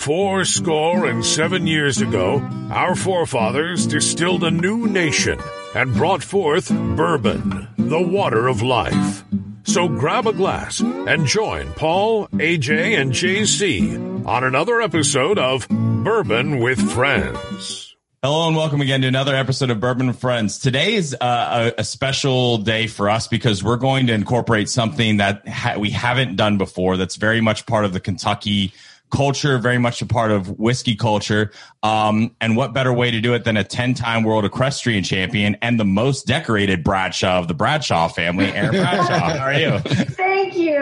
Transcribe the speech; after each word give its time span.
Four 0.00 0.46
score 0.46 1.04
and 1.04 1.22
seven 1.22 1.66
years 1.66 2.00
ago, 2.00 2.38
our 2.70 2.96
forefathers 2.96 3.86
distilled 3.86 4.42
a 4.44 4.50
new 4.50 4.86
nation 4.86 5.38
and 5.74 5.92
brought 5.92 6.22
forth 6.22 6.70
bourbon, 6.70 7.68
the 7.76 8.00
water 8.00 8.48
of 8.48 8.62
life. 8.62 9.22
So 9.64 9.88
grab 9.88 10.26
a 10.26 10.32
glass 10.32 10.80
and 10.80 11.26
join 11.26 11.70
Paul, 11.74 12.28
AJ, 12.28 12.98
and 12.98 13.12
JC 13.12 14.26
on 14.26 14.42
another 14.42 14.80
episode 14.80 15.38
of 15.38 15.68
Bourbon 15.68 16.60
with 16.60 16.80
Friends. 16.92 17.94
Hello 18.22 18.48
and 18.48 18.56
welcome 18.56 18.80
again 18.80 19.02
to 19.02 19.06
another 19.06 19.34
episode 19.34 19.68
of 19.68 19.80
Bourbon 19.80 20.06
with 20.06 20.18
Friends. 20.18 20.58
Today 20.58 20.94
is 20.94 21.14
uh, 21.20 21.72
a, 21.76 21.80
a, 21.80 21.84
special 21.84 22.58
day 22.58 22.86
for 22.86 23.08
us 23.08 23.28
because 23.28 23.64
we're 23.64 23.76
going 23.76 24.08
to 24.08 24.14
incorporate 24.14 24.68
something 24.68 25.18
that 25.18 25.46
ha- 25.48 25.76
we 25.78 25.90
haven't 25.90 26.36
done 26.36 26.56
before. 26.56 26.96
That's 26.96 27.16
very 27.16 27.40
much 27.40 27.64
part 27.64 27.86
of 27.86 27.94
the 27.94 28.00
Kentucky 28.00 28.72
culture, 29.10 29.58
very 29.58 29.78
much 29.78 30.00
a 30.02 30.06
part 30.06 30.30
of 30.30 30.58
whiskey 30.58 30.96
culture. 30.96 31.52
Um, 31.82 32.34
and 32.40 32.56
what 32.56 32.72
better 32.72 32.92
way 32.92 33.10
to 33.10 33.20
do 33.20 33.34
it 33.34 33.44
than 33.44 33.56
a 33.56 33.64
10 33.64 33.94
time 33.94 34.22
world 34.22 34.44
equestrian 34.44 35.04
champion 35.04 35.56
and 35.62 35.78
the 35.78 35.84
most 35.84 36.26
decorated 36.26 36.82
Bradshaw 36.84 37.38
of 37.38 37.48
the 37.48 37.54
Bradshaw 37.54 38.08
family, 38.08 38.46
Erin 38.46 38.70
Bradshaw. 38.80 39.18
How 39.18 39.38
are 39.38 39.54
you? 39.54 39.78
Thank 39.80 40.56
you. 40.56 40.76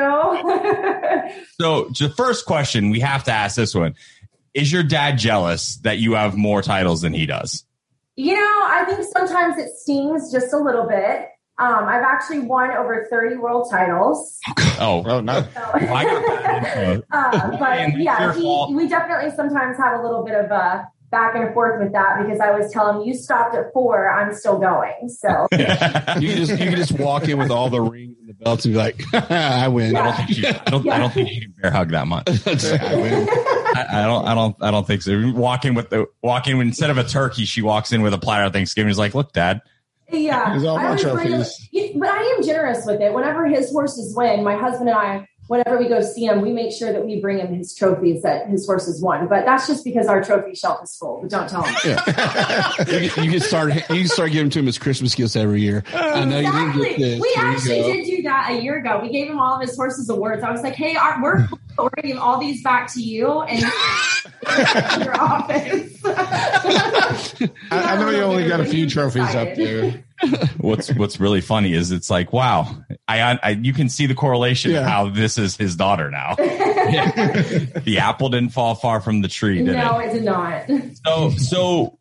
so, 1.61 1.91
the 1.99 2.13
first 2.17 2.47
question 2.47 2.91
we 2.91 3.01
have 3.01 3.25
to 3.25 3.33
ask 3.33 3.57
this 3.57 3.75
one 3.75 3.95
Is 4.55 4.73
your 4.73 4.83
dad 4.83 5.19
jealous 5.19 5.77
that 5.79 5.99
you 5.99 6.15
have 6.15 6.37
more 6.37 6.63
titles 6.63 7.03
than 7.03 7.13
he 7.13 7.27
does? 7.27 7.65
You 8.17 8.35
know, 8.35 8.41
I 8.41 8.85
think 8.85 9.07
sometimes 9.13 9.59
it 9.59 9.71
stings 9.77 10.33
just 10.33 10.53
a 10.53 10.59
little 10.59 10.87
bit. 10.89 11.29
Um, 11.61 11.87
I've 11.87 12.05
actually 12.05 12.41
won 12.41 12.71
over 12.71 13.07
30 13.11 13.37
world 13.37 13.69
titles. 13.71 14.39
Oh, 14.81 15.03
oh 15.07 15.21
no. 15.21 15.45
So, 16.75 17.03
uh, 17.13 17.57
but 17.59 17.99
yeah, 17.99 18.33
he, 18.35 18.67
we 18.75 18.89
definitely 18.89 19.31
sometimes 19.35 19.77
have 19.79 19.99
a 19.99 20.03
little 20.03 20.25
bit 20.25 20.35
of 20.35 20.51
a 20.51 20.89
back 21.11 21.35
and 21.35 21.53
forth 21.55 21.81
with 21.83 21.93
that 21.93 22.23
because 22.23 22.41
I 22.41 22.51
always 22.51 22.71
tell 22.73 22.91
him, 22.91 23.07
"You 23.07 23.15
stopped 23.15 23.55
at 23.55 23.73
four, 23.73 24.11
I'm 24.11 24.35
still 24.35 24.59
going." 24.59 25.09
So 25.09 25.29
you 25.53 25.59
can 25.59 26.19
just 26.19 26.51
you 26.53 26.57
can 26.57 26.77
just 26.77 26.93
walk 26.93 27.29
in 27.29 27.39
with 27.39 27.51
all 27.51 27.71
the 27.71 27.81
rings 27.81 28.17
and 28.21 28.29
the 28.29 28.35
belts 28.35 28.65
and 28.65 28.75
be 28.75 28.79
like, 28.79 29.03
"I 29.31 29.69
win." 29.69 29.93
Yeah. 29.93 30.01
I 30.01 30.05
don't 30.05 30.17
think 30.17 30.31
she, 30.31 30.47
I 30.47 30.53
don't, 30.53 30.85
yeah. 30.85 30.95
I 30.95 30.99
don't 30.99 31.13
think 31.13 31.29
she 31.29 31.41
can 31.41 31.55
bear 31.61 31.71
hug 31.71 31.91
that 31.91 32.07
much. 32.07 32.29
I, 32.29 32.95
win. 32.97 33.29
I, 33.31 33.87
I, 33.91 34.07
don't. 34.07 34.27
I 34.27 34.35
don't. 34.35 34.57
I 34.61 34.71
don't 34.71 34.87
think 34.87 35.03
so. 35.03 35.33
Walking 35.35 35.75
with 35.75 35.91
the 35.91 36.07
walking 36.23 36.61
instead 36.61 36.91
of 36.91 36.99
a 36.99 37.05
turkey, 37.05 37.45
she 37.45 37.63
walks 37.63 37.93
in 37.93 38.03
with 38.03 38.15
a 38.15 38.19
platter 38.19 38.45
of 38.45 38.53
Thanksgiving. 38.53 38.91
Is 38.91 38.99
like, 38.99 39.15
"Look, 39.15 39.33
Dad." 39.33 39.63
Yeah. 40.11 40.51
There's 40.51 40.65
all 40.65 40.77
my 40.77 40.97
trophies. 40.97 41.69
but 41.95 42.09
I 42.09 42.23
am 42.37 42.43
generous 42.43 42.85
with 42.87 43.01
it. 43.01 43.13
Whenever 43.13 43.47
his 43.47 43.71
horses 43.71 44.15
win, 44.17 44.43
my 44.43 44.57
husband 44.57 44.89
and 44.89 44.99
I, 44.99 45.29
whenever 45.49 45.79
we 45.79 45.89
go 45.89 46.01
see 46.01 46.27
him, 46.27 46.41
we 46.41 46.53
make 46.53 46.73
sure 46.73 46.93
that 46.93 47.05
we 47.05 47.21
bring 47.21 47.39
him 47.39 47.53
his 47.53 47.75
trophies 47.75 48.23
that 48.23 48.49
his 48.49 48.65
horses 48.67 49.03
won. 49.03 49.27
But 49.29 49.45
that's 49.45 49.67
just 49.67 49.85
because 49.85 50.07
our 50.07 50.23
trophy 50.23 50.55
shelf 50.55 50.81
is 50.85 50.97
full. 50.97 51.21
But 51.21 51.31
don't 51.31 51.49
tell 51.49 51.63
him. 51.63 51.75
Yeah. 51.85 52.73
you, 52.79 53.11
can, 53.11 53.25
you, 53.25 53.31
can 53.33 53.41
start. 53.41 53.75
You 53.75 53.81
can 53.81 54.09
start 54.09 54.31
giving 54.31 54.51
to 54.51 54.59
him 54.61 54.67
his 54.67 54.79
Christmas 54.79 55.15
gifts 55.15 55.37
every 55.37 55.61
year. 55.61 55.83
I 55.93 56.25
know 56.25 56.39
exactly. 56.39 56.63
you 56.63 56.85
didn't 56.85 56.99
get 56.99 56.99
this. 56.99 57.21
We 57.21 57.35
actually 57.37 57.83
did 57.83 58.05
do 58.07 58.23
that 58.23 58.51
a 58.53 58.63
year 58.63 58.79
ago. 58.79 59.01
We 59.03 59.11
gave 59.11 59.29
him 59.29 59.41
all 59.41 59.55
of 59.55 59.61
his 59.61 59.75
horses 59.75 60.09
awards. 60.09 60.43
I 60.43 60.51
was 60.51 60.63
like, 60.63 60.75
"Hey, 60.75 60.97
our, 60.97 61.21
we're 61.23 61.49
we're 61.79 61.91
giving 61.97 62.19
all 62.19 62.39
these 62.39 62.63
back 62.63 62.93
to 62.95 63.03
you 63.03 63.41
and 63.43 63.61
your 65.05 65.21
office." 65.21 65.98
I, 67.71 67.71
I 67.71 67.97
know 67.99 68.11
you 68.11 68.23
only 68.23 68.49
got 68.49 68.61
a 68.61 68.65
few 68.65 68.89
trophies 68.89 69.35
up 69.35 69.55
there. 69.55 70.05
What's 70.59 70.93
what's 70.95 71.21
really 71.21 71.41
funny 71.41 71.75
is 71.75 71.93
it's 71.93 72.11
like 72.11 72.33
wow 72.33 72.77
I, 73.07 73.39
I 73.41 73.51
you 73.51 73.73
can 73.73 73.89
see 73.89 74.07
the 74.07 74.15
correlation 74.15 74.73
yeah. 74.73 74.89
how 74.89 75.11
this 75.11 75.39
is 75.39 75.57
his 75.57 75.77
daughter 75.77 76.11
now. 76.11 76.37
The 76.89 77.99
apple 78.01 78.31
didn't 78.31 78.51
fall 78.51 78.75
far 78.75 79.01
from 79.01 79.21
the 79.21 79.29
tree 79.29 79.63
did 79.63 79.77
no 79.77 79.99
it? 79.99 80.07
it 80.07 80.13
did 80.15 80.25
not. 80.25 80.67
So 81.05 81.31
so 81.31 81.99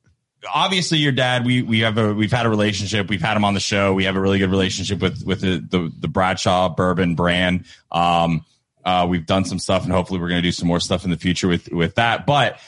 obviously 0.52 1.00
your 1.00 1.12
dad 1.12 1.46
we 1.46 1.62
we 1.62 1.82
have 1.82 1.98
a 1.98 2.14
we've 2.14 2.32
had 2.32 2.46
a 2.46 2.50
relationship 2.50 3.10
we've 3.10 3.22
had 3.22 3.36
him 3.36 3.44
on 3.44 3.54
the 3.54 3.60
show 3.60 3.94
we 3.94 4.06
have 4.06 4.16
a 4.16 4.22
really 4.22 4.40
good 4.40 4.50
relationship 4.50 5.02
with 5.02 5.24
with 5.26 5.42
the 5.42 5.60
the, 5.60 5.92
the 6.00 6.08
bradshaw 6.08 6.70
bourbon 6.70 7.16
brand. 7.16 7.66
Um 7.92 8.46
uh 8.86 9.06
we've 9.10 9.26
done 9.26 9.44
some 9.44 9.60
stuff 9.60 9.84
and 9.84 9.92
hopefully 9.92 10.20
we're 10.22 10.30
going 10.30 10.42
to 10.42 10.48
do 10.48 10.54
some 10.54 10.68
more 10.68 10.80
stuff 10.80 11.04
in 11.04 11.12
the 11.12 11.18
future 11.18 11.48
with 11.48 11.70
with 11.72 11.96
that. 11.96 12.26
But 12.26 12.60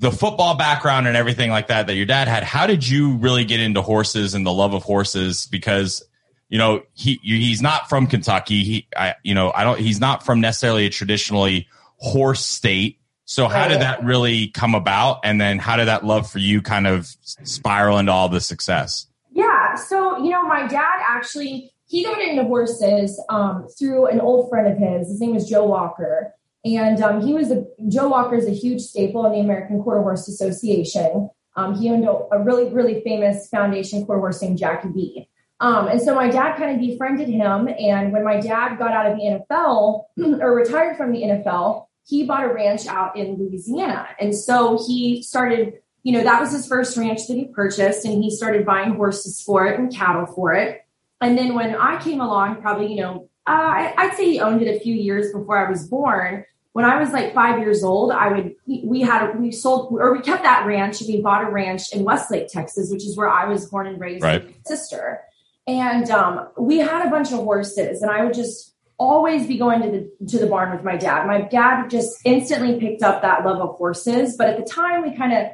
the 0.00 0.10
football 0.10 0.56
background 0.56 1.06
and 1.06 1.16
everything 1.16 1.50
like 1.50 1.68
that 1.68 1.86
that 1.86 1.94
your 1.94 2.06
dad 2.06 2.26
had, 2.26 2.42
how 2.42 2.66
did 2.66 2.86
you 2.86 3.16
really 3.16 3.44
get 3.44 3.60
into 3.60 3.82
horses 3.82 4.34
and 4.34 4.46
the 4.46 4.52
love 4.52 4.72
of 4.72 4.82
horses? 4.82 5.46
Because 5.46 6.02
you 6.48 6.58
know 6.58 6.82
he 6.94 7.20
he's 7.22 7.62
not 7.62 7.88
from 7.88 8.06
Kentucky. 8.06 8.64
He 8.64 8.88
I 8.96 9.14
you 9.22 9.34
know 9.34 9.52
I 9.54 9.62
don't 9.62 9.78
he's 9.78 10.00
not 10.00 10.24
from 10.24 10.40
necessarily 10.40 10.86
a 10.86 10.90
traditionally 10.90 11.68
horse 11.98 12.44
state. 12.44 12.98
So 13.26 13.46
how 13.46 13.68
did 13.68 13.80
that 13.80 14.02
really 14.02 14.48
come 14.48 14.74
about? 14.74 15.20
And 15.22 15.40
then 15.40 15.60
how 15.60 15.76
did 15.76 15.86
that 15.86 16.04
love 16.04 16.28
for 16.28 16.40
you 16.40 16.62
kind 16.62 16.88
of 16.88 17.06
spiral 17.22 17.98
into 17.98 18.10
all 18.10 18.28
the 18.28 18.40
success? 18.40 19.06
Yeah. 19.30 19.76
So, 19.76 20.18
you 20.18 20.30
know, 20.30 20.42
my 20.42 20.66
dad 20.66 20.98
actually, 21.06 21.72
he 21.86 22.02
got 22.02 22.20
into 22.20 22.42
horses 22.42 23.22
um, 23.28 23.68
through 23.78 24.06
an 24.06 24.20
old 24.20 24.48
friend 24.48 24.66
of 24.66 24.78
his. 24.78 25.08
His 25.08 25.20
name 25.20 25.34
was 25.34 25.48
Joe 25.48 25.64
Walker. 25.64 26.34
And 26.64 27.02
um, 27.02 27.22
he 27.22 27.32
was 27.32 27.50
a 27.50 27.64
Joe 27.88 28.08
Walker 28.08 28.36
is 28.36 28.46
a 28.46 28.52
huge 28.52 28.82
staple 28.82 29.24
in 29.26 29.32
the 29.32 29.40
American 29.40 29.82
Quarter 29.82 30.02
Horse 30.02 30.28
Association. 30.28 31.30
Um, 31.56 31.74
he 31.78 31.90
owned 31.90 32.04
a, 32.04 32.12
a, 32.32 32.42
really, 32.42 32.72
really 32.72 33.00
famous 33.02 33.48
foundation 33.48 34.06
quarter 34.06 34.20
horse 34.20 34.40
named 34.40 34.58
Jackie 34.58 34.88
B. 34.88 35.28
Um, 35.58 35.88
and 35.88 36.00
so 36.00 36.14
my 36.14 36.30
dad 36.30 36.56
kind 36.56 36.74
of 36.74 36.80
befriended 36.80 37.28
him. 37.28 37.68
And 37.68 38.12
when 38.12 38.24
my 38.24 38.40
dad 38.40 38.78
got 38.78 38.92
out 38.92 39.10
of 39.10 39.18
the 39.18 39.44
NFL 39.50 40.04
or 40.40 40.54
retired 40.54 40.96
from 40.96 41.12
the 41.12 41.22
NFL, 41.22 41.86
he 42.06 42.24
bought 42.24 42.44
a 42.44 42.52
ranch 42.52 42.86
out 42.86 43.16
in 43.16 43.36
Louisiana. 43.36 44.08
And 44.18 44.34
so 44.34 44.82
he 44.86 45.22
started, 45.22 45.74
you 46.02 46.12
know, 46.12 46.22
that 46.22 46.40
was 46.40 46.52
his 46.52 46.66
first 46.66 46.96
ranch 46.96 47.26
that 47.28 47.34
he 47.34 47.46
purchased, 47.46 48.04
and 48.04 48.22
he 48.22 48.30
started 48.30 48.64
buying 48.64 48.94
horses 48.94 49.40
for 49.42 49.66
it 49.66 49.78
and 49.78 49.94
cattle 49.94 50.26
for 50.26 50.54
it. 50.54 50.84
And 51.20 51.36
then 51.36 51.54
when 51.54 51.74
I 51.74 52.02
came 52.02 52.20
along, 52.20 52.62
probably, 52.62 52.92
you 52.92 53.00
know, 53.00 53.29
uh, 53.46 53.92
I'd 53.96 54.14
say 54.16 54.30
he 54.30 54.40
owned 54.40 54.62
it 54.62 54.74
a 54.74 54.80
few 54.80 54.94
years 54.94 55.32
before 55.32 55.64
I 55.64 55.68
was 55.70 55.88
born 55.88 56.44
when 56.72 56.84
I 56.84 57.00
was 57.00 57.10
like 57.10 57.34
five 57.34 57.58
years 57.58 57.82
old, 57.82 58.12
I 58.12 58.28
would, 58.28 58.54
we 58.66 59.00
had, 59.00 59.38
we 59.40 59.50
sold, 59.50 59.92
or 59.92 60.12
we 60.12 60.20
kept 60.20 60.44
that 60.44 60.66
ranch. 60.66 61.00
We 61.00 61.20
bought 61.20 61.44
a 61.44 61.50
ranch 61.50 61.92
in 61.92 62.04
Westlake, 62.04 62.48
Texas, 62.48 62.90
which 62.92 63.04
is 63.04 63.16
where 63.16 63.28
I 63.28 63.46
was 63.46 63.66
born 63.68 63.88
and 63.88 64.00
raised 64.00 64.22
right. 64.22 64.44
with 64.44 64.54
my 64.54 64.60
sister. 64.64 65.20
And 65.66 66.08
um, 66.10 66.48
we 66.56 66.78
had 66.78 67.06
a 67.06 67.10
bunch 67.10 67.32
of 67.32 67.38
horses, 67.38 68.02
and 68.02 68.10
I 68.10 68.24
would 68.24 68.34
just 68.34 68.74
always 68.98 69.46
be 69.46 69.56
going 69.58 69.82
to 69.82 69.90
the 69.90 70.26
to 70.26 70.38
the 70.38 70.46
barn 70.46 70.74
with 70.74 70.84
my 70.84 70.96
dad. 70.96 71.26
My 71.26 71.40
dad 71.40 71.88
just 71.88 72.18
instantly 72.24 72.78
picked 72.78 73.02
up 73.02 73.22
that 73.22 73.44
love 73.44 73.60
of 73.60 73.76
horses, 73.76 74.36
but 74.36 74.48
at 74.48 74.56
the 74.56 74.64
time 74.64 75.02
we 75.02 75.16
kind 75.16 75.32
of 75.32 75.52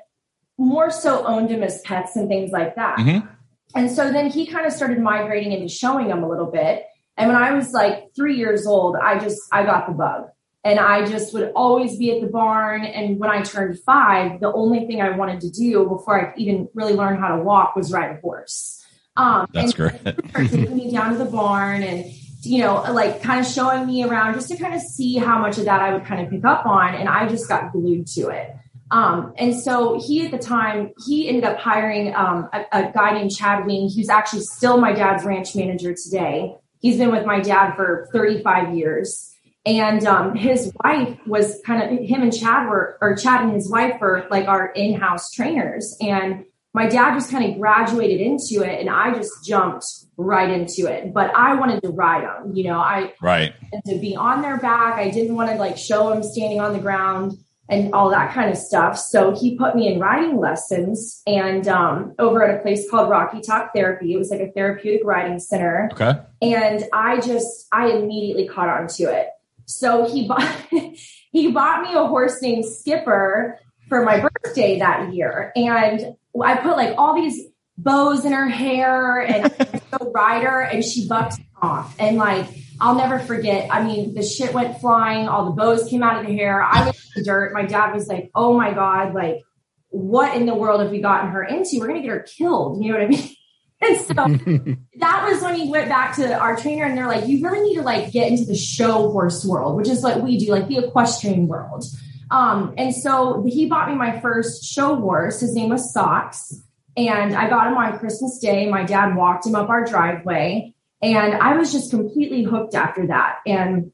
more 0.59 0.91
so 0.91 1.25
owned 1.27 1.51
them 1.51 1.63
as 1.63 1.81
pets 1.83 2.17
and 2.17 2.29
things 2.29 2.51
like 2.51 2.77
that. 2.77 2.99
Mm-hmm. 2.99 3.27
And 3.75 3.91
so 3.91 4.11
then 4.11 4.31
he 4.31 4.47
kind 4.47 4.67
of 4.67 4.73
started 4.73 5.01
migrating 5.01 5.53
into 5.53 5.69
showing 5.69 6.09
them 6.09 6.23
a 6.23 6.29
little 6.29 6.51
bit. 6.51 6.87
And 7.17 7.29
when 7.29 7.37
I 7.37 7.53
was 7.53 7.73
like 7.73 8.15
three 8.15 8.37
years 8.37 8.67
old, 8.67 8.97
I 8.97 9.19
just 9.19 9.41
I 9.53 9.65
got 9.65 9.87
the 9.87 9.95
bug. 9.95 10.29
And 10.65 10.81
I 10.81 11.07
just 11.07 11.33
would 11.33 11.53
always 11.55 11.97
be 11.97 12.11
at 12.11 12.21
the 12.21 12.27
barn. 12.27 12.85
And 12.85 13.21
when 13.21 13.31
I 13.31 13.43
turned 13.43 13.79
five, 13.87 14.41
the 14.41 14.53
only 14.53 14.87
thing 14.87 15.01
I 15.01 15.11
wanted 15.11 15.41
to 15.43 15.51
do 15.51 15.89
before 15.89 16.33
I 16.33 16.35
even 16.37 16.69
really 16.75 16.95
learned 16.95 17.21
how 17.21 17.37
to 17.37 17.43
walk 17.43 17.77
was 17.77 17.93
ride 17.93 18.17
a 18.17 18.21
horse. 18.21 18.85
Um, 19.17 19.47
That's 19.53 19.73
great. 19.73 19.95
taking 20.35 20.77
me 20.77 20.91
down 20.91 21.13
to 21.13 21.19
the 21.19 21.25
barn 21.25 21.85
and, 21.85 22.05
you 22.43 22.59
know, 22.59 22.83
like 22.93 23.23
kind 23.23 23.39
of 23.39 23.47
showing 23.47 23.87
me 23.87 24.03
around 24.03 24.35
just 24.35 24.49
to 24.49 24.57
kind 24.57 24.75
of 24.75 24.81
see 24.81 25.17
how 25.19 25.39
much 25.39 25.57
of 25.57 25.67
that 25.67 25.81
I 25.81 25.93
would 25.95 26.05
kind 26.05 26.21
of 26.21 26.31
pick 26.31 26.45
up 26.45 26.67
on. 26.67 26.97
And 26.97 27.09
I 27.09 27.29
just 27.29 27.49
got 27.49 27.71
glued 27.71 28.09
to 28.09 28.29
it. 28.31 28.55
Um, 28.91 29.35
and 29.37 29.55
so 29.55 30.01
he 30.05 30.25
at 30.25 30.33
the 30.33 30.39
time, 30.39 30.91
he 31.07 31.29
ended 31.29 31.45
up 31.45 31.59
hiring 31.59 32.15
um, 32.15 32.49
a, 32.53 32.65
a 32.73 32.93
guy 32.93 33.13
named 33.13 33.31
Chad 33.31 33.67
Wing, 33.67 33.91
who's 33.95 34.09
actually 34.09 34.43
still 34.43 34.79
my 34.79 34.93
dad's 34.93 35.25
ranch 35.25 35.55
manager 35.57 35.95
today. 35.95 36.57
He's 36.87 36.99
been 36.99 37.11
with 37.11 37.27
my 37.27 37.41
dad 37.41 37.75
for 37.75 38.09
35 38.13 38.77
years. 38.77 39.35
And 39.65 40.07
um, 40.07 40.37
his 40.37 40.73
wife 40.85 41.19
was 41.27 41.61
kind 41.67 41.83
of 41.83 41.99
him 41.99 42.23
and 42.23 42.33
Chad 42.33 42.69
were, 42.69 42.97
or 43.01 43.17
Chad 43.17 43.43
and 43.43 43.53
his 43.53 43.69
wife 43.69 44.01
were 44.01 44.29
like 44.31 44.47
our 44.47 44.69
in-house 44.69 45.33
trainers. 45.33 45.97
And 46.01 46.45
my 46.75 46.87
dad 46.87 47.15
just 47.15 47.29
kind 47.29 47.45
of 47.45 47.59
graduated 47.59 48.21
into 48.21 48.63
it, 48.63 48.79
and 48.79 48.89
I 48.89 49.13
just 49.13 49.45
jumped 49.45 49.85
right 50.17 50.49
into 50.49 50.87
it. 50.87 51.13
But 51.13 51.35
I 51.35 51.57
wanted 51.57 51.83
to 51.83 51.89
ride 51.89 52.23
them, 52.23 52.55
you 52.55 52.63
know. 52.63 52.79
I 52.79 53.15
right 53.21 53.53
to 53.87 53.99
be 53.99 54.15
on 54.15 54.43
their 54.43 54.59
back. 54.59 54.95
I 54.95 55.11
didn't 55.11 55.35
want 55.35 55.51
to 55.51 55.57
like 55.57 55.77
show 55.77 56.11
them 56.11 56.23
standing 56.23 56.61
on 56.61 56.73
the 56.73 56.79
ground 56.79 57.33
and 57.69 57.93
all 57.93 58.11
that 58.11 58.33
kind 58.33 58.51
of 58.51 58.57
stuff. 58.57 58.99
So 58.99 59.35
he 59.35 59.57
put 59.57 59.75
me 59.75 59.93
in 59.93 59.99
riding 59.99 60.39
lessons 60.39 61.23
and 61.27 61.67
um, 61.67 62.15
over 62.19 62.45
at 62.45 62.59
a 62.59 62.63
place 62.63 62.89
called 62.89 63.11
Rocky 63.11 63.41
Top 63.41 63.73
Therapy. 63.75 64.15
It 64.15 64.19
was 64.19 64.31
like 64.31 64.41
a 64.41 64.51
therapeutic 64.53 65.01
riding 65.05 65.39
center. 65.39 65.89
Okay. 65.93 66.13
And 66.43 66.85
I 66.93 67.21
just 67.21 67.67
I 67.73 67.89
immediately 67.89 68.47
caught 68.47 68.69
on 68.69 68.87
to 68.89 69.05
it. 69.05 69.29
So 69.65 70.09
he 70.09 70.29
bought 70.29 70.49
he 71.33 71.51
bought 71.51 71.83
me 71.83 71.95
a 71.95 72.07
horse 72.07 72.41
named 72.41 72.65
Skipper 72.65 73.59
for 73.89 74.05
my 74.05 74.21
birthday 74.21 74.79
that 74.79 75.13
year. 75.13 75.53
And 75.57 76.17
I 76.41 76.57
put 76.57 76.77
like 76.77 76.95
all 76.99 77.15
these 77.15 77.47
bows 77.79 78.25
in 78.25 78.33
her 78.33 78.49
hair 78.49 79.21
and 79.21 79.53
go 79.91 80.11
rider 80.13 80.61
and 80.61 80.85
she 80.85 81.09
bucked 81.09 81.41
off. 81.61 81.95
And 81.99 82.17
like, 82.17 82.47
I'll 82.81 82.95
never 82.95 83.19
forget. 83.19 83.69
I 83.71 83.85
mean, 83.85 84.15
the 84.15 84.23
shit 84.23 84.53
went 84.53 84.81
flying. 84.81 85.29
All 85.29 85.47
the 85.47 85.51
bows 85.53 85.89
came 85.89 86.03
out 86.03 86.21
of 86.21 86.27
the 86.27 86.35
hair. 86.35 86.63
I 86.63 86.87
was 86.87 86.97
in 87.17 87.23
the 87.23 87.25
dirt. 87.25 87.53
My 87.55 87.65
dad 87.65 87.95
was 87.95 88.07
like, 88.09 88.31
"Oh 88.35 88.57
my 88.57 88.75
god, 88.75 89.15
like, 89.15 89.43
what 89.89 90.37
in 90.37 90.47
the 90.47 90.55
world 90.55 90.81
have 90.81 90.91
we 90.91 91.01
gotten 91.01 91.31
her 91.31 91.43
into? 91.43 91.79
We're 91.79 91.89
gonna 91.89 92.03
get 92.03 92.11
her 92.11 92.21
killed." 92.21 92.83
You 92.83 92.93
know 92.93 92.99
what 92.99 93.07
I 93.07 93.09
mean? 93.09 93.31
And 93.79 93.99
so 93.99 94.15
that 95.01 95.29
was 95.31 95.43
when 95.43 95.55
he 95.55 95.69
went 95.69 95.91
back 95.91 96.17
to 96.17 96.33
our 96.39 96.57
trainer 96.57 96.87
and 96.87 96.97
they're 96.97 97.07
like, 97.07 97.29
you 97.29 97.45
really 97.45 97.61
need 97.61 97.75
to 97.75 97.83
like 97.83 98.11
get 98.11 98.31
into 98.31 98.47
the 98.47 98.57
show 98.57 99.11
horse 99.11 99.45
world, 99.45 99.77
which 99.77 99.87
is 99.87 100.03
what 100.03 100.23
we 100.23 100.39
do, 100.39 100.51
like 100.51 100.67
the 100.67 100.79
equestrian 100.79 101.47
world. 101.47 101.85
Um, 102.31 102.73
and 102.79 102.95
so 102.95 103.45
he 103.47 103.67
bought 103.67 103.91
me 103.91 103.95
my 103.95 104.19
first 104.21 104.65
show 104.65 104.97
horse. 104.97 105.41
His 105.41 105.55
name 105.55 105.69
was 105.69 105.93
Socks. 105.93 106.55
And 106.97 107.35
I 107.35 107.49
got 107.49 107.67
him 107.69 107.75
on 107.75 107.99
Christmas 107.99 108.39
Day. 108.39 108.69
My 108.69 108.85
dad 108.85 109.15
walked 109.15 109.47
him 109.47 109.55
up 109.55 109.69
our 109.69 109.85
driveway. 109.85 110.75
And 111.03 111.35
I 111.35 111.57
was 111.57 111.73
just 111.73 111.91
completely 111.91 112.43
hooked 112.43 112.75
after 112.75 113.07
that. 113.09 113.41
And 113.47 113.93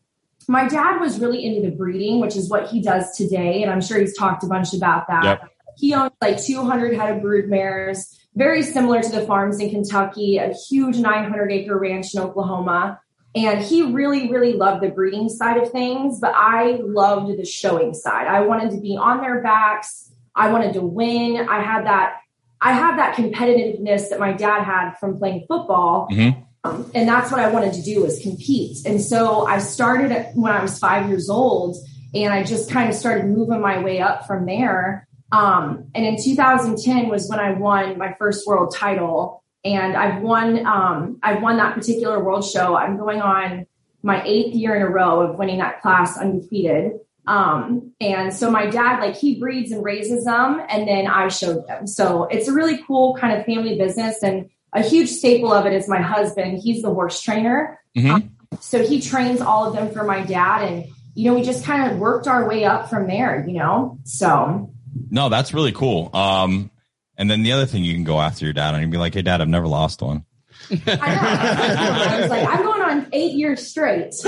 my 0.48 0.68
dad 0.68 1.00
was 1.00 1.18
really 1.18 1.44
into 1.44 1.68
the 1.68 1.74
breeding, 1.74 2.20
which 2.20 2.36
is 2.36 2.48
what 2.48 2.68
he 2.68 2.80
does 2.80 3.16
today. 3.16 3.62
And 3.62 3.70
I'm 3.70 3.80
sure 3.80 3.98
he's 3.98 4.16
talked 4.16 4.44
a 4.44 4.46
bunch 4.46 4.72
about 4.72 5.08
that. 5.08 5.24
Yep. 5.24 5.48
He 5.76 5.94
owns 5.94 6.12
like 6.20 6.42
200 6.42 6.94
head 6.94 7.16
of 7.16 7.22
brood 7.22 7.48
mares, 7.48 8.18
very 8.34 8.62
similar 8.62 9.02
to 9.02 9.10
the 9.10 9.22
farms 9.22 9.58
in 9.58 9.70
Kentucky, 9.70 10.36
a 10.38 10.52
huge 10.52 10.96
900 10.98 11.50
acre 11.50 11.78
ranch 11.78 12.14
in 12.14 12.20
Oklahoma. 12.20 13.00
And 13.34 13.62
he 13.62 13.82
really, 13.82 14.30
really 14.30 14.52
loved 14.52 14.82
the 14.82 14.90
breeding 14.90 15.28
side 15.28 15.56
of 15.56 15.72
things, 15.72 16.20
but 16.20 16.34
I 16.34 16.80
loved 16.82 17.38
the 17.38 17.46
showing 17.46 17.94
side. 17.94 18.26
I 18.26 18.42
wanted 18.42 18.70
to 18.72 18.80
be 18.80 18.96
on 18.96 19.22
their 19.22 19.42
backs. 19.42 20.12
I 20.34 20.52
wanted 20.52 20.74
to 20.74 20.82
win. 20.82 21.48
I 21.48 21.62
had 21.62 21.86
that, 21.86 22.16
I 22.62 22.72
had 22.72 22.96
that 22.96 23.16
competitiveness 23.16 24.08
that 24.10 24.20
my 24.20 24.32
dad 24.32 24.62
had 24.62 24.94
from 24.94 25.18
playing 25.18 25.46
football. 25.48 26.08
Mm-hmm. 26.10 26.40
Um, 26.64 26.90
and 26.94 27.08
that's 27.08 27.32
what 27.32 27.40
I 27.40 27.50
wanted 27.50 27.72
to 27.74 27.82
do 27.82 28.02
was 28.02 28.20
compete. 28.20 28.78
And 28.86 29.00
so 29.00 29.46
I 29.46 29.58
started 29.58 30.28
when 30.34 30.52
I 30.52 30.62
was 30.62 30.78
five 30.78 31.08
years 31.08 31.28
old 31.28 31.76
and 32.14 32.32
I 32.32 32.44
just 32.44 32.70
kind 32.70 32.88
of 32.88 32.94
started 32.94 33.26
moving 33.26 33.60
my 33.60 33.82
way 33.82 34.00
up 34.00 34.28
from 34.28 34.46
there. 34.46 35.08
Um, 35.32 35.90
and 35.94 36.06
in 36.06 36.22
2010 36.22 37.08
was 37.08 37.28
when 37.28 37.40
I 37.40 37.54
won 37.54 37.98
my 37.98 38.14
first 38.16 38.46
world 38.46 38.72
title 38.76 39.42
and 39.64 39.96
I've 39.96 40.22
won 40.22 40.64
um, 40.64 41.18
I've 41.22 41.42
won 41.42 41.56
that 41.56 41.74
particular 41.74 42.22
world 42.22 42.44
show. 42.44 42.76
I'm 42.76 42.96
going 42.96 43.20
on 43.20 43.66
my 44.02 44.22
eighth 44.24 44.54
year 44.54 44.76
in 44.76 44.82
a 44.82 44.88
row 44.88 45.20
of 45.20 45.38
winning 45.38 45.58
that 45.58 45.80
class 45.80 46.18
undefeated. 46.18 46.92
Um, 47.26 47.92
and 48.00 48.34
so 48.34 48.50
my 48.50 48.66
dad, 48.66 49.00
like 49.00 49.16
he 49.16 49.38
breeds 49.38 49.70
and 49.70 49.84
raises 49.84 50.24
them 50.24 50.60
and 50.68 50.88
then 50.88 51.06
I 51.06 51.28
showed 51.28 51.66
them. 51.66 51.86
So 51.86 52.24
it's 52.24 52.48
a 52.48 52.52
really 52.52 52.82
cool 52.86 53.16
kind 53.16 53.38
of 53.38 53.46
family 53.46 53.78
business. 53.78 54.22
And 54.22 54.50
a 54.72 54.82
huge 54.82 55.10
staple 55.10 55.52
of 55.52 55.66
it 55.66 55.72
is 55.72 55.88
my 55.88 56.00
husband. 56.00 56.58
He's 56.58 56.82
the 56.82 56.92
horse 56.92 57.20
trainer. 57.20 57.80
Mm-hmm. 57.96 58.10
Um, 58.10 58.36
so 58.60 58.84
he 58.84 59.00
trains 59.00 59.40
all 59.40 59.66
of 59.66 59.74
them 59.74 59.92
for 59.92 60.04
my 60.04 60.22
dad. 60.22 60.68
And, 60.68 60.86
you 61.14 61.30
know, 61.30 61.36
we 61.36 61.42
just 61.42 61.64
kind 61.64 61.90
of 61.92 61.98
worked 61.98 62.26
our 62.26 62.48
way 62.48 62.64
up 62.64 62.90
from 62.90 63.06
there, 63.06 63.44
you 63.46 63.54
know? 63.54 63.98
So. 64.04 64.72
No, 65.10 65.28
that's 65.28 65.54
really 65.54 65.72
cool. 65.72 66.10
Um, 66.12 66.70
and 67.16 67.30
then 67.30 67.42
the 67.42 67.52
other 67.52 67.66
thing 67.66 67.84
you 67.84 67.94
can 67.94 68.04
go 68.04 68.20
after 68.20 68.44
your 68.44 68.52
dad 68.52 68.74
and 68.74 68.82
you 68.82 68.88
be 68.88 68.98
like, 68.98 69.14
"Hey, 69.14 69.22
dad, 69.22 69.40
I've 69.40 69.48
never 69.48 69.68
lost 69.68 70.02
one." 70.02 70.24
I, 70.70 70.80
I 72.18 72.20
was 72.20 72.30
like, 72.30 72.48
I'm 72.48 72.62
going 72.62 72.82
on 72.82 73.06
eight 73.12 73.32
years 73.34 73.66
straight. 73.66 74.14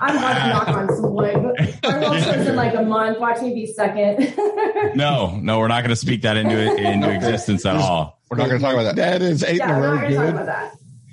I'm 0.00 0.16
about 0.16 0.32
to 0.34 0.48
knock 0.48 0.68
on 0.68 0.96
some 0.96 1.14
wood. 1.14 1.80
My 1.82 2.00
world 2.00 2.22
shows 2.22 2.46
in 2.46 2.56
like 2.56 2.74
a 2.74 2.82
month. 2.82 3.18
Watch 3.18 3.42
me 3.42 3.54
be 3.54 3.66
second. 3.66 4.34
no, 4.96 5.36
no, 5.36 5.58
we're 5.58 5.68
not 5.68 5.82
going 5.82 5.90
to 5.90 5.96
speak 5.96 6.22
that 6.22 6.36
into 6.36 6.58
into 6.76 7.10
existence 7.10 7.66
at 7.66 7.76
all. 7.76 8.18
We're 8.30 8.38
not 8.38 8.48
going 8.48 8.60
to 8.60 8.64
talk 8.64 8.74
about 8.74 8.84
that. 8.84 8.96
That 8.96 9.22
is 9.22 9.44
eight 9.44 9.58
yeah, 9.58 9.76
in 9.76 9.84
a 9.84 9.88
row. 9.88 10.68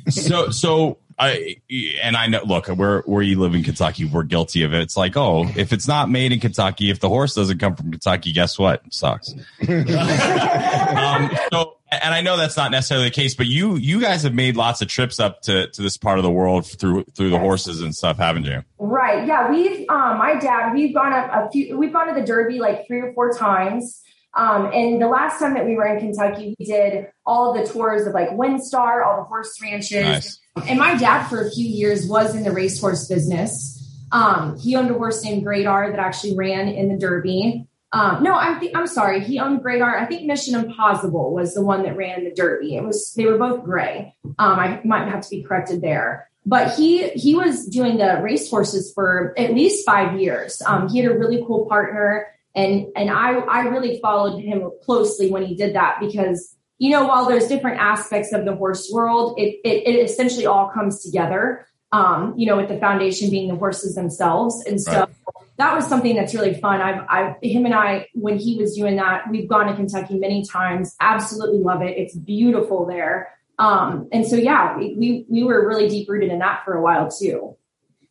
Good. 0.06 0.14
So, 0.14 0.52
so 0.52 1.00
I 1.20 1.58
and 2.04 2.16
I 2.16 2.28
know. 2.28 2.44
Look, 2.46 2.68
where 2.68 3.02
where 3.02 3.24
you 3.24 3.40
live 3.40 3.56
in 3.56 3.64
Kentucky, 3.64 4.06
we're 4.06 4.24
guilty 4.24 4.64
of 4.64 4.74
it. 4.74 4.82
It's 4.82 4.96
like, 4.96 5.18
oh, 5.18 5.46
if 5.56 5.74
it's 5.74 5.88
not 5.88 6.10
made 6.10 6.32
in 6.32 6.40
Kentucky, 6.40 6.92
if 6.92 7.00
the 7.00 7.10
horse 7.10 7.34
doesn't 7.34 7.58
come 7.58 7.76
from 7.76 7.92
Kentucky, 7.92 8.32
guess 8.34 8.60
what? 8.60 8.84
It 8.86 8.94
sucks. 8.94 9.32
um, 9.68 11.32
so, 11.52 11.77
and 12.02 12.14
I 12.14 12.22
know 12.22 12.38
that's 12.38 12.58
not 12.58 12.72
necessarily 12.72 13.08
the 13.08 13.16
case, 13.16 13.36
but 13.36 13.48
you 13.48 13.76
you 13.76 14.00
guys 14.00 14.24
have 14.24 14.34
made 14.34 14.56
lots 14.56 14.82
of 14.82 14.88
trips 14.88 15.20
up 15.20 15.42
to 15.44 15.68
to 15.68 15.82
this 15.82 15.98
part 15.98 16.20
of 16.20 16.24
the 16.24 16.32
world 16.32 16.66
through 16.66 17.06
through 17.16 17.30
the 17.30 17.40
horses 17.40 17.82
and 17.82 17.94
stuff, 17.96 18.18
haven't 18.18 18.46
you? 18.46 18.64
Right. 18.80 19.28
Yeah. 19.28 19.50
We've 19.50 19.88
um, 19.90 20.18
my 20.18 20.36
dad. 20.40 20.74
We've 20.74 20.94
gone 20.94 21.14
up 21.14 21.30
a 21.32 21.52
few. 21.52 21.78
We've 21.78 21.94
gone 21.94 22.08
to 22.08 22.20
the 22.20 22.26
Derby 22.26 22.60
like 22.60 22.88
three 22.88 23.02
or 23.02 23.14
four 23.14 23.38
times. 23.38 24.02
Um, 24.34 24.72
and 24.72 25.02
the 25.02 25.08
last 25.08 25.40
time 25.40 25.56
that 25.56 25.66
we 25.66 25.76
were 25.76 25.88
in 25.88 26.00
Kentucky, 26.00 26.56
we 26.60 26.66
did 26.66 27.08
all 27.26 27.56
of 27.56 27.66
the 27.66 27.74
tours 27.74 28.06
of 28.06 28.14
like 28.14 28.30
WinStar, 28.30 29.04
all 29.06 29.18
the 29.18 29.24
horse 29.24 29.60
ranches. 29.62 30.04
Nice. 30.04 30.40
And 30.68 30.78
my 30.78 30.96
dad, 30.96 31.28
for 31.28 31.42
a 31.42 31.50
few 31.50 31.66
years, 31.66 32.08
was 32.08 32.36
in 32.36 32.44
the 32.44 32.52
racehorse 32.52 33.08
business. 33.08 33.74
Um, 34.12 34.58
he 34.60 34.76
owned 34.76 34.92
a 34.92 34.94
horse 34.94 35.24
named 35.24 35.44
Great 35.44 35.66
R 35.66 35.90
that 35.90 36.00
actually 36.00 36.36
ran 36.36 36.68
in 36.68 36.88
the 36.90 36.98
Derby. 36.98 37.67
Um, 37.94 38.22
no, 38.22 38.34
I'm 38.34 38.62
I'm 38.76 38.88
sorry. 38.88 39.24
He 39.24 39.40
owned 39.40 39.62
Great 39.62 39.82
I 39.82 40.06
think 40.06 40.26
Mission 40.26 40.56
Impazible 40.56 41.34
was 41.34 41.54
the 41.54 41.64
one 41.64 41.84
that 41.84 41.96
ran 41.96 42.26
the 42.26 42.32
Derby. 42.32 42.76
It 42.76 42.84
was 42.84 43.14
they 43.16 43.26
were 43.26 43.38
both 43.38 43.64
gray. 43.64 44.14
Um, 44.38 44.60
I 44.60 44.82
might 44.84 45.08
have 45.08 45.22
to 45.22 45.30
be 45.30 45.44
corrected 45.44 45.82
there. 45.82 46.30
But 46.46 46.76
he 46.76 47.10
he 47.10 47.36
was 47.36 47.66
doing 47.66 47.98
the 47.98 48.20
racehorses 48.22 48.92
for 48.94 49.34
at 49.38 49.54
least 49.54 49.86
five 49.86 50.20
years. 50.20 50.62
Um, 50.66 50.90
he 50.90 51.00
had 51.00 51.12
a 51.12 51.18
really 51.18 51.44
cool 51.46 51.66
partner 51.68 52.28
and, 52.58 52.88
and 52.96 53.12
I, 53.12 53.34
I 53.34 53.62
really 53.68 54.00
followed 54.02 54.40
him 54.42 54.72
closely 54.84 55.30
when 55.30 55.46
he 55.46 55.54
did 55.54 55.76
that 55.76 55.98
because, 56.00 56.56
you 56.80 56.90
know, 56.90 57.06
while 57.06 57.28
there's 57.28 57.48
different 57.48 57.80
aspects 57.80 58.34
of 58.34 58.46
the 58.46 58.56
horse 58.56 58.90
world, 58.92 59.36
it, 59.38 59.60
it, 59.64 59.88
it 59.88 60.04
essentially 60.04 60.48
all 60.48 60.72
comes 60.74 61.04
together. 61.04 61.68
Um, 61.94 62.34
you 62.38 62.46
know, 62.46 62.58
with 62.58 62.68
the 62.68 62.78
foundation 62.80 63.30
being 63.30 63.48
the 63.48 63.56
horses 63.56 63.96
themselves. 63.96 64.62
And 64.66 64.82
so 64.82 64.92
right. 64.92 65.10
that 65.56 65.74
was 65.74 65.88
something 65.88 66.18
that's 66.18 66.36
really 66.36 66.54
fun. 66.54 66.82
I've, 66.82 67.06
I've, 67.10 67.36
him 67.42 67.64
and 67.64 67.74
I, 67.74 68.10
when 68.14 68.38
he 68.38 68.58
was 68.58 68.76
doing 68.76 68.98
that, 68.98 69.30
we've 69.32 69.48
gone 69.48 69.68
to 69.68 69.74
Kentucky 69.74 70.20
many 70.20 70.44
times. 70.44 70.98
Absolutely 71.00 71.60
love 71.60 71.82
it. 71.82 71.98
It's 71.98 72.14
beautiful 72.14 72.86
there. 72.86 73.34
Um, 73.58 74.10
and 74.12 74.28
so, 74.28 74.36
yeah, 74.36 74.78
we, 74.78 74.96
we, 74.96 75.26
we 75.30 75.44
were 75.46 75.66
really 75.66 75.88
deep 75.88 76.10
rooted 76.10 76.30
in 76.30 76.40
that 76.40 76.66
for 76.66 76.74
a 76.74 76.82
while 76.82 77.10
too. 77.10 77.56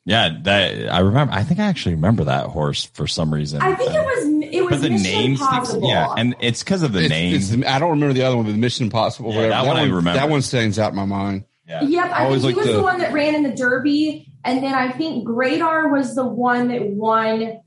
Yeah, 0.06 0.30
that 0.44 0.88
I 0.88 1.00
remember. 1.00 1.34
I 1.34 1.42
think 1.42 1.58
I 1.58 1.64
actually 1.64 1.96
remember 1.96 2.24
that 2.24 2.46
horse 2.46 2.84
for 2.84 3.08
some 3.08 3.34
reason. 3.34 3.60
I 3.60 3.74
think 3.74 3.92
it 3.92 3.98
was 3.98 4.54
it 4.54 4.64
was 4.64 4.80
the 4.80 4.90
Mission 4.90 5.32
Impazible. 5.32 5.88
Yeah, 5.88 6.14
and 6.16 6.36
it's 6.38 6.62
because 6.62 6.82
of 6.82 6.92
the 6.92 7.00
it's, 7.00 7.10
name. 7.10 7.34
It's, 7.34 7.52
I 7.52 7.80
don't 7.80 7.90
remember 7.90 8.14
the 8.14 8.22
other 8.22 8.36
one, 8.36 8.46
the 8.46 8.52
Mission 8.52 8.86
Impazible. 8.86 9.34
Yeah, 9.34 9.42
that, 9.42 9.48
that, 9.48 9.66
one 9.66 9.76
I 9.76 9.82
remember. 9.82 10.12
That 10.12 10.28
one 10.28 10.42
stands 10.42 10.78
out 10.78 10.90
in 10.90 10.96
my 10.96 11.06
mind. 11.06 11.44
Yeah. 11.68 11.82
Yep, 11.82 12.12
I, 12.12 12.26
I 12.26 12.38
think 12.38 12.42
he 12.42 12.54
was 12.54 12.66
the, 12.66 12.72
the 12.74 12.82
one 12.82 12.98
that 12.98 13.12
ran 13.12 13.34
in 13.34 13.42
the 13.42 13.52
Derby, 13.52 14.32
and 14.44 14.62
then 14.62 14.74
I 14.74 14.92
think 14.92 15.24
Great 15.24 15.60
R 15.60 15.88
was 15.88 16.14
the 16.14 16.26
one 16.26 16.68
that 16.68 16.86
won 16.86 17.60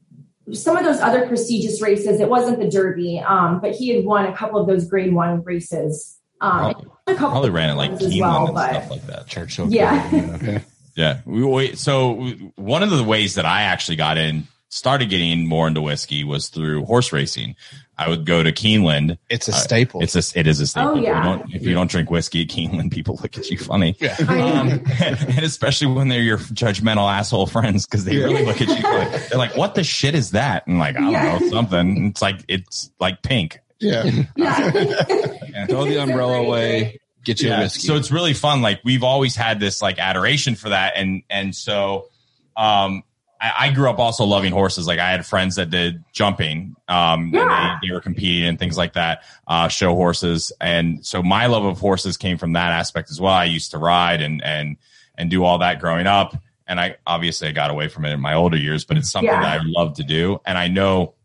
some 0.53 0.77
of 0.77 0.83
those 0.83 0.99
other 0.99 1.27
prestigious 1.27 1.81
races. 1.81 2.19
It 2.19 2.29
wasn't 2.29 2.59
the 2.59 2.69
Derby, 2.69 3.19
um, 3.19 3.59
but 3.59 3.71
he 3.71 3.89
had 3.89 4.05
won 4.05 4.25
a 4.25 4.35
couple 4.35 4.59
of 4.59 4.67
those 4.67 4.87
Grade 4.87 5.13
One 5.13 5.43
races. 5.43 6.17
Um, 6.41 6.73
probably, 7.05 7.15
probably 7.15 7.49
ran 7.49 7.69
it 7.71 7.73
like 7.73 7.91
Keeneland 7.91 8.21
well, 8.21 8.45
and 8.45 8.55
but, 8.55 8.69
stuff 8.69 8.91
like 8.91 9.07
that. 9.07 9.27
Churchill. 9.27 9.67
Yeah. 9.73 10.61
Yeah. 10.95 11.21
We, 11.25 11.43
we, 11.43 11.75
so 11.75 12.15
one 12.55 12.83
of 12.83 12.89
the 12.89 13.03
ways 13.03 13.35
that 13.35 13.45
I 13.45 13.63
actually 13.63 13.97
got 13.97 14.17
in, 14.17 14.47
started 14.69 15.09
getting 15.09 15.47
more 15.47 15.67
into 15.67 15.81
whiskey 15.81 16.23
was 16.23 16.47
through 16.47 16.85
horse 16.85 17.11
racing. 17.11 17.55
I 17.97 18.07
would 18.07 18.25
go 18.25 18.41
to 18.41 18.51
Keeneland. 18.51 19.17
It's 19.29 19.49
a 19.49 19.51
staple. 19.51 19.99
Uh, 19.99 20.03
it's 20.03 20.15
a, 20.15 20.39
it 20.39 20.47
is 20.47 20.61
a 20.61 20.67
staple. 20.67 20.91
Oh, 20.91 20.95
yeah. 20.95 21.35
If, 21.35 21.49
you 21.49 21.55
if 21.55 21.63
you 21.63 21.73
don't 21.73 21.89
drink 21.89 22.09
whiskey 22.09 22.43
at 22.43 22.47
Keeneland, 22.47 22.91
people 22.93 23.19
look 23.21 23.37
at 23.37 23.49
you 23.49 23.57
funny. 23.57 23.97
Yeah. 23.99 24.15
Um, 24.19 24.81
and 25.01 25.39
especially 25.39 25.87
when 25.87 26.07
they're 26.07 26.21
your 26.21 26.37
judgmental 26.37 27.11
asshole 27.11 27.47
friends, 27.47 27.85
because 27.85 28.05
they 28.05 28.13
yeah. 28.13 28.25
really 28.25 28.45
look 28.45 28.61
at 28.61 28.69
you 28.69 28.83
like, 28.83 29.29
they're 29.29 29.37
like, 29.37 29.57
what 29.57 29.75
the 29.75 29.83
shit 29.83 30.15
is 30.15 30.31
that? 30.31 30.65
And 30.67 30.79
like, 30.79 30.95
I 30.95 31.01
don't 31.01 31.11
yeah. 31.11 31.37
know, 31.39 31.49
something. 31.49 32.05
It's 32.05 32.21
like, 32.21 32.45
it's 32.47 32.89
like 32.99 33.21
pink. 33.21 33.59
Yeah. 33.79 34.03
yeah. 34.35 35.65
Throw 35.65 35.85
the 35.85 36.01
umbrella 36.01 36.39
away 36.39 36.99
get 37.25 37.41
you 37.41 37.49
yeah. 37.49 37.59
a 37.59 37.61
whiskey. 37.63 37.81
So 37.81 37.95
it's 37.95 38.11
really 38.11 38.33
fun. 38.33 38.61
Like 38.61 38.79
we've 38.85 39.03
always 39.03 39.35
had 39.35 39.59
this 39.59 39.81
like 39.81 39.99
adoration 39.99 40.55
for 40.55 40.69
that. 40.69 40.93
And, 40.95 41.23
and 41.29 41.53
so, 41.53 42.07
um, 42.55 43.03
I, 43.39 43.53
I 43.59 43.71
grew 43.71 43.89
up 43.89 43.99
also 43.99 44.25
loving 44.25 44.51
horses. 44.51 44.87
Like 44.87 44.99
I 44.99 45.11
had 45.11 45.25
friends 45.25 45.55
that 45.55 45.69
did 45.69 46.03
jumping, 46.11 46.75
um, 46.87 47.31
yeah. 47.33 47.77
they, 47.81 47.87
they, 47.87 47.93
were 47.93 48.01
competing 48.01 48.47
and 48.47 48.59
things 48.59 48.77
like 48.77 48.93
that, 48.93 49.23
uh, 49.47 49.67
show 49.67 49.95
horses. 49.95 50.51
And 50.59 51.05
so 51.05 51.23
my 51.23 51.45
love 51.47 51.65
of 51.65 51.79
horses 51.79 52.17
came 52.17 52.37
from 52.37 52.53
that 52.53 52.71
aspect 52.71 53.09
as 53.09 53.19
well. 53.19 53.33
I 53.33 53.45
used 53.45 53.71
to 53.71 53.77
ride 53.77 54.21
and, 54.21 54.43
and, 54.43 54.77
and 55.15 55.29
do 55.29 55.43
all 55.43 55.59
that 55.59 55.79
growing 55.79 56.07
up. 56.07 56.35
And 56.67 56.79
I 56.79 56.97
obviously 57.07 57.47
I 57.47 57.51
got 57.51 57.71
away 57.71 57.87
from 57.87 58.05
it 58.05 58.11
in 58.11 58.19
my 58.19 58.35
older 58.35 58.57
years, 58.57 58.85
but 58.85 58.97
it's 58.97 59.11
something 59.11 59.29
yeah. 59.29 59.41
that 59.41 59.61
I 59.61 59.63
love 59.65 59.95
to 59.95 60.03
do. 60.03 60.39
And 60.45 60.57
I 60.57 60.67
know 60.67 61.15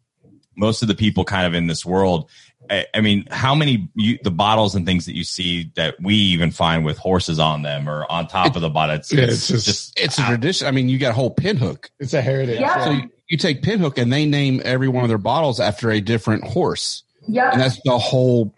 most 0.56 0.82
of 0.82 0.88
the 0.88 0.94
people 0.94 1.24
kind 1.24 1.46
of 1.46 1.54
in 1.54 1.66
this 1.66 1.84
world, 1.84 2.30
I, 2.70 3.00
mean, 3.02 3.26
how 3.30 3.54
many 3.54 3.88
you, 3.94 4.18
the 4.22 4.30
bottles 4.30 4.74
and 4.74 4.86
things 4.86 5.04
that 5.06 5.14
you 5.14 5.24
see 5.24 5.70
that 5.76 5.96
we 6.00 6.14
even 6.14 6.50
find 6.50 6.84
with 6.84 6.96
horses 6.96 7.38
on 7.38 7.62
them 7.62 7.88
or 7.88 8.10
on 8.10 8.26
top 8.26 8.48
it, 8.48 8.56
of 8.56 8.62
the 8.62 8.70
bottle? 8.70 8.96
It's, 8.96 9.12
yeah, 9.12 9.24
it's, 9.24 9.50
it's 9.50 9.64
just, 9.64 10.00
it's 10.00 10.18
a 10.18 10.22
tradition. 10.22 10.66
I 10.66 10.70
mean, 10.70 10.88
you 10.88 10.98
got 10.98 11.10
a 11.10 11.14
whole 11.14 11.34
pinhook. 11.34 11.90
It's 12.00 12.14
a 12.14 12.22
heritage. 12.22 12.60
Yeah. 12.60 12.84
So 12.84 12.90
you, 12.92 13.10
you 13.28 13.36
take 13.36 13.62
pinhook 13.62 13.98
and 13.98 14.12
they 14.12 14.24
name 14.24 14.62
every 14.64 14.88
one 14.88 15.04
of 15.04 15.08
their 15.08 15.18
bottles 15.18 15.60
after 15.60 15.90
a 15.90 16.00
different 16.00 16.44
horse. 16.44 17.02
Yeah. 17.28 17.50
And 17.52 17.60
that's 17.60 17.78
the 17.84 17.98
whole 17.98 18.54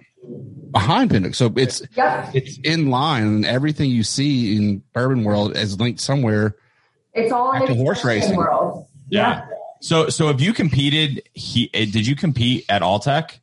behind 0.71 1.11
pinhook. 1.11 1.35
So 1.35 1.53
it's 1.57 1.83
Yep. 1.97 2.35
it's 2.35 2.59
in 2.63 2.91
line, 2.91 3.23
and 3.25 3.45
everything 3.47 3.91
you 3.91 4.03
see 4.05 4.57
in 4.57 4.83
Bourbon 4.93 5.25
World 5.25 5.57
is 5.57 5.81
linked 5.81 6.01
somewhere. 6.01 6.55
It's 7.13 7.33
all 7.33 7.53
in 7.55 7.61
Back 7.61 7.69
the 7.69 7.75
horse 7.75 7.99
equestrian 7.99 8.21
racing. 8.23 8.37
world. 8.37 8.87
Yeah. 9.09 9.47
So, 9.81 10.09
so 10.09 10.29
have 10.29 10.41
you 10.41 10.53
competed? 10.53 11.23
He 11.35 11.71
eh, 11.75 11.87
did 11.87 12.07
you 12.07 12.17
compete 12.17 12.65
at 12.69 12.83
Alltech? 12.83 13.39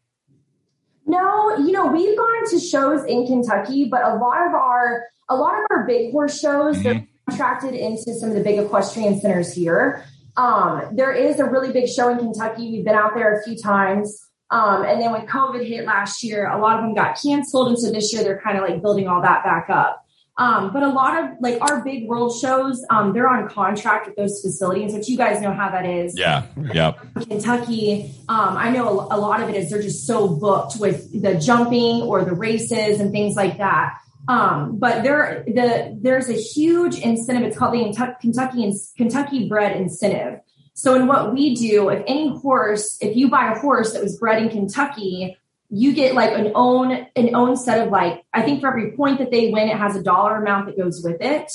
No, 1.05 1.57
you 1.57 1.71
know, 1.71 1.87
we've 1.87 2.17
gone 2.17 2.49
to 2.49 2.59
shows 2.59 3.03
in 3.05 3.27
Kentucky, 3.27 3.85
but 3.85 4.03
a 4.03 4.15
lot 4.15 4.47
of 4.47 4.53
our 4.53 5.05
a 5.29 5.35
lot 5.35 5.53
of 5.53 5.65
our 5.69 5.85
big 5.85 6.11
horse 6.11 6.39
shows 6.39 6.81
they're 6.83 7.07
contracted 7.29 7.73
into 7.73 8.13
some 8.13 8.29
of 8.29 8.35
the 8.35 8.41
big 8.41 8.59
equestrian 8.59 9.19
centers 9.19 9.53
here. 9.53 10.05
Um, 10.35 10.89
there 10.91 11.11
is 11.11 11.39
a 11.39 11.45
really 11.45 11.71
big 11.71 11.87
show 11.87 12.09
in 12.09 12.17
Kentucky. 12.17 12.71
We've 12.71 12.85
been 12.85 12.95
out 12.95 13.13
there 13.15 13.39
a 13.39 13.43
few 13.43 13.57
times. 13.57 14.27
Um, 14.49 14.83
and 14.83 15.01
then 15.01 15.11
when 15.11 15.25
COVID 15.25 15.67
hit 15.67 15.85
last 15.85 16.23
year, 16.23 16.49
a 16.49 16.59
lot 16.59 16.77
of 16.77 16.83
them 16.83 16.93
got 16.93 17.19
canceled. 17.19 17.69
And 17.69 17.79
so 17.79 17.91
this 17.91 18.13
year 18.13 18.23
they're 18.23 18.41
kind 18.41 18.57
of 18.57 18.63
like 18.63 18.81
building 18.81 19.07
all 19.07 19.21
that 19.21 19.43
back 19.43 19.69
up. 19.69 20.02
Um, 20.35 20.73
but 20.73 20.81
a 20.81 20.89
lot 20.89 21.23
of 21.23 21.29
like 21.41 21.61
our 21.61 21.83
big 21.83 22.07
world 22.07 22.35
shows, 22.39 22.83
um, 22.89 23.13
they're 23.13 23.29
on 23.29 23.47
contract 23.47 24.07
with 24.07 24.15
those 24.15 24.41
facilities, 24.41 24.93
which 24.93 25.07
you 25.07 25.15
guys 25.15 25.41
know 25.41 25.53
how 25.53 25.69
that 25.69 25.85
is. 25.85 26.17
Yeah. 26.17 26.45
Yep. 26.57 26.99
Kentucky, 27.27 28.11
um, 28.27 28.57
I 28.57 28.71
know 28.71 29.01
a, 29.01 29.15
a 29.15 29.19
lot 29.19 29.41
of 29.41 29.49
it 29.49 29.55
is 29.55 29.69
they're 29.69 29.81
just 29.81 30.07
so 30.07 30.27
booked 30.27 30.77
with 30.79 31.21
the 31.21 31.35
jumping 31.35 32.01
or 32.01 32.25
the 32.25 32.33
races 32.33 32.99
and 32.99 33.11
things 33.11 33.35
like 33.35 33.59
that. 33.59 33.99
Um, 34.27 34.77
but 34.79 35.03
there, 35.03 35.43
the 35.45 35.97
there's 36.01 36.29
a 36.29 36.33
huge 36.33 36.97
incentive. 36.97 37.43
It's 37.43 37.57
called 37.57 37.73
the 37.73 37.83
Kentucky 37.83 38.15
Kentucky, 38.21 38.73
Kentucky 38.97 39.49
bred 39.49 39.75
incentive. 39.75 40.39
So 40.73 40.95
in 40.95 41.07
what 41.07 41.33
we 41.33 41.53
do, 41.55 41.89
if 41.89 42.03
any 42.07 42.29
horse, 42.29 42.97
if 43.01 43.15
you 43.15 43.29
buy 43.29 43.51
a 43.51 43.59
horse 43.59 43.93
that 43.93 44.01
was 44.01 44.17
bred 44.17 44.41
in 44.41 44.49
Kentucky, 44.49 45.37
you 45.75 45.93
get 45.93 46.13
like 46.13 46.37
an 46.37 46.51
own 46.53 46.91
an 47.15 47.33
own 47.33 47.57
set 47.57 47.85
of 47.85 47.91
like 47.91 48.23
I 48.31 48.43
think 48.43 48.61
for 48.61 48.67
every 48.67 48.91
point 48.91 49.17
that 49.17 49.31
they 49.31 49.49
win, 49.49 49.69
it 49.69 49.77
has 49.77 49.95
a 49.95 50.03
dollar 50.03 50.35
amount 50.35 50.67
that 50.67 50.77
goes 50.77 51.01
with 51.03 51.19
it. 51.19 51.51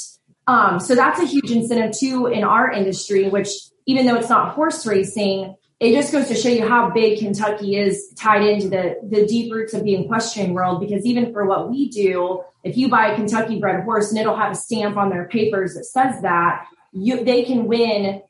Um, 0.48 0.80
so 0.80 0.96
that's 0.96 1.20
a 1.20 1.24
huge 1.24 1.52
incentive 1.52 1.96
too 1.96 2.26
in 2.26 2.42
our 2.42 2.68
industry, 2.68 3.28
which 3.28 3.48
even 3.86 4.06
though 4.06 4.16
it's 4.16 4.28
not 4.28 4.54
horse 4.54 4.84
racing, 4.86 5.54
it 5.78 5.92
just 5.92 6.10
goes 6.10 6.26
to 6.28 6.34
show 6.34 6.48
you 6.48 6.66
how 6.66 6.90
big 6.90 7.20
Kentucky 7.20 7.76
is 7.76 8.12
tied 8.16 8.42
into 8.42 8.68
the 8.68 8.96
the 9.08 9.24
deep 9.24 9.52
roots 9.52 9.72
of 9.72 9.84
the 9.84 9.94
equestrian 9.94 10.52
world. 10.52 10.80
Because 10.80 11.06
even 11.06 11.32
for 11.32 11.46
what 11.46 11.70
we 11.70 11.88
do, 11.88 12.42
if 12.64 12.76
you 12.76 12.88
buy 12.88 13.12
a 13.12 13.14
Kentucky 13.14 13.60
bred 13.60 13.84
horse 13.84 14.10
and 14.10 14.18
it'll 14.18 14.36
have 14.36 14.50
a 14.50 14.56
stamp 14.56 14.96
on 14.96 15.10
their 15.10 15.28
papers 15.28 15.74
that 15.74 15.84
says 15.84 16.22
that, 16.22 16.66
you 16.92 17.22
they 17.22 17.44
can 17.44 17.66
win 17.66 18.20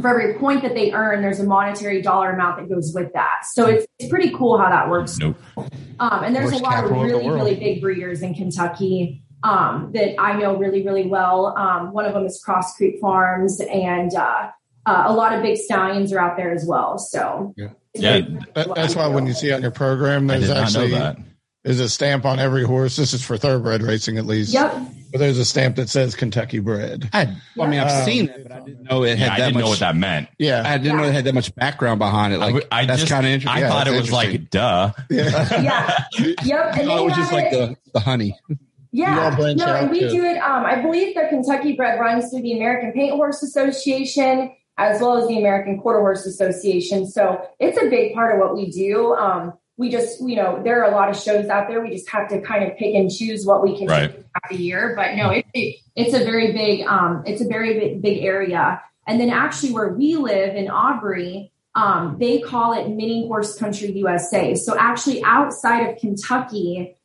for 0.00 0.08
every 0.08 0.38
point 0.38 0.62
that 0.62 0.74
they 0.74 0.92
earn, 0.92 1.22
there's 1.22 1.40
a 1.40 1.44
monetary 1.44 2.02
dollar 2.02 2.32
amount 2.32 2.58
that 2.58 2.68
goes 2.68 2.92
with 2.94 3.12
that. 3.12 3.42
So 3.52 3.66
it's, 3.66 3.86
it's 3.98 4.08
pretty 4.08 4.30
cool 4.30 4.58
how 4.58 4.68
that 4.68 4.88
works. 4.88 5.18
Nope. 5.18 5.36
Um, 5.56 6.24
and 6.24 6.34
there's 6.34 6.50
Horse 6.50 6.60
a 6.60 6.64
lot 6.64 6.84
of 6.84 6.90
capital 6.90 7.02
of 7.02 7.10
really, 7.10 7.28
really 7.28 7.54
big 7.54 7.80
breeders 7.80 8.22
in 8.22 8.34
Kentucky 8.34 9.22
um, 9.42 9.90
that 9.92 10.20
I 10.20 10.36
know 10.38 10.56
really, 10.56 10.82
really 10.84 11.06
well. 11.06 11.56
Um, 11.56 11.92
one 11.92 12.06
of 12.06 12.14
them 12.14 12.24
is 12.24 12.42
Cross 12.42 12.76
Creek 12.76 12.98
Farms, 13.00 13.60
and 13.60 14.14
uh, 14.14 14.50
uh, 14.86 15.04
a 15.06 15.12
lot 15.12 15.32
of 15.34 15.42
big 15.42 15.58
stallions 15.58 16.12
are 16.12 16.18
out 16.18 16.36
there 16.36 16.52
as 16.52 16.64
well. 16.66 16.98
So 16.98 17.54
Yeah. 17.56 17.68
Yeah. 17.94 18.20
That, 18.54 18.74
that's 18.74 18.96
why 18.96 19.06
when 19.06 19.26
you 19.26 19.34
see 19.34 19.52
on 19.52 19.62
your 19.62 19.70
program, 19.70 20.26
there's 20.26 20.48
did 20.48 20.54
know 20.54 20.60
actually 20.60 20.90
that. 20.90 21.16
There's 21.64 21.80
a 21.80 21.88
stamp 21.88 22.24
on 22.24 22.38
every 22.38 22.62
horse. 22.64 22.96
This 22.96 23.12
is 23.14 23.24
for 23.24 23.36
thoroughbred 23.38 23.82
racing 23.82 24.18
at 24.18 24.26
least. 24.26 24.52
Yep. 24.52 24.74
But 25.12 25.18
there's 25.18 25.38
a 25.38 25.44
stamp 25.44 25.76
that 25.76 25.88
says 25.88 26.14
Kentucky 26.14 26.58
bred. 26.58 27.08
I, 27.12 27.34
well, 27.56 27.66
I 27.68 27.70
mean, 27.70 27.80
I've 27.80 28.00
Um, 28.00 28.04
seen 28.04 28.28
it, 28.28 28.42
but 28.42 28.52
I 28.52 28.60
didn't 28.60 28.82
know 28.84 29.04
it 29.04 29.16
had 29.16 29.18
Yeah, 29.18 29.24
I 29.26 29.28
that 29.28 29.36
didn't 29.46 29.54
much. 29.54 29.62
know 29.64 29.68
what 29.70 29.78
that 29.80 29.96
meant. 29.96 30.28
Yeah. 30.38 30.62
I 30.66 30.76
didn't 30.78 30.98
know 30.98 31.04
it 31.04 31.12
had 31.12 31.24
that 31.24 31.34
much 31.34 31.54
background 31.54 31.98
behind 32.00 32.32
it. 32.34 32.36
I 32.36 32.38
Like 32.40 32.48
w- 32.54 32.68
I 32.72 32.84
that's 32.86 33.00
just- 33.00 33.12
kind 33.12 33.24
of 33.24 33.32
interesting. 33.32 33.62
I 33.62 33.66
Yeah, 33.66 33.70
thought 33.72 33.88
it 33.88 33.98
was 33.98 34.12
like, 34.12 34.50
duh. 34.50 34.92
Yeah. 35.10 35.62
Yeah. 35.62 36.04
Yep. 36.44 36.76
And 36.76 36.90
Oh, 36.90 36.96
they 36.96 37.02
it 37.02 37.04
was 37.04 37.12
have 37.14 37.22
just 37.22 37.32
like 37.32 37.46
it- 37.46 37.50
the, 37.52 37.76
the 37.92 38.00
honey. 38.00 38.38
You 38.48 38.56
Yeah, 38.92 39.34
branch 39.34 39.58
no, 39.58 39.66
and 39.74 39.90
we 39.90 40.00
to- 40.00 40.08
do 40.10 40.24
it. 40.24 40.36
Um, 40.38 40.64
I 40.64 40.80
believe 40.82 41.14
the 41.14 41.26
Kentucky 41.28 41.74
bred 41.74 41.98
runs 41.98 42.30
through 42.30 42.42
the 42.42 42.56
American 42.56 42.92
Paint 42.92 43.12
Horse 43.14 43.42
Association 43.42 44.52
as 44.76 45.00
well 45.00 45.16
as 45.16 45.28
the 45.28 45.38
American 45.38 45.80
Quarter 45.80 46.00
Horse 46.00 46.26
Association. 46.26 47.06
So 47.08 47.40
it's 47.60 47.80
a 47.80 47.88
big 47.88 48.12
part 48.14 48.34
of 48.34 48.40
what 48.40 48.56
we 48.56 48.70
do. 48.70 49.14
Um, 49.14 49.52
we 49.76 49.90
just, 49.90 50.20
you 50.20 50.36
know, 50.36 50.62
there 50.62 50.82
are 50.82 50.90
a 50.90 50.94
lot 50.94 51.08
of 51.08 51.16
shows 51.16 51.48
out 51.48 51.68
there. 51.68 51.80
We 51.80 51.90
just 51.90 52.08
have 52.10 52.28
to 52.28 52.40
kind 52.40 52.64
of 52.64 52.76
pick 52.78 52.94
and 52.94 53.10
choose 53.10 53.44
what 53.44 53.62
we 53.62 53.76
can 53.76 53.88
Right. 53.88 54.06
do 54.06 54.12
throughout 54.12 54.50
the 54.50 54.56
year. 54.56 54.94
But 54.96 55.16
no, 55.16 55.30
it, 55.30 55.46
it, 55.52 55.80
it's 55.96 56.14
a 56.14 56.24
very 56.24 56.52
big, 56.52 56.86
um, 56.86 57.24
it's 57.26 57.40
a 57.40 57.46
very 57.46 57.78
big, 57.78 58.02
big 58.02 58.22
area. 58.22 58.80
And 59.06 59.20
then 59.20 59.30
actually 59.30 59.72
where 59.72 59.88
we 59.88 60.16
live 60.16 60.54
in 60.54 60.70
Aubrey, 60.70 61.52
um, 61.74 62.16
they 62.20 62.38
call 62.40 62.72
it 62.72 62.88
Mini 62.88 63.26
Horse 63.26 63.58
Country 63.58 63.90
USA. 63.90 64.54
So 64.54 64.76
actually 64.78 65.22
outside 65.24 65.88
of 65.88 65.98
Kentucky, 65.98 66.96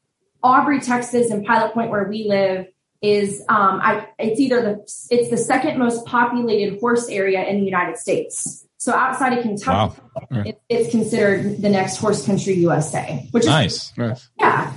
Aubrey, 0.44 0.80
Texas, 0.80 1.32
and 1.32 1.46
Pilot 1.46 1.74
Point, 1.74 1.90
where 1.90 2.08
we 2.08 2.28
live, 2.28 2.68
is 3.02 3.42
um, 3.50 3.80
I, 3.82 4.08
it's 4.20 4.40
either 4.40 4.62
the 4.62 4.74
it's 5.10 5.30
the 5.30 5.38
second 5.38 5.80
most 5.80 6.06
populated 6.06 6.80
horse 6.80 7.08
area 7.08 7.44
in 7.46 7.60
the 7.60 7.66
United 7.66 7.98
States. 7.98 8.66
So 8.80 8.94
outside 8.94 9.38
of 9.38 9.44
Kentucky, 9.44 10.02
it, 10.32 10.62
it's 10.70 10.90
considered 10.90 11.62
the 11.62 11.70
next 11.70 11.98
horse 11.98 12.26
country 12.26 12.54
USA, 12.56 13.28
which 13.32 13.42
is 13.44 13.48
Nice. 13.48 13.92
Nice. 13.98 14.30
yeah. 14.40 14.74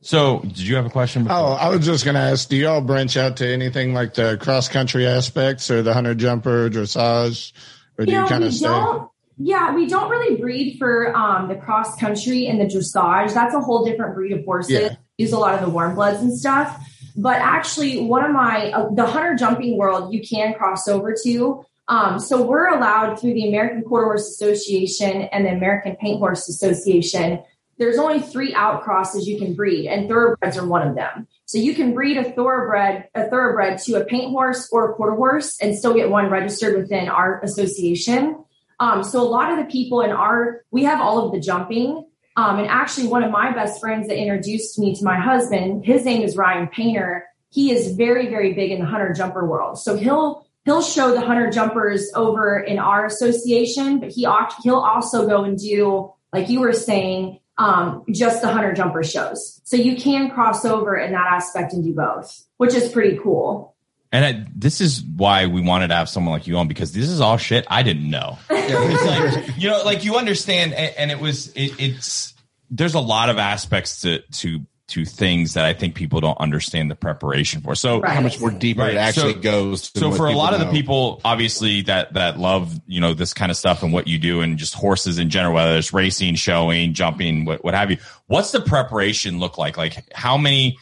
So, 0.00 0.40
did 0.40 0.58
you 0.60 0.74
have 0.76 0.86
a 0.86 0.90
question? 0.90 1.24
before? 1.24 1.36
Oh, 1.38 1.52
I 1.52 1.68
was 1.68 1.84
just 1.84 2.04
going 2.04 2.14
to 2.14 2.20
ask, 2.20 2.48
do 2.48 2.56
y'all 2.56 2.80
branch 2.80 3.16
out 3.16 3.36
to 3.38 3.46
anything 3.46 3.92
like 3.94 4.14
the 4.14 4.36
cross 4.40 4.68
country 4.68 5.06
aspects 5.06 5.70
or 5.70 5.82
the 5.82 5.92
hunter 5.92 6.14
jumper, 6.14 6.70
dressage, 6.70 7.52
or 7.98 8.06
do 8.06 8.12
You 8.12 8.20
you, 8.22 8.26
kind 8.26 8.42
of 8.44 8.52
stay? 8.54 8.66
don't. 8.68 9.10
Yeah, 9.36 9.74
we 9.74 9.86
don't 9.86 10.10
really 10.10 10.36
breed 10.40 10.78
for 10.78 11.14
um, 11.16 11.48
the 11.48 11.54
cross 11.54 11.94
country 12.00 12.46
and 12.48 12.60
the 12.60 12.64
dressage. 12.64 13.32
That's 13.34 13.54
a 13.54 13.60
whole 13.60 13.84
different 13.84 14.14
breed 14.16 14.32
of 14.32 14.44
horses. 14.44 14.72
Yeah. 14.72 14.96
Use 15.18 15.32
a 15.32 15.38
lot 15.38 15.54
of 15.54 15.60
the 15.60 15.68
warm 15.68 15.94
bloods 15.94 16.20
and 16.20 16.36
stuff. 16.36 16.76
But 17.14 17.36
actually, 17.36 18.00
one 18.00 18.24
of 18.24 18.32
my 18.32 18.72
uh, 18.72 18.88
the 18.94 19.06
hunter 19.06 19.36
jumping 19.36 19.76
world 19.76 20.12
you 20.12 20.22
can 20.26 20.54
cross 20.54 20.88
over 20.88 21.14
to. 21.24 21.64
Um, 21.88 22.20
so 22.20 22.42
we're 22.42 22.68
allowed 22.68 23.16
through 23.16 23.34
the 23.34 23.48
American 23.48 23.82
Quarter 23.82 24.06
Horse 24.06 24.28
Association 24.28 25.22
and 25.22 25.46
the 25.46 25.50
American 25.50 25.96
Paint 25.96 26.18
Horse 26.18 26.48
Association. 26.48 27.42
There's 27.78 27.98
only 27.98 28.20
three 28.20 28.52
outcrosses 28.52 29.24
you 29.24 29.38
can 29.38 29.54
breed, 29.54 29.86
and 29.86 30.08
thoroughbreds 30.08 30.58
are 30.58 30.66
one 30.66 30.86
of 30.86 30.96
them. 30.96 31.28
So 31.46 31.58
you 31.58 31.74
can 31.74 31.94
breed 31.94 32.18
a 32.18 32.24
thoroughbred, 32.32 33.08
a 33.14 33.30
thoroughbred 33.30 33.78
to 33.82 33.94
a 33.94 34.04
paint 34.04 34.32
horse 34.32 34.68
or 34.70 34.90
a 34.90 34.94
quarter 34.94 35.14
horse, 35.14 35.56
and 35.62 35.76
still 35.78 35.94
get 35.94 36.10
one 36.10 36.28
registered 36.28 36.76
within 36.76 37.08
our 37.08 37.40
association. 37.42 38.44
Um, 38.80 39.02
so 39.02 39.22
a 39.22 39.28
lot 39.28 39.52
of 39.52 39.58
the 39.58 39.64
people 39.64 40.02
in 40.02 40.10
our, 40.10 40.64
we 40.70 40.84
have 40.84 41.00
all 41.00 41.24
of 41.24 41.32
the 41.32 41.40
jumping. 41.40 42.04
Um, 42.36 42.58
and 42.58 42.68
actually, 42.68 43.08
one 43.08 43.24
of 43.24 43.30
my 43.30 43.52
best 43.52 43.80
friends 43.80 44.08
that 44.08 44.18
introduced 44.18 44.78
me 44.78 44.94
to 44.94 45.04
my 45.04 45.18
husband, 45.18 45.86
his 45.86 46.04
name 46.04 46.22
is 46.22 46.36
Ryan 46.36 46.68
Painter. 46.68 47.24
He 47.50 47.72
is 47.72 47.96
very, 47.96 48.28
very 48.28 48.52
big 48.52 48.70
in 48.72 48.80
the 48.80 48.86
hunter 48.86 49.12
jumper 49.12 49.46
world. 49.46 49.78
So 49.78 49.96
he'll 49.96 50.47
he'll 50.68 50.82
show 50.82 51.14
the 51.14 51.20
hunter 51.22 51.50
jumpers 51.50 52.12
over 52.14 52.58
in 52.58 52.78
our 52.78 53.06
association, 53.06 54.00
but 54.00 54.10
he 54.10 54.26
he'll 54.62 54.74
also 54.74 55.26
go 55.26 55.44
and 55.44 55.58
do 55.58 56.12
like 56.30 56.50
you 56.50 56.60
were 56.60 56.74
saying, 56.74 57.40
um, 57.56 58.04
just 58.10 58.42
the 58.42 58.48
hunter 58.48 58.74
jumper 58.74 59.02
shows. 59.02 59.62
So 59.64 59.76
you 59.76 59.96
can 59.96 60.30
cross 60.30 60.66
over 60.66 60.94
in 60.94 61.12
that 61.12 61.26
aspect 61.32 61.72
and 61.72 61.82
do 61.82 61.94
both, 61.94 62.44
which 62.58 62.74
is 62.74 62.90
pretty 62.90 63.18
cool. 63.22 63.74
And 64.12 64.24
I, 64.24 64.46
this 64.54 64.82
is 64.82 65.02
why 65.02 65.46
we 65.46 65.62
wanted 65.62 65.88
to 65.88 65.94
have 65.94 66.10
someone 66.10 66.32
like 66.32 66.46
you 66.46 66.56
on 66.58 66.68
because 66.68 66.92
this 66.92 67.08
is 67.08 67.20
all 67.20 67.38
shit 67.38 67.66
I 67.68 67.82
didn't 67.82 68.10
know. 68.10 68.38
It's 68.50 69.36
like, 69.46 69.58
you 69.58 69.70
know, 69.70 69.82
like 69.84 70.04
you 70.04 70.16
understand, 70.16 70.74
and, 70.74 70.94
and 70.98 71.10
it 71.10 71.18
was 71.18 71.48
it, 71.54 71.72
it's 71.78 72.34
there's 72.70 72.94
a 72.94 73.00
lot 73.00 73.30
of 73.30 73.38
aspects 73.38 74.02
to 74.02 74.20
to 74.20 74.66
to 74.88 75.04
things 75.04 75.54
that 75.54 75.64
I 75.64 75.74
think 75.74 75.94
people 75.94 76.20
don't 76.20 76.38
understand 76.40 76.90
the 76.90 76.94
preparation 76.96 77.60
for. 77.60 77.74
So 77.74 78.00
Right. 78.00 78.12
How 78.14 78.20
much 78.22 78.40
more 78.40 78.50
deeper 78.50 78.80
Right. 78.80 78.94
it 78.94 78.96
actually 78.98 79.34
So- 79.34 79.38
goes. 79.40 79.90
so 79.94 80.10
for 80.12 80.26
a 80.26 80.30
people 80.30 80.38
lot 80.42 80.54
of 80.54 80.60
the 80.60 80.66
people 80.70 81.20
obviously 81.24 81.82
that 81.82 82.14
that 82.14 82.38
love 82.38 82.72
you 82.86 83.00
know 83.00 83.12
this 83.14 83.34
kind 83.34 83.50
of 83.50 83.56
stuff 83.56 83.82
and 83.82 83.92
what 83.92 84.06
you 84.08 84.18
do 84.18 84.40
and 84.40 84.56
just 84.58 84.74
horses 84.74 85.18
in 85.18 85.28
general 85.30 85.54
whether 85.54 85.76
it's 85.76 85.92
racing 85.92 86.34
showing 86.36 86.94
jumping 86.94 87.44
what, 87.44 87.62
what 87.62 87.74
have 87.74 87.90
you 87.90 87.98
what's 88.26 88.50
the 88.52 88.60
preparation 88.60 89.38
look 89.38 89.58
like 89.58 89.76
like 89.76 90.04
how 90.14 90.36
many 90.38 90.78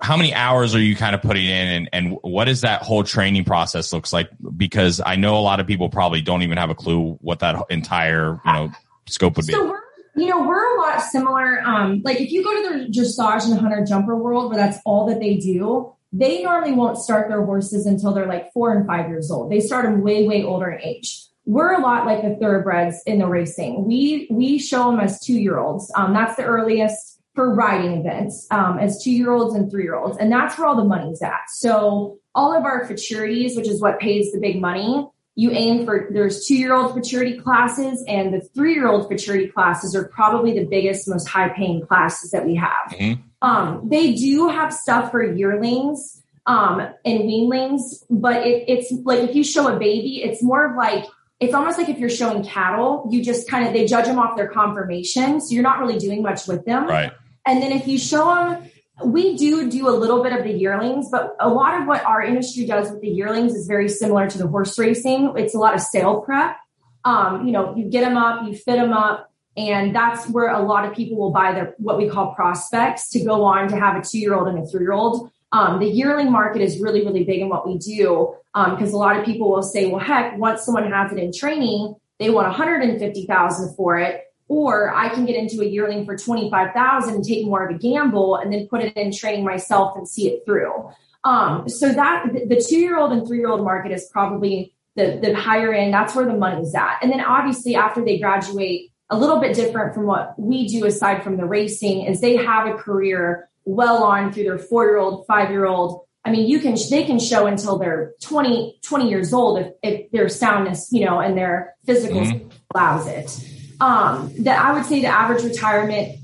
how 0.00 0.16
many 0.16 0.34
hours 0.34 0.74
are 0.74 0.80
you 0.80 0.96
kind 0.96 1.14
of 1.14 1.22
putting 1.22 1.44
in 1.44 1.68
and, 1.68 1.88
and 1.92 2.18
what 2.22 2.48
is 2.48 2.62
that 2.62 2.82
whole 2.82 3.04
training 3.04 3.44
process 3.44 3.92
looks 3.92 4.12
like 4.12 4.28
because 4.56 5.00
i 5.04 5.14
know 5.16 5.36
a 5.36 5.40
lot 5.44 5.60
of 5.60 5.66
people 5.66 5.88
probably 5.90 6.20
don't 6.22 6.42
even 6.42 6.56
have 6.58 6.70
a 6.70 6.74
clue 6.74 7.18
what 7.20 7.38
that 7.40 7.56
entire 7.70 8.40
you 8.46 8.52
know 8.52 8.72
scope 9.08 9.36
would 9.36 9.46
be 9.46 9.52
So 9.52 9.68
we're, 9.70 9.80
you 10.14 10.26
know, 10.26 10.46
we're 10.46 10.76
a 10.76 10.80
lot 10.80 11.00
similar. 11.02 11.60
Um, 11.62 12.02
like 12.04 12.20
if 12.20 12.30
you 12.30 12.44
go 12.44 12.54
to 12.54 12.78
the 12.78 12.84
dressage 12.86 13.50
and 13.50 13.58
hunter 13.58 13.84
jumper 13.84 14.16
world, 14.16 14.50
where 14.50 14.58
that's 14.58 14.78
all 14.84 15.06
that 15.06 15.20
they 15.20 15.36
do, 15.36 15.92
they 16.12 16.42
normally 16.42 16.72
won't 16.72 16.98
start 16.98 17.28
their 17.28 17.44
horses 17.44 17.86
until 17.86 18.12
they're 18.12 18.26
like 18.26 18.52
four 18.52 18.76
and 18.76 18.86
five 18.86 19.08
years 19.08 19.30
old. 19.30 19.50
They 19.50 19.60
start 19.60 19.84
them 19.84 20.02
way, 20.02 20.26
way 20.26 20.42
older 20.42 20.70
in 20.70 20.82
age. 20.82 21.24
We're 21.44 21.72
a 21.72 21.80
lot 21.80 22.06
like 22.06 22.22
the 22.22 22.36
thoroughbreds 22.36 23.02
in 23.06 23.18
the 23.18 23.26
racing. 23.26 23.86
We 23.86 24.28
we 24.30 24.58
show 24.58 24.90
them 24.90 25.00
as 25.00 25.18
two 25.20 25.40
year 25.40 25.58
olds. 25.58 25.90
Um, 25.96 26.12
that's 26.12 26.36
the 26.36 26.44
earliest 26.44 27.20
for 27.34 27.54
riding 27.54 27.98
events 27.98 28.46
um, 28.50 28.78
as 28.78 29.02
two 29.02 29.10
year 29.10 29.32
olds 29.32 29.54
and 29.54 29.70
three 29.70 29.84
year 29.84 29.96
olds, 29.96 30.18
and 30.18 30.30
that's 30.30 30.56
where 30.56 30.68
all 30.68 30.76
the 30.76 30.84
money's 30.84 31.22
at. 31.22 31.40
So 31.48 32.18
all 32.34 32.56
of 32.56 32.64
our 32.64 32.86
futurities, 32.86 33.56
which 33.56 33.66
is 33.66 33.80
what 33.80 33.98
pays 33.98 34.30
the 34.32 34.38
big 34.38 34.60
money, 34.60 35.08
you 35.34 35.50
aim 35.50 35.84
for 35.86 36.08
there's 36.10 36.46
two 36.46 36.56
year 36.56 36.74
old 36.74 36.92
futurity 36.92 37.38
classes 37.38 38.04
and 38.06 38.34
the 38.34 38.40
three 38.40 38.74
year 38.74 38.88
old 38.88 39.08
futurity 39.08 39.48
classes 39.48 39.94
are 39.96 40.04
probably 40.08 40.58
the 40.58 40.64
biggest, 40.66 41.08
most 41.08 41.26
high 41.26 41.48
paying 41.48 41.84
classes 41.86 42.30
that 42.32 42.44
we 42.44 42.54
have. 42.54 42.90
Mhm. 42.90 43.18
Um, 43.40 43.88
they 43.88 44.12
do 44.12 44.48
have 44.48 44.72
stuff 44.72 45.10
for 45.10 45.22
yearlings 45.22 46.22
um, 46.46 46.80
and 47.04 47.20
weanlings, 47.20 48.04
but 48.10 48.46
it, 48.46 48.64
it's 48.68 48.92
like 49.04 49.20
if 49.20 49.34
you 49.34 49.42
show 49.42 49.74
a 49.74 49.78
baby, 49.78 50.22
it's 50.22 50.42
more 50.42 50.70
of 50.70 50.76
like 50.76 51.04
it's 51.40 51.54
almost 51.54 51.76
like 51.76 51.88
if 51.88 51.98
you're 51.98 52.10
showing 52.10 52.44
cattle, 52.44 53.08
you 53.10 53.24
just 53.24 53.48
kind 53.48 53.66
of 53.66 53.72
they 53.72 53.86
judge 53.86 54.04
them 54.04 54.18
off 54.18 54.36
their 54.36 54.48
conformation, 54.48 55.40
so 55.40 55.54
you're 55.54 55.62
not 55.62 55.80
really 55.80 55.98
doing 55.98 56.22
much 56.22 56.46
with 56.46 56.64
them. 56.64 56.86
Right. 56.86 57.10
And 57.46 57.60
then 57.60 57.72
if 57.72 57.88
you 57.88 57.98
show 57.98 58.26
them, 58.26 58.70
we 59.04 59.36
do 59.36 59.70
do 59.70 59.88
a 59.88 59.90
little 59.90 60.22
bit 60.22 60.32
of 60.32 60.44
the 60.44 60.52
yearlings, 60.52 61.08
but 61.10 61.34
a 61.40 61.48
lot 61.48 61.80
of 61.80 61.86
what 61.86 62.04
our 62.04 62.22
industry 62.22 62.66
does 62.66 62.90
with 62.90 63.00
the 63.00 63.08
yearlings 63.08 63.54
is 63.54 63.66
very 63.66 63.88
similar 63.88 64.28
to 64.28 64.38
the 64.38 64.46
horse 64.46 64.78
racing. 64.78 65.32
It's 65.36 65.54
a 65.54 65.58
lot 65.58 65.74
of 65.74 65.80
sale 65.80 66.20
prep. 66.20 66.56
Um, 67.04 67.46
you 67.46 67.52
know, 67.52 67.74
you 67.74 67.88
get 67.88 68.02
them 68.02 68.16
up, 68.16 68.46
you 68.46 68.54
fit 68.54 68.76
them 68.76 68.92
up, 68.92 69.30
and 69.56 69.94
that's 69.94 70.28
where 70.28 70.50
a 70.50 70.62
lot 70.62 70.84
of 70.84 70.94
people 70.94 71.18
will 71.18 71.32
buy 71.32 71.52
their 71.52 71.74
what 71.78 71.98
we 71.98 72.08
call 72.08 72.34
prospects 72.34 73.10
to 73.10 73.24
go 73.24 73.42
on 73.44 73.68
to 73.68 73.76
have 73.76 73.96
a 73.96 74.04
two 74.04 74.18
year 74.18 74.34
old 74.34 74.48
and 74.48 74.58
a 74.58 74.66
three 74.66 74.82
year 74.82 74.92
old. 74.92 75.30
Um, 75.52 75.80
the 75.80 75.88
yearling 75.88 76.30
market 76.30 76.62
is 76.62 76.80
really, 76.80 77.04
really 77.04 77.24
big 77.24 77.40
in 77.40 77.48
what 77.48 77.66
we 77.66 77.78
do 77.78 78.34
because 78.54 78.92
a 78.92 78.96
lot 78.96 79.18
of 79.18 79.24
people 79.24 79.50
will 79.50 79.62
say, 79.62 79.86
well, 79.86 80.00
heck, 80.00 80.38
once 80.38 80.64
someone 80.64 80.90
has 80.90 81.12
it 81.12 81.18
in 81.18 81.32
training, 81.32 81.94
they 82.18 82.30
want 82.30 82.46
150,000 82.48 83.76
for 83.76 83.98
it 83.98 84.22
or 84.52 84.94
I 84.94 85.08
can 85.08 85.24
get 85.24 85.34
into 85.34 85.62
a 85.62 85.64
yearling 85.64 86.04
for 86.04 86.14
25,000 86.14 87.14
and 87.14 87.24
take 87.24 87.46
more 87.46 87.66
of 87.66 87.74
a 87.74 87.78
gamble 87.78 88.36
and 88.36 88.52
then 88.52 88.68
put 88.68 88.82
it 88.82 88.94
in 88.98 89.10
training 89.10 89.46
myself 89.46 89.96
and 89.96 90.06
see 90.06 90.28
it 90.28 90.44
through. 90.44 90.90
Um, 91.24 91.70
so 91.70 91.90
that 91.90 92.26
the 92.50 92.62
two 92.62 92.76
year 92.76 92.98
old 92.98 93.12
and 93.12 93.26
three 93.26 93.38
year 93.38 93.48
old 93.48 93.64
market 93.64 93.92
is 93.92 94.10
probably 94.12 94.74
the, 94.94 95.18
the 95.22 95.34
higher 95.34 95.72
end. 95.72 95.94
That's 95.94 96.14
where 96.14 96.26
the 96.26 96.34
money's 96.34 96.74
at. 96.74 96.98
And 97.00 97.10
then 97.10 97.22
obviously 97.22 97.76
after 97.76 98.04
they 98.04 98.18
graduate, 98.18 98.90
a 99.08 99.16
little 99.16 99.40
bit 99.40 99.56
different 99.56 99.94
from 99.94 100.04
what 100.04 100.38
we 100.38 100.68
do 100.68 100.84
aside 100.84 101.24
from 101.24 101.38
the 101.38 101.46
racing 101.46 102.04
is 102.04 102.20
they 102.20 102.36
have 102.36 102.66
a 102.66 102.74
career 102.74 103.48
well 103.64 104.04
on 104.04 104.34
through 104.34 104.44
their 104.44 104.58
four 104.58 104.84
year 104.84 104.98
old, 104.98 105.26
five 105.26 105.50
year 105.50 105.64
old. 105.64 106.02
I 106.26 106.30
mean, 106.30 106.46
you 106.46 106.60
can, 106.60 106.76
they 106.90 107.04
can 107.04 107.18
show 107.18 107.46
until 107.46 107.78
they're 107.78 108.12
20, 108.20 108.80
20 108.82 109.08
years 109.08 109.32
old 109.32 109.60
if, 109.60 109.72
if 109.82 110.10
their 110.10 110.28
soundness, 110.28 110.90
you 110.92 111.06
know, 111.06 111.20
and 111.20 111.38
their 111.38 111.74
physical 111.86 112.50
allows 112.74 113.06
it 113.06 113.61
um, 113.82 114.32
that 114.44 114.64
I 114.64 114.72
would 114.72 114.86
say 114.86 115.00
the 115.00 115.08
average 115.08 115.42
retirement 115.42 116.16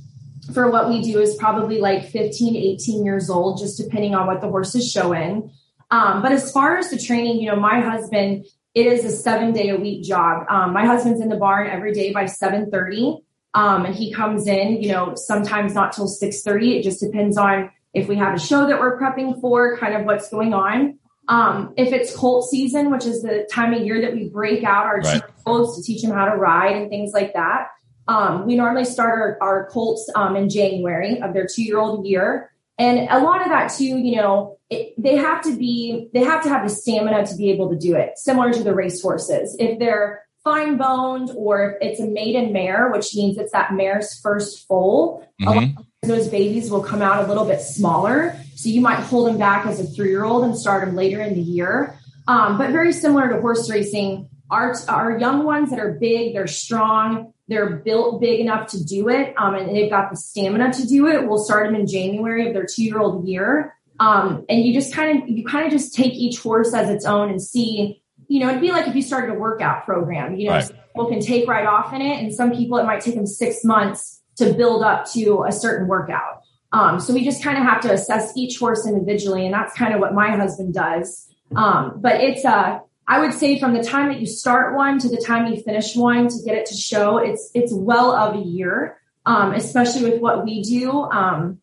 for 0.54 0.70
what 0.70 0.88
we 0.88 1.02
do 1.02 1.18
is 1.20 1.34
probably 1.34 1.80
like 1.80 2.08
15 2.08 2.54
18 2.54 3.04
years 3.04 3.28
old, 3.28 3.58
just 3.58 3.76
depending 3.76 4.14
on 4.14 4.28
what 4.28 4.40
the 4.40 4.48
horse 4.48 4.76
is 4.76 4.88
showing. 4.90 5.50
Um, 5.90 6.22
but 6.22 6.30
as 6.30 6.52
far 6.52 6.76
as 6.76 6.90
the 6.90 6.98
training, 6.98 7.40
you 7.40 7.50
know, 7.50 7.56
my 7.56 7.80
husband, 7.80 8.46
it 8.74 8.86
is 8.86 9.04
a 9.04 9.10
seven 9.10 9.52
day 9.52 9.70
a 9.70 9.76
week 9.76 10.04
job. 10.04 10.46
Um, 10.48 10.72
my 10.72 10.86
husband's 10.86 11.20
in 11.20 11.28
the 11.30 11.36
barn 11.36 11.68
every 11.68 11.92
day 11.92 12.12
by 12.12 12.26
730. 12.26 13.24
Um, 13.54 13.86
and 13.86 13.94
he 13.94 14.12
comes 14.12 14.46
in, 14.46 14.80
you 14.80 14.92
know, 14.92 15.14
sometimes 15.16 15.74
not 15.74 15.92
till 15.92 16.06
630. 16.06 16.78
It 16.78 16.82
just 16.84 17.00
depends 17.00 17.36
on 17.36 17.70
if 17.92 18.06
we 18.06 18.16
have 18.16 18.34
a 18.34 18.38
show 18.38 18.68
that 18.68 18.78
we're 18.78 19.00
prepping 19.00 19.40
for, 19.40 19.76
kind 19.78 19.96
of 19.96 20.04
what's 20.04 20.28
going 20.28 20.54
on. 20.54 20.97
Um, 21.28 21.74
if 21.76 21.92
it's 21.92 22.14
colt 22.16 22.48
season, 22.48 22.90
which 22.90 23.04
is 23.04 23.22
the 23.22 23.46
time 23.52 23.74
of 23.74 23.82
year 23.82 24.00
that 24.00 24.14
we 24.14 24.28
break 24.28 24.64
out 24.64 24.86
our 24.86 25.00
Right. 25.00 25.20
two-year-olds 25.20 25.76
to 25.76 25.82
teach 25.82 26.02
them 26.02 26.10
how 26.12 26.24
to 26.24 26.36
ride 26.36 26.74
and 26.76 26.88
things 26.88 27.12
like 27.12 27.34
that, 27.34 27.68
um, 28.08 28.46
we 28.46 28.56
normally 28.56 28.86
start 28.86 29.38
our, 29.42 29.48
our 29.48 29.66
colts 29.70 30.10
um, 30.14 30.36
in 30.36 30.48
January 30.48 31.20
of 31.20 31.34
their 31.34 31.46
two-year-old 31.46 32.06
year, 32.06 32.50
and 32.78 33.08
a 33.10 33.18
lot 33.20 33.42
of 33.42 33.48
that 33.48 33.70
too, 33.72 33.84
you 33.98 34.16
know, 34.16 34.56
it, 34.70 34.94
they 34.96 35.16
have 35.16 35.42
to 35.42 35.54
be 35.56 36.08
they 36.14 36.20
have 36.24 36.42
to 36.44 36.48
have 36.48 36.62
the 36.66 36.74
stamina 36.74 37.26
to 37.26 37.34
be 37.36 37.50
able 37.50 37.68
to 37.70 37.76
do 37.76 37.94
it, 37.96 38.16
similar 38.16 38.52
to 38.52 38.62
the 38.62 38.74
race 38.74 39.02
horses. 39.02 39.54
If 39.58 39.78
they're 39.78 40.22
fine 40.44 40.76
boned 40.78 41.30
or 41.36 41.72
if 41.72 41.76
it's 41.90 42.00
a 42.00 42.06
maiden 42.06 42.52
mare, 42.52 42.90
which 42.90 43.14
means 43.14 43.36
it's 43.36 43.52
that 43.52 43.74
mare's 43.74 44.18
first 44.20 44.66
foal, 44.66 45.26
a 45.42 45.44
lot 45.50 45.56
Mhm. 45.56 45.76
of 45.78 46.08
those 46.08 46.28
babies 46.28 46.70
will 46.70 46.82
come 46.82 47.02
out 47.02 47.22
a 47.24 47.28
little 47.28 47.44
bit 47.44 47.60
smaller. 47.60 48.36
So 48.58 48.68
you 48.70 48.80
might 48.80 48.96
hold 48.96 49.28
them 49.28 49.38
back 49.38 49.66
as 49.66 49.78
a 49.78 49.84
three 49.84 50.08
year 50.08 50.24
old 50.24 50.42
and 50.42 50.58
start 50.58 50.84
them 50.84 50.96
later 50.96 51.20
in 51.20 51.34
the 51.34 51.40
year. 51.40 51.96
Um, 52.26 52.58
but 52.58 52.70
very 52.70 52.92
similar 52.92 53.28
to 53.28 53.40
horse 53.40 53.70
racing, 53.70 54.28
our, 54.50 54.74
our 54.88 55.16
young 55.16 55.44
ones 55.44 55.70
that 55.70 55.78
are 55.78 55.92
big, 55.92 56.34
they're 56.34 56.48
strong, 56.48 57.32
they're 57.46 57.76
built 57.76 58.20
big 58.20 58.40
enough 58.40 58.66
to 58.70 58.84
do 58.84 59.08
it, 59.10 59.32
um, 59.38 59.54
and 59.54 59.68
they've 59.68 59.88
got 59.88 60.10
the 60.10 60.16
stamina 60.16 60.72
to 60.72 60.86
do 60.88 61.06
it. 61.06 61.28
We'll 61.28 61.38
start 61.38 61.66
them 61.66 61.76
in 61.80 61.86
January 61.86 62.48
of 62.48 62.52
their 62.52 62.66
two 62.66 62.82
year 62.82 62.98
old 62.98 63.28
year. 63.28 63.76
Um, 64.00 64.44
and 64.48 64.64
you 64.64 64.74
just 64.74 64.92
kind 64.92 65.22
of, 65.22 65.28
you 65.28 65.44
kind 65.44 65.64
of 65.64 65.70
just 65.70 65.94
take 65.94 66.14
each 66.14 66.40
horse 66.40 66.74
as 66.74 66.90
its 66.90 67.04
own 67.04 67.30
and 67.30 67.40
see, 67.40 68.02
you 68.26 68.40
know, 68.40 68.48
it'd 68.48 68.60
be 68.60 68.72
like 68.72 68.88
if 68.88 68.96
you 68.96 69.02
started 69.02 69.36
a 69.36 69.38
workout 69.38 69.84
program, 69.84 70.34
you 70.34 70.48
know, 70.48 70.54
Right. 70.54 70.64
some 70.64 70.76
people 70.76 71.06
can 71.10 71.20
take 71.20 71.48
right 71.48 71.64
off 71.64 71.92
in 71.92 72.02
it 72.02 72.20
and 72.20 72.34
some 72.34 72.50
people 72.50 72.78
it 72.78 72.84
might 72.84 73.02
take 73.02 73.14
them 73.14 73.26
six 73.26 73.62
months 73.62 74.20
to 74.38 74.52
build 74.52 74.82
up 74.82 75.08
to 75.12 75.44
a 75.44 75.52
certain 75.52 75.86
workout. 75.86 76.37
Um, 76.72 77.00
so 77.00 77.14
we 77.14 77.24
just 77.24 77.42
kind 77.42 77.56
of 77.56 77.64
have 77.64 77.80
to 77.82 77.92
assess 77.92 78.36
each 78.36 78.58
horse 78.58 78.86
individually, 78.86 79.44
and 79.46 79.54
that's 79.54 79.74
kind 79.74 79.94
of 79.94 80.00
what 80.00 80.14
my 80.14 80.36
husband 80.36 80.74
does. 80.74 81.28
Um, 81.56 82.00
but 82.00 82.20
it's 82.20 82.44
uh, 82.44 82.80
I 83.06 83.20
would 83.20 83.32
say 83.32 83.58
from 83.58 83.72
the 83.72 83.82
time 83.82 84.08
that 84.08 84.20
you 84.20 84.26
start 84.26 84.76
one 84.76 84.98
to 84.98 85.08
the 85.08 85.16
time 85.16 85.52
you 85.52 85.62
finish 85.62 85.96
one 85.96 86.28
to 86.28 86.36
get 86.44 86.56
it 86.56 86.66
to 86.66 86.74
show, 86.74 87.16
it's 87.16 87.50
it's 87.54 87.72
well 87.72 88.12
of 88.12 88.36
a 88.36 88.44
year. 88.44 89.00
Um, 89.24 89.52
especially 89.52 90.10
with 90.10 90.22
what 90.22 90.42
we 90.42 90.62
do, 90.62 90.90
um, 90.90 91.60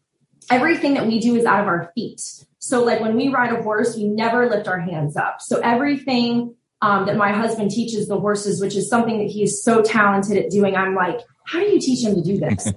everything 0.52 0.94
that 0.96 1.08
we 1.08 1.20
do 1.20 1.36
is 1.36 1.46
out 1.46 1.62
of 1.62 1.68
our 1.68 1.92
feet. 1.96 2.22
So 2.60 2.84
like 2.84 3.00
when 3.00 3.16
we 3.16 3.30
ride 3.30 3.52
a 3.54 3.64
horse, 3.64 3.96
we 3.96 4.08
never 4.08 4.48
lift 4.48 4.68
our 4.68 4.80
hands 4.80 5.16
up. 5.18 5.42
So 5.42 5.62
everything 5.62 6.56
um, 6.86 7.08
that 7.08 7.18
my 7.18 7.32
husband 7.32 7.72
teaches 7.72 8.08
the 8.08 8.20
horses, 8.20 8.62
which 8.62 8.76
is 8.76 8.88
something 8.88 9.18
that 9.18 9.28
he 9.28 9.42
is 9.42 9.64
so 9.64 9.82
talented 9.82 10.38
at 10.38 10.52
doing, 10.52 10.76
I'm 10.76 10.94
like, 10.94 11.20
how 11.44 11.60
do 11.60 11.66
you 11.66 11.80
teach 11.80 12.06
him 12.06 12.14
to 12.14 12.22
do 12.22 12.38
this? 12.38 12.68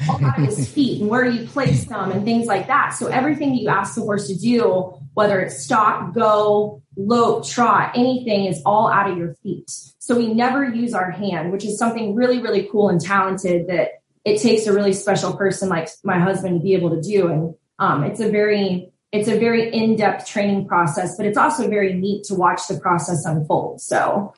all 0.08 0.24
out 0.24 0.40
of 0.40 0.44
his 0.44 0.68
feet 0.68 1.00
and 1.00 1.08
where 1.08 1.24
you 1.24 1.46
place 1.46 1.84
them 1.84 2.10
and 2.10 2.24
things 2.24 2.48
like 2.48 2.66
that. 2.66 2.94
So 2.94 3.06
everything 3.06 3.50
that 3.50 3.62
you 3.62 3.68
ask 3.68 3.94
the 3.94 4.00
horse 4.00 4.26
to 4.26 4.36
do, 4.36 4.98
whether 5.14 5.38
it's 5.38 5.62
stop, 5.62 6.14
go, 6.14 6.82
lope, 6.96 7.46
trot, 7.46 7.92
anything 7.94 8.46
is 8.46 8.60
all 8.66 8.88
out 8.88 9.08
of 9.08 9.16
your 9.16 9.34
feet. 9.34 9.70
So 10.00 10.16
we 10.16 10.34
never 10.34 10.64
use 10.64 10.92
our 10.92 11.12
hand, 11.12 11.52
which 11.52 11.64
is 11.64 11.78
something 11.78 12.16
really, 12.16 12.42
really 12.42 12.68
cool 12.72 12.88
and 12.88 13.00
talented 13.00 13.68
that 13.68 14.00
it 14.24 14.40
takes 14.42 14.66
a 14.66 14.72
really 14.72 14.92
special 14.92 15.32
person 15.36 15.68
like 15.68 15.88
my 16.02 16.18
husband 16.18 16.58
to 16.58 16.64
be 16.64 16.74
able 16.74 16.90
to 16.90 17.00
do. 17.00 17.28
And 17.28 17.54
um, 17.78 18.02
it's 18.02 18.18
a 18.18 18.28
very, 18.32 18.90
it's 19.14 19.28
a 19.28 19.38
very 19.38 19.72
in-depth 19.72 20.26
training 20.26 20.66
process, 20.66 21.16
but 21.16 21.24
it's 21.24 21.38
also 21.38 21.68
very 21.68 21.94
neat 21.94 22.24
to 22.24 22.34
watch 22.34 22.66
the 22.68 22.78
process 22.80 23.24
unfold. 23.24 23.80
So 23.80 24.34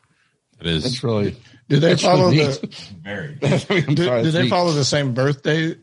It 0.61 0.67
is 0.67 0.83
That's 0.85 1.03
really. 1.03 1.35
Do 1.69 1.81
they 1.81 1.97
follow 1.97 2.31
really 2.31 2.45
the? 2.45 2.77
very. 3.03 3.39
I 3.43 3.75
mean, 3.75 3.95
Do, 3.97 4.05
sorry, 4.05 4.23
do 4.23 4.31
they 4.31 4.43
neat. 4.43 4.51
follow 4.51 4.71
the 4.73 4.85
same 4.85 5.15
birthday 5.15 5.75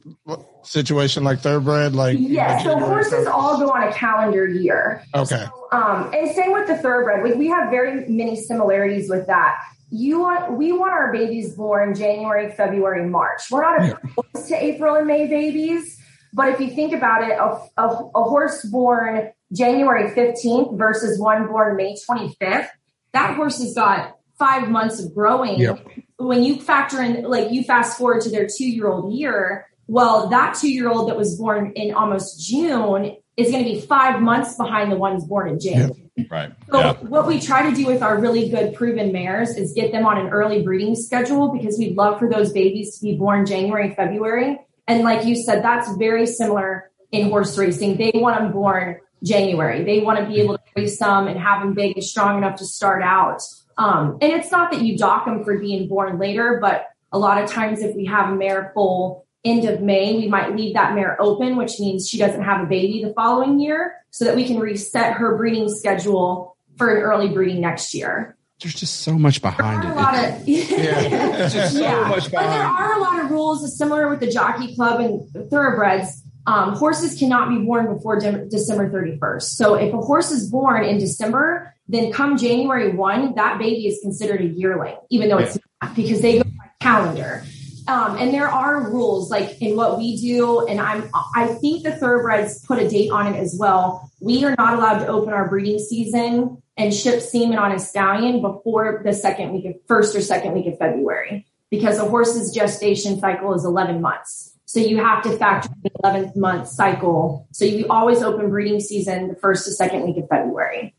situation 0.63 1.23
like 1.23 1.39
thoroughbred? 1.39 1.93
Like 1.93 2.17
yes, 2.19 2.63
so 2.63 2.77
horses 2.79 3.25
1st? 3.25 3.31
all 3.31 3.59
go 3.59 3.69
on 3.71 3.83
a 3.83 3.91
calendar 3.93 4.47
year. 4.47 5.03
Okay. 5.13 5.45
Um, 5.71 6.11
and 6.13 6.29
same 6.35 6.53
with 6.53 6.67
the 6.67 6.77
thoroughbred. 6.77 7.23
We, 7.23 7.33
we 7.33 7.47
have 7.47 7.69
very 7.69 8.07
many 8.07 8.35
similarities 8.37 9.09
with 9.09 9.27
that. 9.27 9.59
You 9.89 10.19
want 10.21 10.53
we 10.53 10.71
want 10.71 10.93
our 10.93 11.11
babies 11.11 11.53
born 11.55 11.93
January, 11.95 12.51
February, 12.51 13.07
March. 13.09 13.41
We're 13.51 13.61
not 13.61 13.99
opposed 14.17 14.47
to 14.49 14.63
April 14.63 14.95
and 14.95 15.05
May 15.05 15.27
babies, 15.27 15.99
but 16.33 16.49
if 16.49 16.59
you 16.59 16.69
think 16.69 16.93
about 16.93 17.23
it, 17.23 17.31
a, 17.31 17.81
a, 17.81 18.09
a 18.15 18.23
horse 18.23 18.63
born 18.65 19.31
January 19.51 20.11
15th 20.11 20.77
versus 20.77 21.19
one 21.19 21.47
born 21.47 21.75
May 21.75 21.95
25th, 21.95 22.67
that 23.13 23.35
horse 23.35 23.59
has 23.59 23.75
got 23.75 24.17
five 24.37 24.69
months 24.69 24.99
of 24.99 25.13
growing. 25.13 25.59
Yep. 25.59 25.87
When 26.17 26.43
you 26.43 26.59
factor 26.59 27.01
in, 27.01 27.23
like 27.23 27.51
you 27.51 27.63
fast 27.63 27.97
forward 27.97 28.21
to 28.23 28.29
their 28.29 28.47
two 28.47 28.65
year 28.65 28.87
old 28.87 29.13
year, 29.13 29.67
well, 29.87 30.27
that 30.29 30.57
two 30.59 30.71
year 30.71 30.89
old 30.89 31.09
that 31.09 31.17
was 31.17 31.37
born 31.37 31.71
in 31.75 31.93
almost 31.93 32.45
June 32.47 33.17
is 33.37 33.51
going 33.51 33.63
to 33.63 33.69
be 33.69 33.81
five 33.81 34.21
months 34.21 34.55
behind 34.55 34.91
the 34.91 34.95
ones 34.95 35.25
born 35.25 35.49
in 35.49 35.59
June. 35.59 36.09
Right. 36.29 36.51
So 36.71 36.79
Yeah. 36.79 36.93
what 36.93 37.27
we 37.27 37.39
try 37.39 37.67
to 37.69 37.75
do 37.75 37.85
with 37.87 38.01
our 38.03 38.19
really 38.19 38.49
good 38.49 38.75
proven 38.75 39.11
mares 39.11 39.57
is 39.57 39.73
get 39.73 39.91
them 39.91 40.05
on 40.05 40.17
an 40.17 40.27
early 40.29 40.61
breeding 40.61 40.95
schedule 40.95 41.49
because 41.51 41.77
we'd 41.77 41.95
love 41.97 42.19
for 42.19 42.29
those 42.29 42.51
babies 42.51 42.97
to 42.97 43.03
be 43.03 43.15
born 43.17 43.45
January, 43.45 43.93
February. 43.95 44.59
And 44.87 45.03
like 45.03 45.25
you 45.25 45.35
said, 45.35 45.63
that's 45.63 45.95
very 45.97 46.25
similar 46.25 46.91
in 47.11 47.29
horse 47.29 47.57
racing. 47.57 47.97
They 47.97 48.11
want 48.15 48.39
them 48.39 48.51
born 48.51 48.97
January. 49.23 49.83
They 49.83 49.99
want 49.99 50.19
to 50.19 50.25
be 50.25 50.41
able 50.41 50.57
to 50.57 50.63
race 50.75 50.99
them 50.99 51.27
and 51.27 51.39
have 51.39 51.61
them 51.61 51.73
big 51.73 51.95
and 51.95 52.03
strong 52.03 52.37
enough 52.37 52.57
to 52.57 52.65
start 52.65 53.01
out. 53.01 53.41
Um, 53.77 54.17
and 54.21 54.33
it's 54.33 54.51
not 54.51 54.71
that 54.71 54.81
you 54.81 54.97
dock 54.97 55.25
them 55.25 55.43
for 55.43 55.57
being 55.57 55.87
born 55.87 56.19
later, 56.19 56.59
but 56.61 56.87
a 57.11 57.17
lot 57.17 57.41
of 57.41 57.49
times 57.49 57.81
if 57.81 57.95
we 57.95 58.05
have 58.05 58.29
a 58.29 58.35
mare 58.35 58.71
full 58.73 59.25
end 59.45 59.65
of 59.65 59.81
May, 59.81 60.15
we 60.15 60.27
might 60.27 60.55
leave 60.55 60.73
that 60.73 60.95
mare 60.95 61.21
open, 61.21 61.55
which 61.55 61.79
means 61.79 62.07
she 62.07 62.17
doesn't 62.17 62.43
have 62.43 62.63
a 62.63 62.67
baby 62.67 63.03
the 63.03 63.13
following 63.13 63.59
year 63.59 63.95
so 64.09 64.25
that 64.25 64.35
we 64.35 64.45
can 64.45 64.59
reset 64.59 65.13
her 65.13 65.37
breeding 65.37 65.69
schedule 65.69 66.57
for 66.77 66.95
an 66.95 67.03
early 67.03 67.29
breeding 67.29 67.61
next 67.61 67.93
year. 67.93 68.35
There's 68.61 68.75
just 68.75 69.01
so 69.01 69.17
much 69.17 69.41
behind 69.41 69.83
it. 69.83 69.89
of 69.89 70.47
Yeah. 70.47 71.49
Just 71.49 71.73
so 71.75 71.81
yeah, 71.81 72.07
much 72.07 72.31
but 72.31 72.41
there 72.49 72.63
are 72.63 72.97
a 72.97 73.01
lot 73.01 73.23
of 73.23 73.31
rules 73.31 73.77
similar 73.77 74.09
with 74.09 74.19
the 74.19 74.31
jockey 74.31 74.75
club 74.75 75.01
and 75.01 75.49
thoroughbreds. 75.49 76.23
um, 76.47 76.75
horses 76.75 77.17
cannot 77.17 77.49
be 77.49 77.57
born 77.65 77.93
before 77.93 78.19
de- 78.19 78.45
December 78.45 78.89
31st. 78.89 79.43
So 79.43 79.75
if 79.75 79.93
a 79.93 79.97
horse 79.97 80.31
is 80.31 80.49
born 80.49 80.83
in 80.85 80.97
December, 80.97 81.73
then 81.87 82.11
come 82.11 82.37
January 82.37 82.93
1, 82.93 83.35
that 83.35 83.59
baby 83.59 83.87
is 83.87 83.99
considered 84.01 84.41
a 84.41 84.45
yearling, 84.45 84.95
even 85.09 85.29
though 85.29 85.39
it's 85.39 85.57
not 85.81 85.95
because 85.95 86.21
they 86.21 86.37
go 86.37 86.43
by 86.43 86.69
calendar. 86.79 87.43
Um, 87.85 88.17
and 88.17 88.33
there 88.33 88.47
are 88.47 88.89
rules 88.89 89.29
like 89.29 89.61
in 89.61 89.75
what 89.75 89.97
we 89.97 90.15
do, 90.15 90.65
and 90.67 90.79
I'm 90.79 91.09
I 91.35 91.47
think 91.47 91.83
the 91.83 91.91
thoroughbreds 91.91 92.65
put 92.65 92.79
a 92.79 92.87
date 92.87 93.11
on 93.11 93.33
it 93.33 93.37
as 93.37 93.57
well. 93.59 94.09
We 94.21 94.45
are 94.45 94.55
not 94.57 94.75
allowed 94.75 94.99
to 94.99 95.07
open 95.07 95.33
our 95.33 95.49
breeding 95.49 95.79
season 95.79 96.62
and 96.77 96.93
ship 96.93 97.21
semen 97.21 97.57
on 97.57 97.71
a 97.71 97.79
stallion 97.79 98.41
before 98.41 99.01
the 99.05 99.13
second 99.13 99.53
week 99.53 99.65
of 99.65 99.75
first 99.87 100.15
or 100.15 100.21
second 100.21 100.53
week 100.53 100.65
of 100.67 100.77
February 100.77 101.45
because 101.69 101.97
a 101.99 102.05
horse's 102.05 102.51
gestation 102.53 103.19
cycle 103.19 103.53
is 103.53 103.65
11 103.65 104.01
months. 104.01 104.51
So 104.65 104.79
you 104.79 104.97
have 104.97 105.21
to 105.23 105.37
factor 105.37 105.69
the 105.83 105.91
11th 106.03 106.35
month 106.35 106.67
cycle. 106.67 107.47
So 107.51 107.63
you 107.65 107.87
always 107.89 108.23
open 108.23 108.49
breeding 108.49 108.79
season 108.79 109.27
the 109.27 109.35
first 109.35 109.65
to 109.65 109.71
second 109.71 110.03
week 110.03 110.17
of 110.17 110.27
February. 110.27 110.95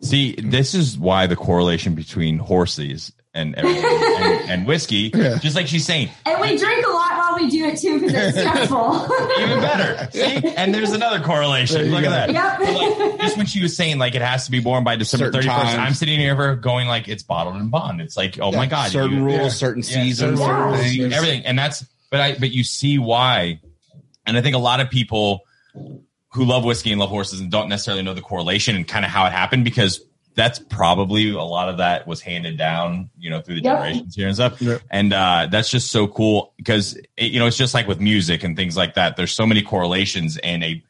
See, 0.00 0.34
this 0.34 0.74
is 0.74 0.98
why 0.98 1.28
the 1.28 1.36
correlation 1.36 1.94
between 1.94 2.38
horses 2.38 3.12
and 3.32 3.56
and, 3.58 3.66
and 3.66 4.66
whiskey, 4.66 5.12
Yeah. 5.14 5.38
just 5.38 5.54
like 5.54 5.68
she's 5.68 5.86
saying, 5.86 6.10
And 6.26 6.40
we 6.40 6.56
drink 6.58 6.84
a 6.84 6.90
lot 6.90 7.11
while 7.32 7.42
we 7.44 7.50
do 7.50 7.64
it 7.66 7.78
too 7.78 8.00
because 8.00 8.34
it's 8.36 8.38
stressful. 8.40 9.08
even 9.40 9.60
better. 9.60 10.10
See, 10.12 10.48
and 10.56 10.74
there's 10.74 10.92
another 10.92 11.20
correlation. 11.20 11.86
you 11.86 11.90
Look 11.92 12.02
go. 12.04 12.10
at 12.10 12.28
that. 12.28 12.58
Yep. 12.60 13.00
Like, 13.08 13.20
just 13.20 13.36
when 13.36 13.46
she 13.46 13.62
was 13.62 13.76
saying 13.76 13.98
like 13.98 14.14
it 14.14 14.22
has 14.22 14.44
to 14.46 14.50
be 14.50 14.60
born 14.60 14.84
by 14.84 14.96
December 14.96 15.26
Certain 15.32 15.42
31st, 15.50 15.54
times. 15.54 15.78
I'm 15.78 15.94
sitting 15.94 16.18
here 16.18 16.36
for 16.36 16.54
going 16.56 16.86
like 16.88 17.08
it's 17.08 17.22
bottled 17.22 17.56
and 17.56 17.70
bond. 17.70 18.00
It's 18.00 18.16
like, 18.16 18.38
oh 18.40 18.52
my 18.52 18.66
god, 18.66 18.90
certain 18.90 19.18
you- 19.18 19.24
rules, 19.24 19.38
yeah. 19.40 19.48
certain 19.48 19.82
seasons, 19.82 20.18
certain 20.18 20.36
certain 20.38 20.64
rules. 20.72 20.80
things. 20.80 21.12
everything 21.14 21.46
and 21.46 21.58
that's 21.58 21.84
but 22.10 22.20
i 22.20 22.34
but 22.34 22.50
you 22.50 22.62
see 22.64 22.98
why 22.98 23.60
and 24.26 24.36
i 24.36 24.42
think 24.42 24.54
a 24.54 24.58
lot 24.58 24.80
of 24.80 24.90
people 24.90 25.40
who 26.32 26.44
love 26.44 26.64
whiskey 26.64 26.90
and 26.92 27.00
love 27.00 27.08
horses 27.10 27.40
and 27.40 27.50
don't 27.50 27.68
necessarily 27.68 28.02
know 28.02 28.14
the 28.14 28.20
correlation 28.20 28.76
and 28.76 28.86
kind 28.86 29.04
of 29.04 29.10
how 29.10 29.24
it 29.26 29.32
happened 29.32 29.64
because 29.64 30.04
that's 30.34 30.58
probably 30.58 31.30
a 31.30 31.42
lot 31.42 31.68
of 31.68 31.76
that 31.78 32.06
was 32.06 32.20
handed 32.20 32.56
down 32.56 33.10
you 33.18 33.28
know 33.30 33.40
through 33.40 33.56
the 33.56 33.62
Yep. 33.62 33.76
generations 33.78 34.14
here 34.14 34.26
and 34.26 34.34
stuff 34.36 34.60
Yep. 34.62 34.80
and 34.90 35.12
uh 35.12 35.46
that's 35.50 35.70
just 35.70 35.90
so 35.92 36.06
cool 36.06 36.54
because 36.56 36.96
it, 37.16 37.32
you 37.32 37.38
know 37.38 37.46
it's 37.46 37.56
just 37.56 37.74
like 37.74 37.86
with 37.86 38.00
music 38.00 38.42
and 38.42 38.56
things 38.56 38.76
like 38.76 38.94
that 38.94 39.16
there's 39.16 39.32
so 39.32 39.46
many 39.46 39.62
correlations 39.62 40.38
in 40.38 40.62
a 40.62 40.82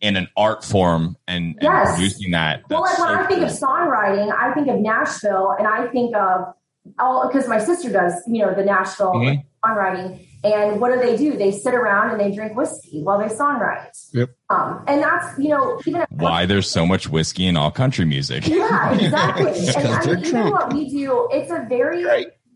in 0.00 0.16
an 0.16 0.28
art 0.36 0.64
form 0.64 1.16
and, 1.28 1.56
and 1.60 1.88
producing 1.94 2.30
that 2.30 2.62
Well, 2.70 2.80
like 2.82 2.98
when 2.98 3.08
so 3.08 3.14
I 3.14 3.26
think 3.26 3.42
of 3.42 3.48
songwriting, 3.50 4.32
I 4.34 4.54
think 4.54 4.68
of 4.68 4.78
Nashville, 4.80 5.54
and 5.58 5.68
I 5.68 5.88
think 5.88 6.16
of 6.16 6.54
all 6.98 7.26
because 7.28 7.46
my 7.46 7.58
sister 7.58 7.90
does, 7.92 8.14
you 8.26 8.42
know, 8.44 8.54
the 8.54 8.64
Nashville 8.64 9.12
Mhm. 9.12 9.44
songwriting. 9.62 10.26
And 10.42 10.80
what 10.80 10.92
do 10.92 11.00
they 11.00 11.16
do? 11.16 11.36
They 11.36 11.52
sit 11.52 11.74
around 11.74 12.12
and 12.12 12.20
they 12.20 12.34
drink 12.34 12.56
whiskey 12.56 13.02
while 13.02 13.18
they 13.18 13.26
songwrite. 13.26 13.90
Yep. 14.14 14.30
Um, 14.48 14.84
and 14.88 15.02
that's 15.02 15.38
you 15.38 15.48
know 15.48 15.80
even 15.84 16.06
why 16.10 16.46
there's 16.46 16.70
so 16.70 16.86
much 16.86 17.08
whiskey 17.08 17.46
in 17.46 17.56
all 17.56 17.70
country 17.70 18.04
music 18.04 18.48
yeah, 18.48 18.94
exactly. 18.94 19.46
and 19.76 19.86
I 19.86 20.06
mean, 20.06 20.18
even 20.18 20.30
drunk. 20.30 20.54
what 20.54 20.72
we 20.72 20.88
do, 20.88 21.28
it's 21.30 21.50
a 21.50 21.66
very 21.68 22.00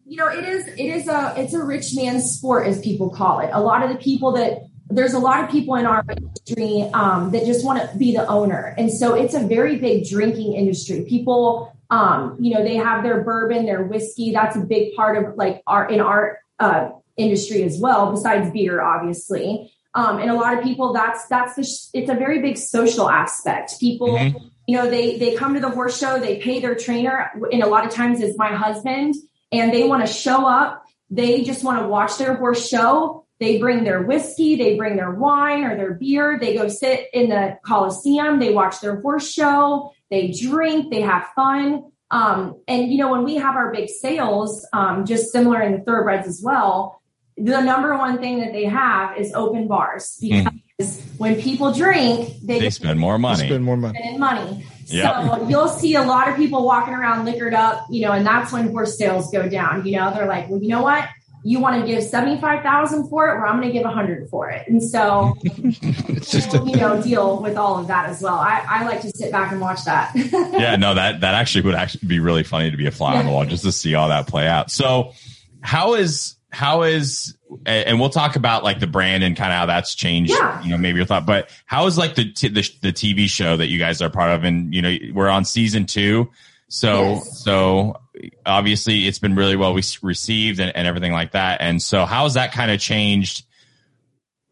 you 0.06 0.16
know 0.16 0.28
it 0.28 0.44
is 0.44 0.66
it 0.66 0.78
is 0.78 1.08
a 1.08 1.34
it's 1.36 1.52
a 1.52 1.62
rich 1.62 1.94
man's 1.94 2.24
sport 2.30 2.66
as 2.66 2.80
people 2.80 3.10
call 3.10 3.40
it. 3.40 3.50
A 3.52 3.60
lot 3.60 3.82
of 3.82 3.90
the 3.90 3.96
people 3.96 4.32
that 4.32 4.62
there's 4.88 5.12
a 5.12 5.18
lot 5.18 5.44
of 5.44 5.50
people 5.50 5.74
in 5.74 5.86
our 5.86 6.04
industry 6.08 6.82
um, 6.94 7.30
that 7.32 7.44
just 7.44 7.64
want 7.64 7.90
to 7.90 7.98
be 7.98 8.14
the 8.14 8.26
owner, 8.26 8.74
and 8.78 8.90
so 8.90 9.14
it's 9.14 9.34
a 9.34 9.40
very 9.40 9.76
big 9.76 10.08
drinking 10.08 10.54
industry. 10.54 11.04
People, 11.06 11.70
um, 11.90 12.36
you 12.40 12.54
know, 12.54 12.62
they 12.62 12.76
have 12.76 13.02
their 13.02 13.22
bourbon, 13.22 13.66
their 13.66 13.82
whiskey. 13.82 14.32
That's 14.32 14.56
a 14.56 14.60
big 14.60 14.94
part 14.94 15.22
of 15.22 15.36
like 15.36 15.62
our 15.66 15.88
in 15.88 16.00
our 16.00 16.38
uh, 16.58 16.90
industry 17.16 17.62
as 17.62 17.78
well. 17.78 18.10
Besides 18.10 18.50
beer, 18.50 18.80
obviously, 18.82 19.72
um, 19.94 20.18
and 20.18 20.30
a 20.30 20.34
lot 20.34 20.56
of 20.56 20.64
people 20.64 20.92
that's 20.92 21.26
that's 21.26 21.54
the 21.54 21.64
sh- 21.64 21.88
it's 21.94 22.10
a 22.10 22.14
very 22.14 22.40
big 22.40 22.56
social 22.58 23.08
aspect. 23.08 23.78
People 23.80 24.08
Mhm. 24.08 24.50
you 24.66 24.76
know 24.76 24.88
they 24.88 25.18
they 25.18 25.34
come 25.34 25.54
to 25.54 25.60
the 25.60 25.68
horse 25.70 25.98
show 25.98 26.18
they 26.18 26.38
pay 26.38 26.58
their 26.60 26.74
trainer 26.74 27.30
and 27.52 27.62
a 27.62 27.66
lot 27.66 27.84
of 27.86 27.92
times 27.92 28.20
it's 28.20 28.38
my 28.38 28.48
husband 28.54 29.14
and 29.52 29.72
they 29.72 29.86
want 29.86 30.04
to 30.06 30.10
show 30.12 30.46
up 30.46 30.82
they 31.10 31.42
just 31.42 31.62
want 31.62 31.78
to 31.80 31.86
watch 31.86 32.16
their 32.16 32.34
horse 32.36 32.66
show 32.66 33.26
they 33.40 33.58
bring 33.58 33.84
their 33.84 34.00
whiskey 34.02 34.56
they 34.56 34.74
bring 34.74 34.96
their 34.96 35.10
wine 35.10 35.64
or 35.64 35.76
their 35.76 35.92
beer 35.92 36.38
they 36.40 36.54
go 36.54 36.66
sit 36.68 37.08
in 37.12 37.28
the 37.28 37.58
coliseum 37.62 38.38
they 38.38 38.54
watch 38.54 38.80
their 38.80 39.00
horse 39.02 39.30
show 39.30 39.92
they 40.10 40.28
drink 40.30 40.90
they 40.90 41.02
have 41.02 41.26
fun 41.36 41.84
um, 42.10 42.58
and 42.66 42.90
you 42.90 42.96
know 42.96 43.10
when 43.10 43.22
we 43.22 43.34
have 43.36 43.56
our 43.56 43.70
big 43.70 43.90
sales 43.90 44.66
um, 44.72 45.04
just 45.04 45.30
similar 45.30 45.60
in 45.60 45.72
the 45.72 45.80
thoroughbreds 45.84 46.26
as 46.26 46.40
well 46.42 47.02
the 47.36 47.60
number 47.60 47.96
one 47.96 48.18
thing 48.18 48.40
that 48.40 48.52
they 48.52 48.64
have 48.64 49.18
is 49.18 49.32
open 49.34 49.66
bars 49.66 50.18
hmm. 50.20 50.46
because 50.76 51.02
when 51.18 51.40
people 51.40 51.72
drink 51.72 52.30
they, 52.42 52.60
they 52.60 52.70
spend 52.70 52.98
more 53.00 53.18
money 53.18 53.46
Spend 53.46 53.64
more 53.64 53.76
money. 53.76 53.98
spending 53.98 54.20
money. 54.20 54.66
Yep. 54.86 55.14
So 55.14 55.48
you'll 55.48 55.68
see 55.68 55.94
a 55.94 56.02
lot 56.02 56.28
of 56.28 56.36
people 56.36 56.64
walking 56.64 56.94
around 56.94 57.24
liquored 57.24 57.54
up, 57.54 57.86
you 57.90 58.02
know, 58.02 58.12
and 58.12 58.26
that's 58.26 58.52
when 58.52 58.68
horse 58.68 58.98
sales 58.98 59.30
go 59.30 59.48
down. 59.48 59.86
You 59.86 59.96
know, 59.96 60.12
they're 60.12 60.26
like, 60.26 60.48
well, 60.48 60.62
you 60.62 60.68
know 60.68 60.82
what? 60.82 61.08
You 61.42 61.60
want 61.60 61.80
to 61.80 61.86
give 61.86 62.02
seventy 62.02 62.40
five 62.40 62.62
thousand 62.62 63.08
for 63.08 63.28
it, 63.28 63.32
or 63.32 63.46
I'm 63.46 63.60
going 63.60 63.70
to 63.70 63.72
give 63.72 63.86
a 63.86 63.90
hundred 63.90 64.28
for 64.30 64.50
it. 64.50 64.66
And 64.66 64.82
so, 64.82 65.36
It's 65.44 66.30
just 66.30 66.52
we'll, 66.52 66.68
you 66.68 66.76
know, 66.76 67.02
deal 67.02 67.42
with 67.42 67.56
all 67.56 67.78
of 67.78 67.86
that 67.88 68.08
as 68.08 68.22
well. 68.22 68.36
I, 68.36 68.64
I 68.66 68.84
like 68.84 69.02
to 69.02 69.10
sit 69.10 69.30
back 69.30 69.52
and 69.52 69.60
watch 69.60 69.84
that. 69.84 70.12
yeah, 70.14 70.76
no, 70.76 70.94
that 70.94 71.20
that 71.20 71.34
actually 71.34 71.62
would 71.62 71.74
actually 71.74 72.08
be 72.08 72.18
really 72.18 72.44
funny 72.44 72.70
to 72.70 72.76
be 72.76 72.86
a 72.86 72.90
fly 72.90 73.16
on 73.16 73.26
the 73.26 73.32
wall 73.32 73.44
just 73.44 73.64
to 73.64 73.72
see 73.72 73.94
all 73.94 74.08
that 74.08 74.26
play 74.26 74.48
out. 74.48 74.70
So, 74.70 75.12
how 75.60 75.94
is 75.94 76.36
how 76.54 76.82
is 76.82 77.36
and 77.66 78.00
we'll 78.00 78.10
talk 78.10 78.36
about 78.36 78.64
like 78.64 78.80
the 78.80 78.86
brand 78.86 79.22
and 79.24 79.36
kind 79.36 79.52
of 79.52 79.58
how 79.58 79.66
that's 79.66 79.94
changed. 79.94 80.30
Yeah. 80.32 80.62
You 80.62 80.70
know, 80.70 80.78
maybe 80.78 80.96
your 80.98 81.06
thought, 81.06 81.26
but 81.26 81.50
how 81.66 81.86
is 81.86 81.98
like 81.98 82.14
the 82.14 82.32
t- 82.32 82.48
the, 82.48 82.62
the 82.82 82.92
TV 82.92 83.28
show 83.28 83.56
that 83.56 83.66
you 83.66 83.78
guys 83.78 84.00
are 84.00 84.10
part 84.10 84.30
of, 84.30 84.44
and 84.44 84.72
you 84.74 84.80
know, 84.82 84.96
we're 85.12 85.28
on 85.28 85.44
season 85.44 85.86
two. 85.86 86.30
So 86.68 87.14
Yes. 87.14 87.42
so 87.44 88.00
obviously 88.46 89.06
it's 89.06 89.18
been 89.18 89.34
really 89.34 89.56
well 89.56 89.74
received 89.74 90.60
and, 90.60 90.74
and 90.74 90.86
everything 90.86 91.12
like 91.12 91.32
that. 91.32 91.60
And 91.60 91.82
so 91.82 92.06
how 92.06 92.22
has 92.24 92.34
that 92.34 92.52
kind 92.52 92.70
of 92.70 92.80
changed? 92.80 93.44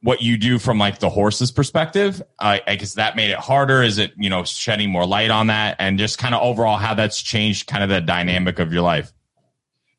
what 0.05 0.21
you 0.21 0.37
do 0.37 0.59
from 0.59 0.79
like 0.79 0.99
the 0.99 1.09
horse's 1.09 1.53
perspective. 1.53 2.21
Uh, 2.37 2.59
I 2.67 2.75
guess 2.75 2.95
that 2.95 3.15
made 3.15 3.31
it 3.31 3.39
harder. 3.39 3.85
Is 3.85 3.99
it, 3.99 4.13
you 4.17 4.31
know, 4.31 4.43
shedding 4.43 4.91
more 4.91 5.07
light 5.07 5.31
on 5.31 5.47
that 5.47 5.77
and 5.79 5.97
just 5.97 6.19
kind 6.19 6.35
of 6.35 6.43
overall 6.43 6.77
how 6.77 6.95
that's 6.95 7.23
changed 7.23 7.69
kind 7.69 7.85
of 7.85 7.89
the 7.89 8.01
dynamic 8.01 8.59
of 8.59 8.73
your 8.73 8.83
life? 8.83 9.13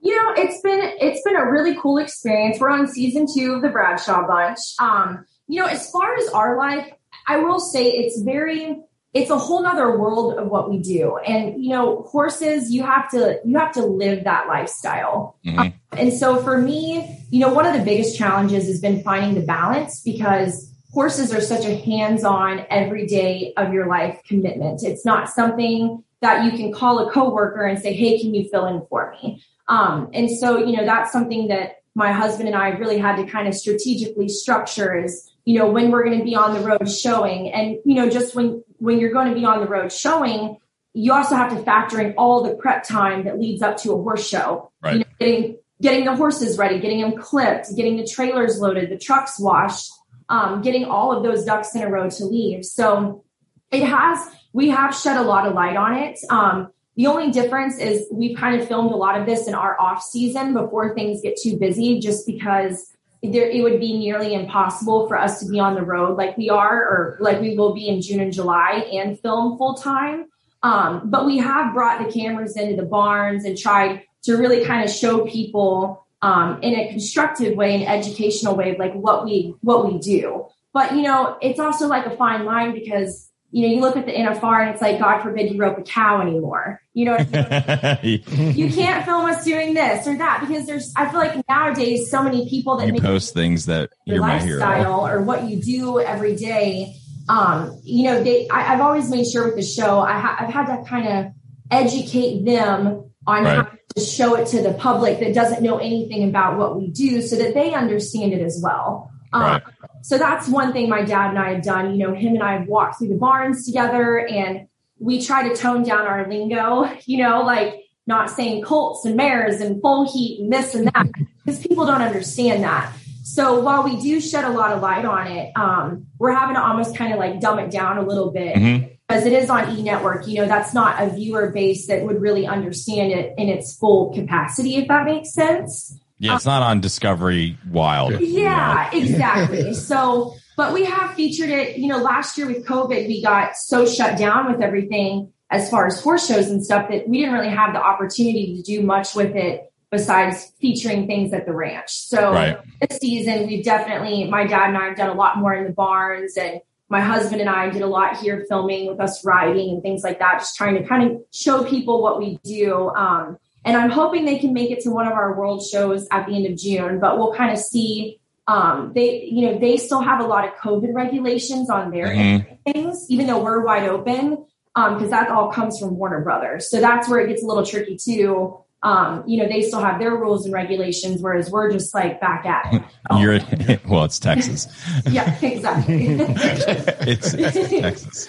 You 0.03 0.15
know, 0.15 0.33
it's 0.35 0.59
been 0.61 0.81
it's 0.81 1.21
been 1.23 1.37
a 1.37 1.49
really 1.49 1.75
cool 1.81 1.97
experience. 1.97 2.59
We're 2.59 2.69
on 2.69 2.87
season 2.87 3.25
two 3.33 3.53
of 3.53 3.61
the 3.61 3.69
Bradshaw 3.69 4.27
Bunch. 4.27 4.59
Um, 4.79 5.25
you 5.47 5.61
know, 5.61 5.65
as 5.65 5.89
far 5.89 6.15
as 6.15 6.27
our 6.29 6.57
life, 6.57 6.91
I 7.27 7.37
will 7.37 7.59
say 7.59 7.89
it's 7.89 8.21
very 8.21 8.81
it's 9.13 9.29
a 9.29 9.37
whole 9.37 9.63
nother 9.63 9.97
world 9.97 10.37
of 10.37 10.47
what 10.47 10.69
we 10.69 10.79
do. 10.79 11.17
And 11.17 11.63
you 11.63 11.69
know, 11.69 12.01
horses, 12.03 12.69
you 12.69 12.83
have 12.83 13.09
to 13.11 13.39
you 13.45 13.57
have 13.57 13.71
to 13.73 13.85
live 13.85 14.25
that 14.25 14.47
lifestyle. 14.47 15.37
Mhm. 15.45 15.73
And 15.93 16.11
so 16.11 16.37
for 16.43 16.57
me, 16.57 17.25
you 17.29 17.39
know, 17.39 17.53
one 17.53 17.65
of 17.65 17.73
the 17.73 17.83
biggest 17.83 18.17
challenges 18.17 18.67
has 18.67 18.81
been 18.81 19.03
finding 19.03 19.35
the 19.35 19.45
balance 19.45 20.01
because 20.01 20.69
horses 20.91 21.33
are 21.33 21.41
such 21.41 21.65
a 21.65 21.75
hands-on 21.75 22.65
every 22.69 23.07
day 23.07 23.53
of 23.55 23.73
your 23.73 23.87
life 23.87 24.19
commitment. 24.27 24.83
It's 24.83 25.05
not 25.05 25.29
something 25.29 26.02
that 26.23 26.45
you 26.45 26.51
can 26.51 26.73
call 26.73 27.07
a 27.07 27.11
coworker 27.11 27.63
and 27.63 27.77
say, 27.79 27.93
"Hey, 27.93 28.19
can 28.19 28.33
you 28.33 28.49
fill 28.49 28.65
in 28.65 28.81
for 28.89 29.15
me?" 29.21 29.43
Um, 29.67 30.09
and 30.13 30.29
so, 30.29 30.57
you 30.57 30.75
know, 30.75 30.85
that's 30.85 31.11
something 31.11 31.47
that 31.47 31.77
my 31.95 32.11
husband 32.11 32.47
and 32.49 32.57
I 32.57 32.69
really 32.69 32.97
had 32.97 33.15
to 33.17 33.25
kind 33.25 33.47
of 33.47 33.53
strategically 33.53 34.27
structure 34.27 34.97
is, 35.03 35.31
you 35.45 35.59
know, 35.59 35.69
when 35.69 35.91
we're 35.91 36.03
going 36.03 36.17
to 36.17 36.25
be 36.25 36.35
on 36.35 36.53
the 36.53 36.59
road 36.59 36.89
showing 36.89 37.51
and, 37.51 37.77
you 37.85 37.95
know, 37.95 38.09
just 38.09 38.35
when, 38.35 38.63
when 38.77 38.99
you're 38.99 39.13
going 39.13 39.29
to 39.29 39.35
be 39.35 39.45
on 39.45 39.61
the 39.61 39.67
road 39.67 39.91
showing, 39.91 40.57
you 40.93 41.13
also 41.13 41.35
have 41.35 41.55
to 41.55 41.63
factor 41.63 42.01
in 42.01 42.13
all 42.17 42.43
the 42.43 42.55
prep 42.55 42.83
time 42.83 43.25
that 43.25 43.39
leads 43.39 43.61
up 43.61 43.77
to 43.77 43.93
a 43.93 43.95
horse 43.95 44.27
show. 44.27 44.71
Right. 44.81 44.93
You 44.93 44.99
know, 44.99 45.05
getting, 45.19 45.57
getting 45.81 46.05
the 46.05 46.15
horses 46.15 46.57
ready, 46.57 46.79
getting 46.79 47.01
them 47.01 47.15
clipped, 47.15 47.75
getting 47.75 47.97
the 47.97 48.07
trailers 48.07 48.59
loaded, 48.59 48.89
the 48.89 48.97
trucks 48.97 49.39
washed, 49.39 49.91
um, 50.29 50.61
getting 50.61 50.85
all 50.85 51.15
of 51.15 51.23
those 51.23 51.45
ducks 51.45 51.75
in 51.75 51.83
a 51.83 51.89
row 51.89 52.09
to 52.09 52.25
leave. 52.25 52.65
So 52.65 53.23
it 53.71 53.83
has, 53.83 54.29
we 54.53 54.69
have 54.69 54.95
shed 54.95 55.17
a 55.17 55.23
lot 55.23 55.47
of 55.47 55.53
light 55.53 55.75
on 55.75 55.95
it. 55.95 56.19
Um, 56.29 56.71
the 56.95 57.07
only 57.07 57.31
difference 57.31 57.79
is 57.79 58.05
we've 58.11 58.37
kind 58.37 58.61
of 58.61 58.67
filmed 58.67 58.91
a 58.91 58.95
lot 58.95 59.19
of 59.19 59.25
this 59.25 59.47
in 59.47 59.55
our 59.55 59.79
off 59.81 60.03
season 60.03 60.53
before 60.53 60.93
things 60.93 61.21
get 61.21 61.37
too 61.37 61.57
busy, 61.57 61.99
just 61.99 62.27
because 62.27 62.93
there, 63.23 63.49
it 63.49 63.63
would 63.63 63.79
be 63.79 63.97
nearly 63.97 64.35
impossible 64.35 65.07
for 65.07 65.17
us 65.17 65.39
to 65.39 65.49
be 65.49 65.59
on 65.59 65.73
the 65.73 65.81
road 65.81 66.17
like 66.17 66.37
we 66.37 66.49
are, 66.49 66.81
or 66.81 67.17
like 67.19 67.41
we 67.41 67.57
will 67.57 67.73
be 67.73 67.87
in 67.87 68.01
June 68.01 68.19
and 68.19 68.31
July 68.31 68.85
and 68.93 69.19
film 69.19 69.57
full 69.57 69.73
time. 69.73 70.25
Um, 70.61 71.09
but 71.09 71.25
we 71.25 71.39
have 71.39 71.73
brought 71.73 72.05
the 72.05 72.11
cameras 72.11 72.55
into 72.55 72.75
the 72.75 72.87
barns 72.87 73.43
and 73.43 73.57
tried 73.57 74.03
to 74.23 74.37
really 74.37 74.63
kind 74.63 74.87
of 74.87 74.93
show 74.93 75.25
people 75.25 76.05
um, 76.21 76.61
in 76.61 76.75
a 76.75 76.89
constructive 76.89 77.57
way, 77.57 77.75
an 77.75 77.83
educational 77.83 78.55
way, 78.55 78.77
like 78.77 78.93
what 78.93 79.25
we 79.25 79.55
what 79.61 79.91
we 79.91 79.97
do. 79.97 80.45
But 80.73 80.95
you 80.95 81.01
know, 81.01 81.37
it's 81.41 81.59
also 81.59 81.87
like 81.87 82.05
a 82.05 82.15
fine 82.15 82.45
line 82.45 82.73
because 82.73 83.29
you 83.53 83.61
know, 83.67 83.71
you 83.75 83.81
look 83.81 83.95
at 83.95 84.07
the 84.07 84.11
NFR 84.11 84.61
and 84.61 84.69
it's 84.71 84.81
like, 84.81 84.97
God 84.97 85.21
forbid 85.21 85.51
you 85.53 85.59
rope 85.61 85.77
a 85.77 85.83
cow 85.83 86.21
anymore. 86.21 86.81
You 86.93 87.05
know, 87.05 87.17
I 87.19 87.99
mean? 88.01 88.23
you 88.55 88.71
can't 88.71 89.05
film 89.05 89.25
us 89.25 89.45
doing 89.45 89.75
this 89.75 90.07
or 90.07 90.17
that 90.17 90.43
because 90.47 90.65
there's, 90.65 90.91
I 90.95 91.07
feel 91.11 91.19
like 91.19 91.47
nowadays 91.47 92.09
so 92.09 92.23
many 92.23 92.49
people 92.49 92.77
that 92.77 92.87
you 92.87 92.93
make 92.93 93.03
post 93.03 93.35
things 93.35 93.67
that 93.67 93.91
your 94.07 94.15
you're 94.15 94.25
my 94.25 94.39
hero. 94.39 94.59
lifestyle 94.59 95.05
or 95.05 95.21
what 95.21 95.47
you 95.47 95.61
do 95.61 95.99
every 95.99 96.35
day. 96.35 96.95
Um, 97.29 97.79
you 97.83 98.05
know, 98.05 98.23
they, 98.23 98.49
I, 98.49 98.61
have 98.61 98.81
always 98.81 99.07
made 99.11 99.27
sure 99.27 99.45
with 99.45 99.55
the 99.55 99.61
show, 99.61 99.99
I 99.99 100.17
ha- 100.17 100.37
I've 100.39 100.51
had 100.51 100.75
to 100.75 100.83
kind 100.89 101.07
of 101.07 101.33
educate 101.69 102.45
them 102.45 103.11
on 103.27 103.43
Right. 103.43 103.55
how 103.57 103.67
to 103.95 104.01
show 104.01 104.33
it 104.33 104.47
to 104.47 104.63
the 104.63 104.73
public 104.73 105.19
that 105.19 105.35
doesn't 105.35 105.61
know 105.61 105.77
anything 105.77 106.27
about 106.27 106.57
what 106.57 106.75
we 106.75 106.87
do 106.87 107.21
so 107.21 107.35
that 107.35 107.53
they 107.53 107.75
understand 107.75 108.33
it 108.33 108.41
as 108.41 108.59
well. 108.63 109.11
Um, 109.31 109.41
Right. 109.41 109.63
So 110.03 110.17
that's 110.17 110.49
one 110.49 110.73
thing 110.73 110.89
my 110.89 111.03
dad 111.03 111.29
and 111.29 111.39
I 111.39 111.53
have 111.53 111.63
done. 111.63 111.95
You 111.95 112.07
know, 112.07 112.13
him 112.13 112.33
and 112.33 112.43
I 112.43 112.57
have 112.59 112.67
walked 112.67 112.99
through 112.99 113.07
the 113.07 113.15
barns 113.15 113.65
together 113.65 114.27
and 114.27 114.67
we 114.99 115.21
try 115.21 115.47
to 115.47 115.55
tone 115.55 115.83
down 115.83 116.05
our 116.05 116.27
lingo, 116.29 116.91
you 117.05 117.23
know, 117.23 117.41
like 117.41 117.85
not 118.05 118.29
saying 118.29 118.63
colts 118.63 119.05
and 119.05 119.15
mares 119.15 119.61
and 119.61 119.81
full 119.81 120.11
heat 120.11 120.41
and 120.41 120.51
this 120.51 120.75
and 120.75 120.87
that 120.87 121.07
because 121.45 121.65
people 121.65 121.85
don't 121.85 122.01
understand 122.01 122.63
that. 122.63 122.93
So 123.23 123.61
while 123.61 123.83
we 123.83 123.99
do 124.01 124.19
shed 124.19 124.43
a 124.43 124.49
lot 124.49 124.71
of 124.73 124.81
light 124.81 125.05
on 125.05 125.27
it, 125.27 125.53
um, 125.55 126.07
we're 126.19 126.33
having 126.33 126.55
to 126.55 126.61
almost 126.61 126.97
kind 126.97 127.13
of 127.13 127.19
like 127.19 127.39
dumb 127.39 127.57
it 127.59 127.71
down 127.71 127.97
a 127.97 128.01
little 128.05 128.31
bit 128.31 128.57
Mhm. 128.57 128.97
because 129.07 129.25
it 129.25 129.31
is 129.31 129.49
on 129.49 129.77
E 129.77 129.81
Network. 129.81 130.27
You 130.27 130.41
know, 130.41 130.47
that's 130.47 130.73
not 130.73 131.01
a 131.01 131.09
viewer 131.09 131.49
base 131.49 131.87
that 131.87 132.03
would 132.05 132.21
really 132.21 132.45
understand 132.45 133.13
it 133.13 133.33
in 133.37 133.47
its 133.47 133.73
full 133.77 134.13
capacity, 134.13 134.75
if 134.75 134.89
that 134.89 135.05
makes 135.05 135.33
sense. 135.33 135.97
Yeah, 136.23 136.35
it's 136.35 136.45
not 136.45 136.63
on 136.63 136.79
Discovery 136.79 137.57
Wild. 137.69 138.19
Yeah, 138.21 138.89
exactly. 138.93 139.73
so, 139.73 140.35
but 140.55 140.73
we 140.73 140.85
have 140.85 141.13
featured 141.15 141.49
it. 141.49 141.77
You 141.77 141.87
know, 141.87 141.97
last 141.97 142.37
year 142.37 142.47
with 142.47 142.65
COVID, 142.65 143.07
we 143.07 143.21
got 143.21 143.57
so 143.57 143.85
shut 143.85 144.17
down 144.17 144.51
with 144.51 144.61
everything 144.61 145.33
as 145.49 145.69
far 145.69 145.85
as 145.85 146.01
horse 146.01 146.25
shows 146.27 146.47
and 146.47 146.63
stuff 146.63 146.89
that 146.89 147.07
we 147.09 147.19
didn't 147.19 147.33
really 147.33 147.49
have 147.49 147.73
the 147.73 147.81
opportunity 147.81 148.55
to 148.55 148.61
do 148.63 148.81
much 148.81 149.15
with 149.15 149.35
it 149.35 149.71
besides 149.91 150.51
featuring 150.59 151.05
things 151.07 151.33
at 151.33 151.45
the 151.45 151.53
ranch. 151.53 151.91
So 151.91 152.31
Right. 152.31 152.57
this 152.81 152.97
season, 152.99 153.45
we've 153.45 153.63
definitely, 153.63 154.27
my 154.29 154.47
dad 154.47 154.69
and 154.69 154.77
I 154.77 154.85
have 154.85 154.97
done 154.97 155.09
a 155.09 155.13
lot 155.13 155.37
more 155.37 155.53
in 155.53 155.65
the 155.65 155.71
barns 155.71 156.35
and 156.37 156.61
my 156.89 157.01
husband 157.01 157.41
and 157.41 157.49
I 157.49 157.69
did 157.69 157.81
a 157.81 157.87
lot 157.87 158.17
here 158.17 158.45
filming 158.49 158.87
with 158.87 158.99
us 158.99 159.23
riding 159.25 159.69
and 159.71 159.81
things 159.83 160.03
like 160.03 160.19
that, 160.19 160.39
just 160.39 160.55
trying 160.55 160.75
to 160.75 160.83
kind 160.87 161.11
of 161.11 161.21
show 161.31 161.63
people 161.63 162.01
what 162.01 162.17
we 162.17 162.39
do. 162.43 162.89
Um, 162.89 163.37
and 163.65 163.77
I'm 163.77 163.89
hoping 163.89 164.25
they 164.25 164.39
can 164.39 164.53
make 164.53 164.71
it 164.71 164.81
to 164.81 164.89
one 164.91 165.07
of 165.07 165.13
our 165.13 165.37
world 165.37 165.65
shows 165.65 166.07
at 166.11 166.25
the 166.27 166.35
end 166.35 166.45
of 166.47 166.57
June, 166.57 166.99
but 166.99 167.17
we'll 167.17 167.33
kind 167.33 167.51
of 167.51 167.59
see. 167.59 168.19
Um, 168.45 168.91
they, 168.93 169.23
you 169.31 169.47
know, 169.47 169.57
they 169.57 169.77
still 169.77 170.01
have 170.01 170.19
a 170.19 170.27
lot 170.27 170.43
of 170.45 170.53
COVID 170.55 170.93
regulations 170.93 171.69
on 171.69 171.91
their 171.91 172.07
Mhm. 172.07 172.57
things, 172.65 173.05
even 173.09 173.25
though 173.25 173.41
we're 173.41 173.63
wide 173.63 173.87
open, 173.87 174.45
because 174.75 175.11
that 175.11 175.29
all 175.29 175.49
comes 175.49 175.79
from 175.79 175.95
Warner 175.97 176.19
Brothers. 176.19 176.69
So 176.69 176.81
that's 176.81 177.07
where 177.07 177.21
it 177.21 177.29
gets 177.29 177.41
a 177.41 177.45
little 177.45 177.65
tricky 177.65 177.95
too. 177.95 178.57
Um, 178.81 179.23
you 179.27 179.41
know, 179.41 179.47
they 179.47 179.61
still 179.61 179.79
have 179.79 179.97
their 179.97 180.11
rules 180.11 180.43
and 180.43 180.53
regulations, 180.53 181.21
whereas 181.21 181.49
we're 181.49 181.71
just 181.71 181.93
like 181.95 182.19
back 182.19 182.45
at 182.45 182.73
it. 182.73 182.81
You're 183.17 183.39
well, 183.87 184.03
it's 184.03 184.19
Texas. 184.19 184.67
yeah, 185.09 185.33
exactly. 185.41 186.07
it's, 186.09 187.33
it's 187.33 187.69
Texas, 187.69 188.27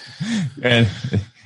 and 0.63 0.89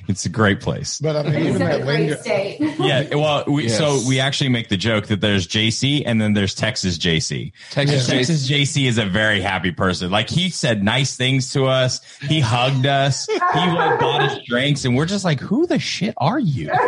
it's 0.09 0.25
a 0.25 0.29
great 0.29 0.59
place. 0.59 0.99
But 0.99 1.15
I 1.15 1.23
mean, 1.23 1.33
it's 1.35 1.45
even 1.55 1.61
a 1.61 1.65
that 1.77 1.81
great 1.83 2.19
state. 2.19 2.59
Yeah, 2.79 3.13
well, 3.15 3.43
we, 3.47 3.63
Yes. 3.67 3.77
so 3.77 3.99
we 4.07 4.19
actually 4.19 4.49
make 4.49 4.69
the 4.69 4.77
joke 4.77 5.07
that 5.07 5.21
there's 5.21 5.47
JC 5.47 6.03
and 6.05 6.19
then 6.19 6.33
there's 6.33 6.55
Texas 6.55 6.97
JC. 6.97 7.51
Texas 7.71 8.09
And 8.09 8.17
Jason. 8.19 8.35
Texas 8.35 8.49
JC 8.49 8.87
is 8.87 8.97
a 8.97 9.05
very 9.05 9.41
happy 9.41 9.71
person. 9.71 10.09
Like 10.11 10.29
he 10.29 10.49
said 10.49 10.83
nice 10.83 11.15
things 11.15 11.53
to 11.53 11.65
us. 11.67 12.01
He 12.21 12.39
hugged 12.39 12.85
us. 12.85 13.27
He 13.27 13.35
like 13.37 13.99
bought 13.99 14.21
us 14.23 14.39
drinks, 14.47 14.85
and 14.85 14.95
we're 14.95 15.05
just 15.05 15.23
like, 15.25 15.39
"Who 15.39 15.67
the 15.67 15.77
shit 15.79 16.13
are 16.17 16.39
you?" 16.39 16.71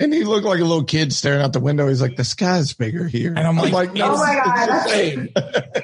And 0.00 0.12
he 0.12 0.24
looked 0.24 0.44
like 0.46 0.60
a 0.60 0.64
little 0.64 0.84
kid 0.84 1.12
staring 1.12 1.42
out 1.42 1.52
the 1.52 1.60
window. 1.60 1.88
He's 1.88 2.00
like, 2.02 2.16
the 2.16 2.24
sky's 2.24 2.72
bigger 2.72 3.06
here. 3.06 3.30
And 3.36 3.40
I'm 3.46 3.56
like, 3.56 3.92
no, 3.94 4.12
Oh 4.14 4.16
my 4.16 4.32
it's, 4.36 4.44
God. 4.46 4.68
it's 4.70 4.84
the 4.84 4.90
same. 4.90 5.28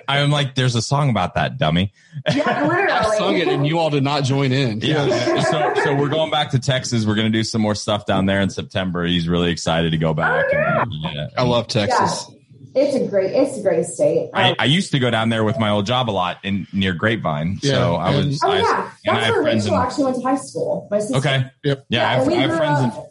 I'm 0.09 0.31
like, 0.31 0.55
"There's 0.55 0.75
a 0.75 0.81
song 0.83 1.11
about 1.11 1.35
that, 1.35 1.59
dummy." 1.59 1.93
yeah, 2.35 2.63
literally. 2.67 2.91
I 2.93 3.17
sung 3.19 3.37
it 3.37 3.49
and 3.49 3.67
you 3.67 3.79
all 3.79 3.91
did 3.91 4.03
not 4.03 4.25
join 4.25 4.53
in. 4.53 4.81
Yeah. 4.81 5.41
so, 5.43 5.73
so 5.85 5.95
we're 5.95 6.09
going 6.09 6.31
back 6.31 6.51
to 6.53 6.59
Texas. 6.59 7.05
We're 7.05 7.15
going 7.15 7.31
to 7.31 7.37
do 7.39 7.45
some 7.45 7.61
more 7.61 7.75
stuff 7.75 8.07
down 8.07 8.27
there 8.27 8.41
in 8.41 8.49
September. 8.51 9.05
He's 9.05 9.29
really 9.29 9.51
excited 9.51 9.91
to 9.91 9.99
go 9.99 10.15
back. 10.15 10.47
Oh, 10.49 10.53
yeah. 10.53 10.83
And, 10.83 10.93
yeah. 11.03 11.27
I 11.37 11.43
love 11.43 11.69
Texas. 11.69 12.31
It's 12.75 12.95
a 12.95 13.09
great, 13.09 13.33
it's 13.33 13.59
a 13.59 13.63
great 13.63 13.87
state. 13.87 14.31
I, 14.35 14.51
Um, 14.51 14.57
I 14.59 14.65
used 14.67 14.93
to 14.93 14.99
go 14.99 15.11
down 15.11 15.31
there 15.31 15.43
with 15.43 15.59
my 15.59 15.71
old 15.71 15.85
job 15.87 16.09
a 16.09 16.13
lot 16.13 16.39
in 16.45 16.67
near 16.73 16.93
Grapevine. 16.95 17.59
Yeah, 17.63 17.73
so 17.73 17.95
I 17.97 18.15
was. 18.17 18.41
oh 18.45 18.51
I, 18.51 18.59
yeah, 18.59 18.91
and 19.07 19.17
I 19.17 19.21
that's 19.21 19.27
have 19.27 19.35
where 19.35 19.43
friends 19.43 19.65
Rachel 19.65 19.77
in. 19.81 19.87
actually 19.87 20.05
went 20.05 20.17
to 20.17 20.23
high 20.23 20.37
school. 20.37 20.89
My 20.91 20.99
sister. 21.01 21.17
Okay. 21.17 21.45
Yep. 21.65 21.87
Yeah, 21.89 22.09
I 22.09 22.13
have, 22.15 22.27
we 22.27 22.35
I 22.35 22.41
have 22.41 22.51
grew 22.51 22.59
friends. 22.59 22.81
In, 22.81 22.91
up, 22.91 23.08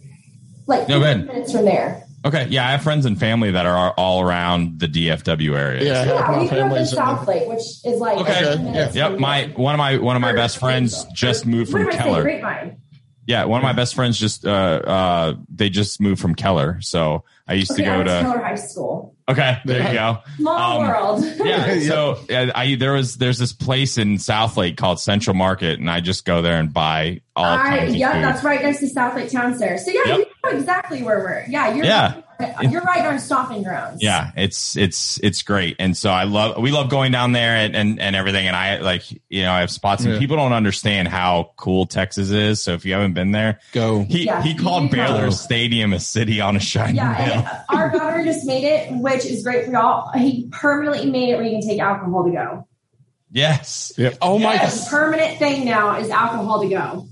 like 0.68 0.88
No, 0.90 1.00
go 1.00 1.06
15 1.06 1.26
minutes 1.28 1.52
from 1.52 1.66
there. 1.66 2.04
okay, 2.26 2.48
yeah, 2.50 2.68
I 2.68 2.72
have 2.72 2.84
friends 2.84 3.06
and 3.06 3.20
family 3.20 3.52
that 3.52 3.66
are 3.66 3.94
all 3.98 4.22
around 4.22 4.80
the 4.80 4.88
DFW 4.88 5.58
area. 5.58 5.84
Yeah, 5.84 6.04
half 6.04 6.08
Yeah, 6.08 6.20
my 6.32 6.40
we 6.42 6.48
grew 6.50 6.58
up 6.60 6.64
in 6.64 6.70
family's 6.70 6.92
South 6.92 7.28
Lake, 7.28 7.48
which 7.48 7.60
is 7.86 8.00
like 8.00 8.18
Okay. 8.20 8.44
15 8.44 8.66
minutes 8.66 8.96
Yep. 8.96 9.20
My 9.20 9.46
one 9.56 9.74
of 9.74 9.80
my 9.80 9.98
one 9.98 10.16
of 10.16 10.22
my 10.22 10.34
best 10.34 10.58
friends 10.60 11.06
just 11.14 11.46
moved 11.46 11.72
from 11.72 11.82
am 11.82 11.88
I 11.88 11.92
saying? 11.92 12.04
Keller. 12.04 12.22
Grapevine. 12.24 12.78
Yeah, 13.26 13.44
one 13.46 13.60
of 13.60 13.64
my 13.64 13.74
best 13.74 13.94
friends 13.96 14.18
just 14.18 14.46
uh 14.46 14.50
uh 14.50 15.34
they 15.54 15.70
just 15.70 16.00
moved 16.00 16.22
from 16.22 16.36
Keller. 16.36 16.80
So 16.82 17.24
I 17.48 17.54
used 17.54 17.72
Okay, 17.72 17.84
to 17.84 17.90
go 17.90 17.98
to 18.00 18.04
to. 18.04 18.22
Keller 18.22 18.40
High 18.40 18.56
School. 18.56 19.16
Okay, 19.30 19.58
there 19.66 19.88
you 19.90 19.94
go. 19.94 20.20
Small 20.38 20.82
Um, 20.82 20.88
world. 20.88 21.24
yeah. 21.46 21.74
Yeah. 21.74 21.88
So 21.88 22.18
uh, 22.30 22.52
I 22.56 22.76
there 22.76 22.94
was 22.94 23.18
there's 23.18 23.38
this 23.40 23.52
place 23.54 23.98
in 23.98 24.16
Southlake 24.16 24.78
called 24.78 25.00
Central 25.00 25.36
Market, 25.36 25.80
and 25.80 25.90
I 25.90 26.00
just 26.02 26.26
go 26.26 26.42
there 26.42 26.60
and 26.60 26.72
buy 26.74 27.22
all 27.36 27.46
I, 27.46 27.78
kinds 27.78 27.92
of 27.92 27.96
yeah, 27.98 28.14
food. 28.14 28.24
that's 28.24 28.44
right 28.44 28.62
next 28.64 28.80
to 28.80 28.86
Southlake 28.88 29.32
Town 29.32 29.58
Center. 29.58 29.78
So 29.78 29.92
yeah, 29.92 30.02
Yep. 30.06 30.18
you 30.20 30.26
know 30.52 30.58
exactly 30.58 31.04
where 31.04 31.20
we're. 31.20 31.46
Yeah, 31.50 31.74
you're. 31.74 31.86
Yeah. 31.86 32.22
You're 32.62 32.84
right 32.84 33.04
on 33.04 33.18
stomping 33.18 33.64
grounds. 33.64 34.04
Yeah, 34.04 34.30
it's 34.38 34.78
it's 34.78 35.20
it's 35.24 35.42
great, 35.42 35.76
and 35.80 35.98
so 35.98 36.12
I 36.12 36.26
love 36.26 36.62
we 36.62 36.70
love 36.70 36.88
going 36.88 37.12
down 37.12 37.32
there 37.32 37.56
and 37.56 37.76
and, 37.76 38.00
and 38.00 38.16
everything. 38.16 38.46
And 38.46 38.56
I 38.56 38.78
like 38.78 39.12
you 39.28 39.42
know 39.42 39.52
I 39.52 39.62
have 39.62 39.72
spots, 39.72 40.04
and 40.04 40.14
Yeah. 40.14 40.20
people 40.20 40.38
don't 40.38 40.54
understand 40.54 41.08
how 41.08 41.54
cool 41.58 41.88
Texas 41.88 42.30
is. 42.30 42.62
So 42.62 42.74
if 42.74 42.86
you 42.86 42.94
haven't 42.94 43.14
been 43.14 43.32
there, 43.32 43.60
Go. 43.72 44.04
he 44.04 44.26
Yeah, 44.26 44.44
he 44.44 44.54
called 44.54 44.92
Baylor 44.92 45.26
go. 45.26 45.30
Stadium 45.32 45.94
a 45.94 46.00
city 46.00 46.40
on 46.40 46.56
a 46.56 46.60
shining 46.60 46.98
Yeah, 46.98 47.37
hill. 47.42 47.64
our 47.70 47.90
governor 47.90 48.24
just 48.24 48.46
made 48.46 48.64
it, 48.64 48.92
which 48.94 49.26
is 49.26 49.44
great 49.44 49.66
for 49.66 49.72
y'all. 49.72 50.12
He 50.12 50.48
permanently 50.52 51.10
made 51.10 51.30
it 51.30 51.36
where 51.36 51.44
you 51.44 51.52
can 51.52 51.68
take 51.68 51.80
alcohol 51.80 52.26
to 52.26 52.32
go. 52.32 52.68
Yes, 53.32 53.92
Oh 54.22 54.40
my! 54.40 54.56
It's 54.56 54.88
a 54.88 54.90
permanent 54.90 55.38
thing 55.38 55.66
now 55.66 55.98
is 56.00 56.10
alcohol 56.10 56.62
to 56.62 56.70
go. 56.70 57.08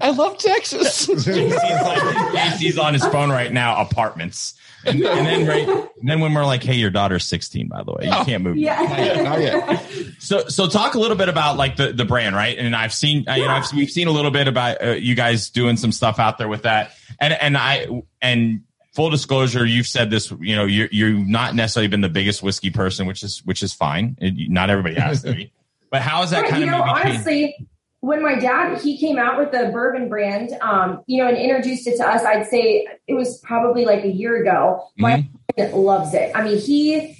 I 0.00 0.10
love 0.10 0.38
Texas. 0.38 1.06
JC's, 1.08 1.54
like, 1.54 1.98
JC's 2.34 2.78
on 2.78 2.94
his 2.94 3.04
phone 3.04 3.30
right 3.30 3.52
now. 3.52 3.82
Apartments, 3.82 4.54
and, 4.86 5.02
and 5.02 5.26
then 5.26 5.46
right 5.46 5.68
and 6.04 6.10
then 6.10 6.20
when 6.20 6.34
we're 6.34 6.44
like, 6.44 6.62
hey, 6.62 6.74
your 6.74 6.90
daughter's 6.90 7.24
16, 7.24 7.68
by 7.68 7.82
the 7.82 7.92
way, 7.92 8.04
you 8.04 8.24
can't 8.24 8.42
move. 8.42 8.58
Yeah. 8.58 9.22
Not 9.22 9.40
yet. 9.40 9.80
So, 10.18 10.48
so 10.48 10.68
talk 10.68 10.94
a 10.94 10.98
little 10.98 11.16
bit 11.16 11.30
about 11.30 11.56
like 11.56 11.76
the, 11.76 11.94
the 11.94 12.04
brand, 12.04 12.36
right? 12.36 12.58
And 12.58 12.76
I've 12.76 12.92
seen, 12.92 13.26
uh, 13.26 13.34
you 13.34 13.44
know, 13.46 13.50
I've, 13.50 13.72
we've 13.72 13.88
seen 13.88 14.06
a 14.06 14.10
little 14.10 14.30
bit 14.30 14.46
about 14.46 14.82
uh, 14.82 14.90
you 14.90 15.14
guys 15.14 15.48
doing 15.48 15.78
some 15.78 15.92
stuff 15.92 16.18
out 16.18 16.36
there 16.36 16.48
with 16.48 16.64
that. 16.64 16.92
And, 17.18 17.32
and 17.32 17.56
I, 17.56 17.88
and 18.20 18.64
full 18.94 19.10
disclosure, 19.10 19.64
you've 19.66 19.86
said 19.86 20.10
this, 20.10 20.30
you 20.40 20.54
know, 20.56 20.64
you're, 20.66 20.88
you've 20.92 21.26
not 21.26 21.54
necessarily 21.54 21.88
been 21.88 22.00
the 22.00 22.08
biggest 22.08 22.42
whiskey 22.42 22.70
person, 22.70 23.06
which 23.06 23.22
is, 23.22 23.40
which 23.44 23.62
is 23.62 23.72
fine. 23.74 24.16
It, 24.20 24.50
not 24.50 24.70
everybody 24.70 24.94
has 24.94 25.22
to 25.22 25.34
be, 25.34 25.52
but 25.90 26.00
how 26.02 26.22
is 26.22 26.30
that 26.30 26.42
Right, 26.42 26.50
kind 26.50 26.62
you 26.62 26.68
of 26.72 26.78
know, 26.78 26.84
changed? 27.02 27.06
honestly, 27.08 27.66
when 28.00 28.22
my 28.22 28.34
dad 28.38 28.80
he 28.82 28.98
came 28.98 29.18
out 29.18 29.38
with 29.38 29.50
the 29.50 29.70
bourbon 29.72 30.08
brand, 30.08 30.50
um, 30.60 31.02
you 31.06 31.22
know, 31.22 31.28
and 31.28 31.36
introduced 31.36 31.86
it 31.86 31.96
to 31.96 32.06
us, 32.08 32.22
I'd 32.22 32.46
say 32.46 32.86
it 33.08 33.14
was 33.14 33.38
probably 33.38 33.84
like 33.84 34.04
a 34.04 34.10
year 34.12 34.40
ago. 34.42 34.88
My 34.96 35.26
Mm-hmm. 35.58 35.76
loves 35.76 36.14
it. 36.14 36.32
I 36.34 36.42
mean, 36.42 36.58
he 36.58 37.16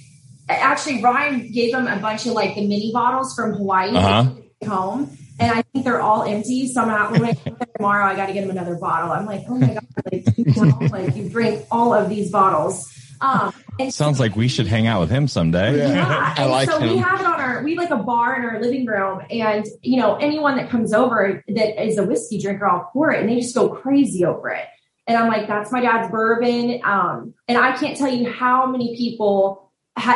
actually 0.49 1.01
Ryan 1.01 1.51
gave 1.51 1.73
him 1.73 1.87
a 1.87 1.97
bunch 1.99 2.25
of 2.25 2.33
like 2.33 2.53
the 2.55 2.67
mini 2.67 2.91
bottles 2.93 3.33
from 3.33 3.53
Hawaii 3.53 3.95
Uh-huh. 3.95 4.23
that 4.23 4.35
he 4.35 4.41
took 4.65 4.71
home. 4.73 5.17
And 5.39 5.51
I 5.51 5.63
think 5.63 5.83
they're 5.85 6.01
all 6.01 6.23
empty. 6.23 6.67
So 6.67 6.81
I'm 6.81 6.87
not 6.87 7.11
when 7.11 7.25
I 7.25 7.33
come 7.33 7.57
there 7.59 7.67
tomorrow, 7.75 8.05
I 8.05 8.15
got 8.15 8.27
to 8.27 8.33
get 8.33 8.43
him 8.43 8.49
another 8.49 8.75
bottle. 8.75 9.11
I'm 9.11 9.25
like, 9.25 9.43
oh 9.49 9.57
my 9.57 9.73
god, 9.73 9.85
like 10.11 10.25
you, 10.37 10.45
know, 10.65 10.77
like 10.89 11.15
you 11.15 11.29
drink 11.29 11.65
all 11.71 11.93
of 11.93 12.09
these 12.09 12.31
bottles. 12.31 12.89
Um, 13.21 13.53
and 13.79 13.93
Sounds 13.93 14.19
like 14.19 14.35
we 14.35 14.47
should 14.47 14.67
hang 14.67 14.87
out 14.87 15.01
with 15.01 15.09
him 15.09 15.27
someday. 15.27 15.77
Yeah. 15.77 15.93
yeah. 15.93 16.33
I 16.37 16.45
like 16.45 16.69
so 16.69 16.79
we 16.79 16.97
him. 16.97 17.03
have 17.03 17.19
it 17.19 17.25
on 17.25 17.39
our 17.39 17.63
we 17.63 17.75
have 17.75 17.89
like 17.89 17.99
a 17.99 18.03
bar 18.03 18.35
in 18.35 18.43
our 18.43 18.61
living 18.61 18.85
room 18.85 19.21
and 19.29 19.65
you 19.81 19.97
know 19.97 20.15
anyone 20.15 20.57
that 20.57 20.69
comes 20.69 20.93
over 20.93 21.43
that 21.47 21.83
is 21.85 21.97
a 21.97 22.03
whiskey 22.03 22.39
drinker 22.39 22.67
I'll 22.67 22.89
pour 22.93 23.11
it 23.11 23.19
and 23.19 23.29
they 23.29 23.39
just 23.39 23.55
go 23.55 23.69
crazy 23.69 24.25
over 24.25 24.49
it. 24.49 24.65
And 25.07 25.17
I'm 25.17 25.27
like, 25.27 25.47
that's 25.47 25.71
my 25.71 25.81
dad's 25.81 26.09
bourbon. 26.09 26.81
Um, 26.83 27.35
and 27.47 27.57
I 27.59 27.77
can't 27.77 27.95
tell 27.95 28.11
you 28.11 28.31
how 28.31 28.65
many 28.65 28.97
people 28.97 29.64
ha- 29.64 29.64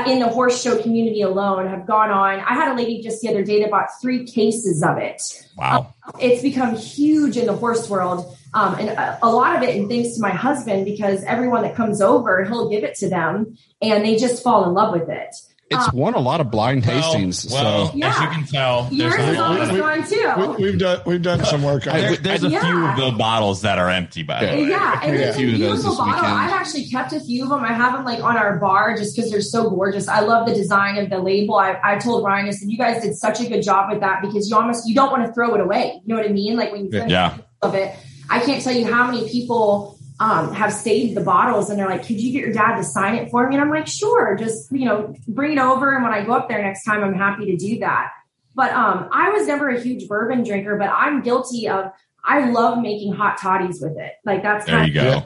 in 0.07 0.19
the 0.19 0.27
horse 0.27 0.61
show 0.61 0.81
community 0.81 1.21
alone 1.21 1.67
have 1.67 1.85
gone 1.85 2.09
on. 2.09 2.39
I 2.39 2.53
had 2.53 2.71
a 2.71 2.75
lady 2.75 3.01
just 3.01 3.21
the 3.21 3.29
other 3.29 3.43
day 3.43 3.61
that 3.61 3.71
bought 3.71 3.87
three 4.01 4.25
cases 4.25 4.83
of 4.83 4.97
it 4.97 5.21
Wow. 5.57 5.93
it's 6.19 6.41
become 6.41 6.75
huge 6.75 7.37
in 7.37 7.45
the 7.45 7.55
horse 7.55 7.89
world. 7.89 8.35
Um, 8.53 8.75
and 8.75 8.89
a, 8.89 9.19
a 9.21 9.29
lot 9.29 9.55
of 9.55 9.61
it, 9.61 9.75
and 9.75 9.87
thanks 9.87 10.15
to 10.15 10.21
my 10.21 10.31
husband, 10.31 10.85
because 10.85 11.23
everyone 11.23 11.61
that 11.61 11.75
comes 11.75 12.01
over, 12.01 12.43
he'll 12.45 12.69
give 12.69 12.83
it 12.83 12.95
to 12.95 13.09
them 13.09 13.57
and 13.81 14.03
they 14.03 14.15
just 14.15 14.41
fall 14.43 14.67
in 14.67 14.73
love 14.73 14.93
with 14.93 15.07
it. 15.09 15.35
It's 15.71 15.85
ah. 15.87 15.91
won 15.93 16.15
a 16.15 16.19
lot 16.19 16.41
of 16.41 16.49
blind 16.49 16.83
tastings. 16.83 17.51
Well, 17.51 17.89
so 17.89 17.93
Yeah. 17.95 18.09
as 18.09 18.19
you 18.21 18.27
can 18.29 18.45
tell, 18.47 18.87
Yours 18.91 19.13
there's 19.15 19.29
is 19.29 19.37
a, 19.37 19.43
almost 19.43 19.71
we- 19.71 19.77
gone 19.77 20.03
too. 20.03 20.33
We, 20.57 20.63
we've 20.71 20.79
done 20.79 21.01
we've 21.05 21.21
done 21.21 21.45
some 21.45 21.61
work 21.61 21.85
on 21.85 21.93
there- 21.93 22.15
there's 22.17 22.43
a 22.43 22.49
Yeah. 22.49 22.61
few 22.61 22.85
of 22.87 22.95
the 23.11 23.17
bottles 23.19 23.61
that 23.61 23.77
are 23.77 23.87
empty, 23.87 24.23
by 24.23 24.39
the 24.39 24.45
way. 24.47 24.63
Yeah, 24.69 24.99
and 25.03 25.13
Yeah. 25.15 25.25
a 25.27 25.33
Few 25.33 25.53
of 25.53 25.59
those 25.59 25.81
beautiful 25.83 25.97
bottle. 25.97 26.25
I've 26.25 26.51
actually 26.51 26.85
kept 26.85 27.13
a 27.13 27.19
few 27.19 27.43
of 27.43 27.49
them. 27.49 27.63
I 27.63 27.73
have 27.73 27.93
them 27.93 28.03
like 28.03 28.23
on 28.23 28.35
our 28.35 28.57
bar 28.57 28.97
just 28.97 29.15
because 29.15 29.29
they're 29.29 29.41
so 29.41 29.69
gorgeous. 29.69 30.07
I 30.07 30.21
love 30.21 30.47
the 30.47 30.55
design 30.55 30.97
of 30.97 31.11
the 31.11 31.19
label. 31.19 31.55
I, 31.55 31.77
I 31.83 31.97
told 31.99 32.23
Ryan, 32.25 32.47
I 32.47 32.51
said, 32.51 32.67
you 32.69 32.77
guys 32.77 33.03
did 33.03 33.15
such 33.15 33.39
a 33.39 33.47
good 33.47 33.61
job 33.61 33.91
with 33.91 33.99
that 33.99 34.23
because 34.23 34.49
you 34.49 34.55
almost 34.55 34.87
you 34.89 34.95
don't 34.95 35.11
want 35.11 35.27
to 35.27 35.31
throw 35.33 35.53
it 35.53 35.61
away. 35.61 36.01
You 36.03 36.15
know 36.15 36.19
what 36.19 36.27
I 36.27 36.33
mean? 36.33 36.57
Like 36.57 36.71
when 36.71 36.85
you 36.85 36.89
finish 36.91 37.11
Yeah. 37.11 37.35
of 37.61 37.75
it, 37.75 37.95
I 38.27 38.39
can't 38.39 38.63
tell 38.63 38.73
you 38.73 38.91
how 38.91 39.05
many 39.05 39.29
people 39.29 39.98
um, 40.19 40.53
have 40.53 40.73
saved 40.73 41.15
the 41.15 41.21
bottles 41.21 41.69
and 41.69 41.79
they're 41.79 41.87
like, 41.87 42.05
could 42.05 42.19
you 42.19 42.33
get 42.33 42.41
your 42.41 42.51
dad 42.51 42.77
to 42.77 42.83
sign 42.83 43.15
it 43.15 43.31
for 43.31 43.47
me? 43.47 43.55
And 43.55 43.63
I'm 43.63 43.69
like, 43.69 43.87
sure, 43.87 44.35
just 44.35 44.71
you 44.71 44.85
know, 44.85 45.15
bring 45.27 45.53
it 45.53 45.59
over. 45.59 45.95
And 45.95 46.03
when 46.03 46.13
I 46.13 46.25
go 46.25 46.33
up 46.33 46.49
there 46.49 46.61
next 46.61 46.83
time, 46.83 47.03
I'm 47.03 47.13
happy 47.13 47.45
to 47.45 47.55
do 47.55 47.79
that. 47.79 48.11
But 48.55 48.73
um, 48.73 49.07
I 49.11 49.29
was 49.29 49.47
never 49.47 49.69
a 49.69 49.79
huge 49.79 50.07
bourbon 50.07 50.43
drinker, 50.43 50.77
but 50.77 50.89
I'm 50.89 51.21
guilty 51.21 51.69
of. 51.69 51.91
I 52.21 52.49
love 52.49 52.79
making 52.79 53.13
hot 53.13 53.37
toddies 53.37 53.81
with 53.81 53.97
it. 53.97 54.11
Like 54.25 54.43
that's 54.43 54.65
There 54.65 54.75
kind 54.75 54.87
you 54.87 54.93
go. 54.93 55.23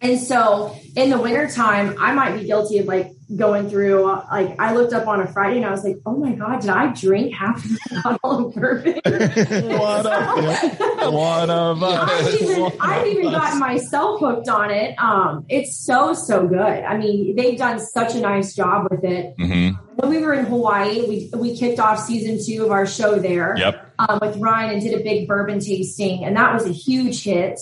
And 0.00 0.18
so 0.20 0.76
in 0.96 1.10
the 1.10 1.18
wintertime, 1.20 1.96
I 2.00 2.12
might 2.12 2.38
be 2.38 2.44
guilty 2.46 2.78
of 2.78 2.86
like 2.86 3.12
going 3.36 3.68
through, 3.68 4.04
like, 4.06 4.58
I 4.58 4.74
looked 4.74 4.94
up 4.94 5.06
on 5.06 5.20
a 5.20 5.26
Friday 5.26 5.58
and 5.58 5.66
I 5.66 5.70
was 5.70 5.84
like, 5.84 5.96
oh 6.06 6.16
my 6.16 6.32
God, 6.32 6.60
did 6.60 6.70
I 6.70 6.92
drink 6.94 7.34
half 7.34 7.62
a 7.90 8.18
bottle 8.22 8.46
of 8.48 8.54
bourbon? 8.54 8.94
One 9.04 10.06
of 10.06 10.42
yeah. 10.42 11.08
one 11.08 11.50
of 11.50 11.82
I've 11.82 12.08
us. 12.26 12.40
even, 12.42 12.72
I've 12.80 13.06
even 13.06 13.30
gotten 13.30 13.58
myself 13.58 14.20
hooked 14.20 14.48
on 14.48 14.70
it. 14.70 14.98
Um, 14.98 15.44
it's 15.48 15.76
so, 15.76 16.14
so 16.14 16.46
good. 16.46 16.58
I 16.58 16.96
mean, 16.96 17.36
they've 17.36 17.58
done 17.58 17.78
such 17.80 18.14
a 18.14 18.20
nice 18.20 18.54
job 18.54 18.86
with 18.90 19.04
it. 19.04 19.34
hmm 19.36 19.70
When 19.96 20.10
we 20.10 20.18
were 20.22 20.32
in 20.34 20.46
Hawaii, 20.46 21.02
we, 21.06 21.30
we 21.36 21.56
kicked 21.56 21.80
off 21.80 21.98
season 22.00 22.38
two 22.44 22.64
of 22.64 22.70
our 22.70 22.86
show 22.86 23.18
there 23.18 23.54
Yep. 23.58 23.94
um, 23.98 24.18
with 24.22 24.36
Ryan 24.38 24.74
and 24.74 24.82
did 24.82 24.98
a 24.98 25.02
big 25.02 25.28
bourbon 25.28 25.60
tasting, 25.60 26.24
and 26.24 26.36
that 26.36 26.54
was 26.54 26.64
a 26.66 26.72
huge 26.72 27.24
hit. 27.24 27.58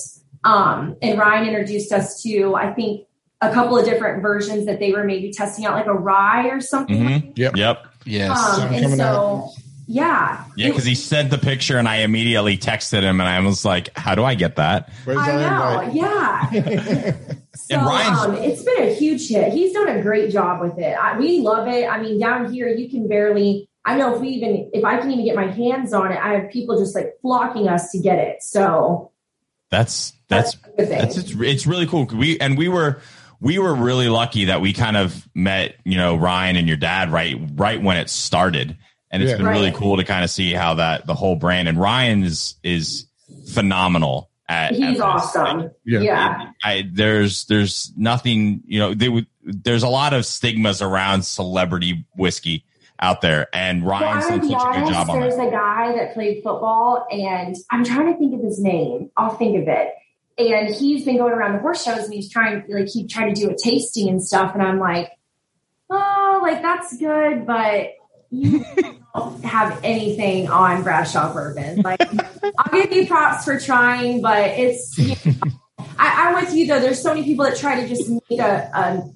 Um, 0.46 0.96
and 1.02 1.18
Ryan 1.18 1.48
introduced 1.48 1.92
us 1.92 2.22
to, 2.22 2.54
I 2.54 2.72
think, 2.72 3.06
a 3.40 3.52
couple 3.52 3.76
of 3.78 3.85
different 3.85 4.22
versions 4.22 4.64
that 4.66 4.78
they 4.78 4.92
were 4.92 5.04
maybe 5.04 5.30
testing 5.32 5.66
out, 5.66 5.74
like 5.74 5.87
a 5.87 5.92
rye 5.92 6.46
or 6.48 6.61
something. 6.61 7.20
hmm 7.20 7.30
Yep. 7.37 7.56
Yep. 7.56 7.87
yes. 8.06 8.30
Um, 8.59 8.72
and 8.72 8.82
coming 8.82 8.98
so, 8.98 9.50
yeah, 9.88 10.44
Yeah, 10.56 10.68
because 10.68 10.85
he 10.85 10.94
sent 10.94 11.30
the 11.30 11.38
picture 11.38 11.78
and 11.78 11.88
I 11.88 11.96
immediately 11.98 12.56
texted 12.59 13.02
him 13.02 13.20
and 13.20 13.28
I 13.28 13.38
was 13.40 13.64
like, 13.64 13.96
"How 13.96 14.14
do 14.16 14.24
I 14.24 14.35
get 14.35 14.56
that?" 14.56 14.90
Where's 15.04 15.18
I 15.20 15.26
know, 15.37 15.80
invite? 15.80 15.94
yeah. 15.94 17.12
so 17.54 17.76
And 17.76 17.87
Ryan's- 17.87 18.18
um, 18.20 18.35
it's 18.37 18.62
been 18.64 18.82
a 18.82 18.94
huge 18.94 19.28
hit. 19.28 19.52
He's 19.52 19.72
done 19.74 19.88
a 19.88 20.02
great 20.02 20.30
job 20.32 20.61
with 20.61 20.78
it. 20.78 20.96
I, 20.98 21.16
we 21.18 21.38
love 21.40 21.68
it. 21.68 21.87
I 21.88 22.00
mean, 22.02 22.18
down 22.18 22.52
here 22.52 22.68
you 22.68 22.88
can 22.88 23.06
barely. 23.06 23.68
I 23.85 23.96
know 23.96 24.14
if 24.14 24.20
we 24.20 24.28
even 24.30 24.70
if 24.72 24.85
I 24.85 24.96
can 24.98 25.11
even 25.12 25.24
get 25.24 25.37
my 25.37 25.46
hands 25.52 25.92
on 25.92 26.11
it, 26.11 26.18
I 26.20 26.32
have 26.38 26.50
people 26.50 26.78
just 26.80 26.94
like 26.96 27.12
flocking 27.22 27.68
us 27.68 27.90
to 27.92 27.98
get 28.00 28.18
it. 28.18 28.42
So 28.42 29.12
That's 29.70 30.12
that's 30.29 30.55
a 30.55 30.59
good 30.59 30.88
thing. 30.88 30.98
That's 30.98 31.16
it's, 31.16 31.33
it's 31.33 31.66
really 31.66 31.87
cool. 31.87 32.07
We 32.07 32.38
and 32.40 32.57
we 32.57 32.68
were 32.68 33.00
we 33.40 33.59
were 33.59 33.74
really 33.74 34.09
lucky 34.09 34.46
that 34.46 34.61
we 34.61 34.72
kind 34.72 34.96
of 34.96 35.26
met 35.35 35.76
you 35.85 35.96
know 35.96 36.16
Ryan 36.16 36.57
and 36.57 36.68
your 36.68 36.76
dad 36.76 37.11
right 37.11 37.37
right 37.55 37.83
when 37.83 37.96
it 37.96 38.09
started, 38.11 38.76
and 39.11 39.22
it's 39.22 39.31
Yeah. 39.33 39.38
been 39.38 39.46
really 39.46 39.72
cool 39.72 39.96
to 39.96 40.05
kind 40.05 40.24
of 40.24 40.31
see 40.31 40.52
how 40.52 40.74
that 40.74 41.07
the 41.07 41.14
whole 41.14 41.37
brand 41.37 41.68
and 41.68 41.79
Ryan 41.79 42.22
is 42.22 42.55
is 42.62 43.07
phenomenal 43.52 44.31
at. 44.48 44.72
at 44.72 44.76
He's 44.76 44.92
this. 44.94 45.00
awesome. 45.00 45.70
Yeah. 45.85 46.00
yeah. 46.00 46.50
I 46.62 46.88
there's 46.92 47.44
there's 47.46 47.92
nothing 47.96 48.62
you 48.66 48.79
know 48.79 48.94
they 48.94 49.26
there's 49.42 49.83
a 49.83 49.88
lot 49.88 50.12
of 50.12 50.24
stigmas 50.26 50.81
around 50.83 51.22
celebrity 51.24 52.05
whiskey 52.16 52.64
out 53.00 53.20
there, 53.20 53.48
and 53.52 53.85
Well, 53.85 54.00
Ryan's 54.00 54.26
done 54.26 54.40
such 54.40 54.48
be 54.48 54.54
a 54.54 54.59
good 54.59 54.92
job 54.92 55.11
on 55.11 55.20
There's 55.20 55.37
that. 55.37 55.48
a 55.48 55.50
guy 55.50 55.92
that 55.96 56.14
played 56.14 56.42
football, 56.42 57.06
and 57.11 57.56
I'm 57.70 57.85
trying 57.85 58.12
to 58.12 58.18
think 58.18 58.35
of 58.35 58.40
his 58.40 58.61
name. 58.61 59.11
I'll 59.16 59.37
think 59.37 59.61
of 59.62 59.68
it. 59.68 59.92
And 60.38 60.74
he's 60.74 61.04
been 61.04 61.16
going 61.16 61.32
around 61.32 61.54
the 61.54 61.61
horse 61.61 61.82
shows, 61.82 62.04
and 62.04 62.12
he's 62.12 62.30
trying, 62.30 62.64
like, 62.68 62.88
he 62.88 63.06
tried 63.06 63.35
to 63.35 63.40
do 63.40 63.50
a 63.50 63.56
tasting 63.56 64.09
and 64.09 64.22
stuff. 64.22 64.54
And 64.54 64.62
I'm 64.62 64.78
like, 64.78 65.11
oh, 65.90 66.40
like 66.42 66.62
that's 66.62 66.96
good, 66.98 67.46
but 67.46 67.94
you 68.30 68.64
don't 69.14 69.44
have 69.44 69.80
anything 69.82 70.48
on 70.48 70.82
Bradshaw 70.82 71.32
bourbon. 71.32 71.82
Like, 71.82 72.02
I'll 72.59 72.72
give 72.72 72.92
you 72.92 73.06
props 73.06 73.44
for 73.44 73.59
trying, 73.59 74.20
but 74.20 74.50
it's. 74.50 74.98
You 74.98 75.16
know, 75.24 75.50
I, 75.98 76.28
I'm 76.28 76.35
with 76.35 76.54
you 76.54 76.66
though. 76.66 76.80
There's 76.80 77.02
so 77.02 77.14
many 77.14 77.24
people 77.24 77.44
that 77.44 77.56
try 77.56 77.80
to 77.80 77.88
just 77.88 78.09
make 78.11 78.40
a, 78.40 78.70
a 78.74 79.11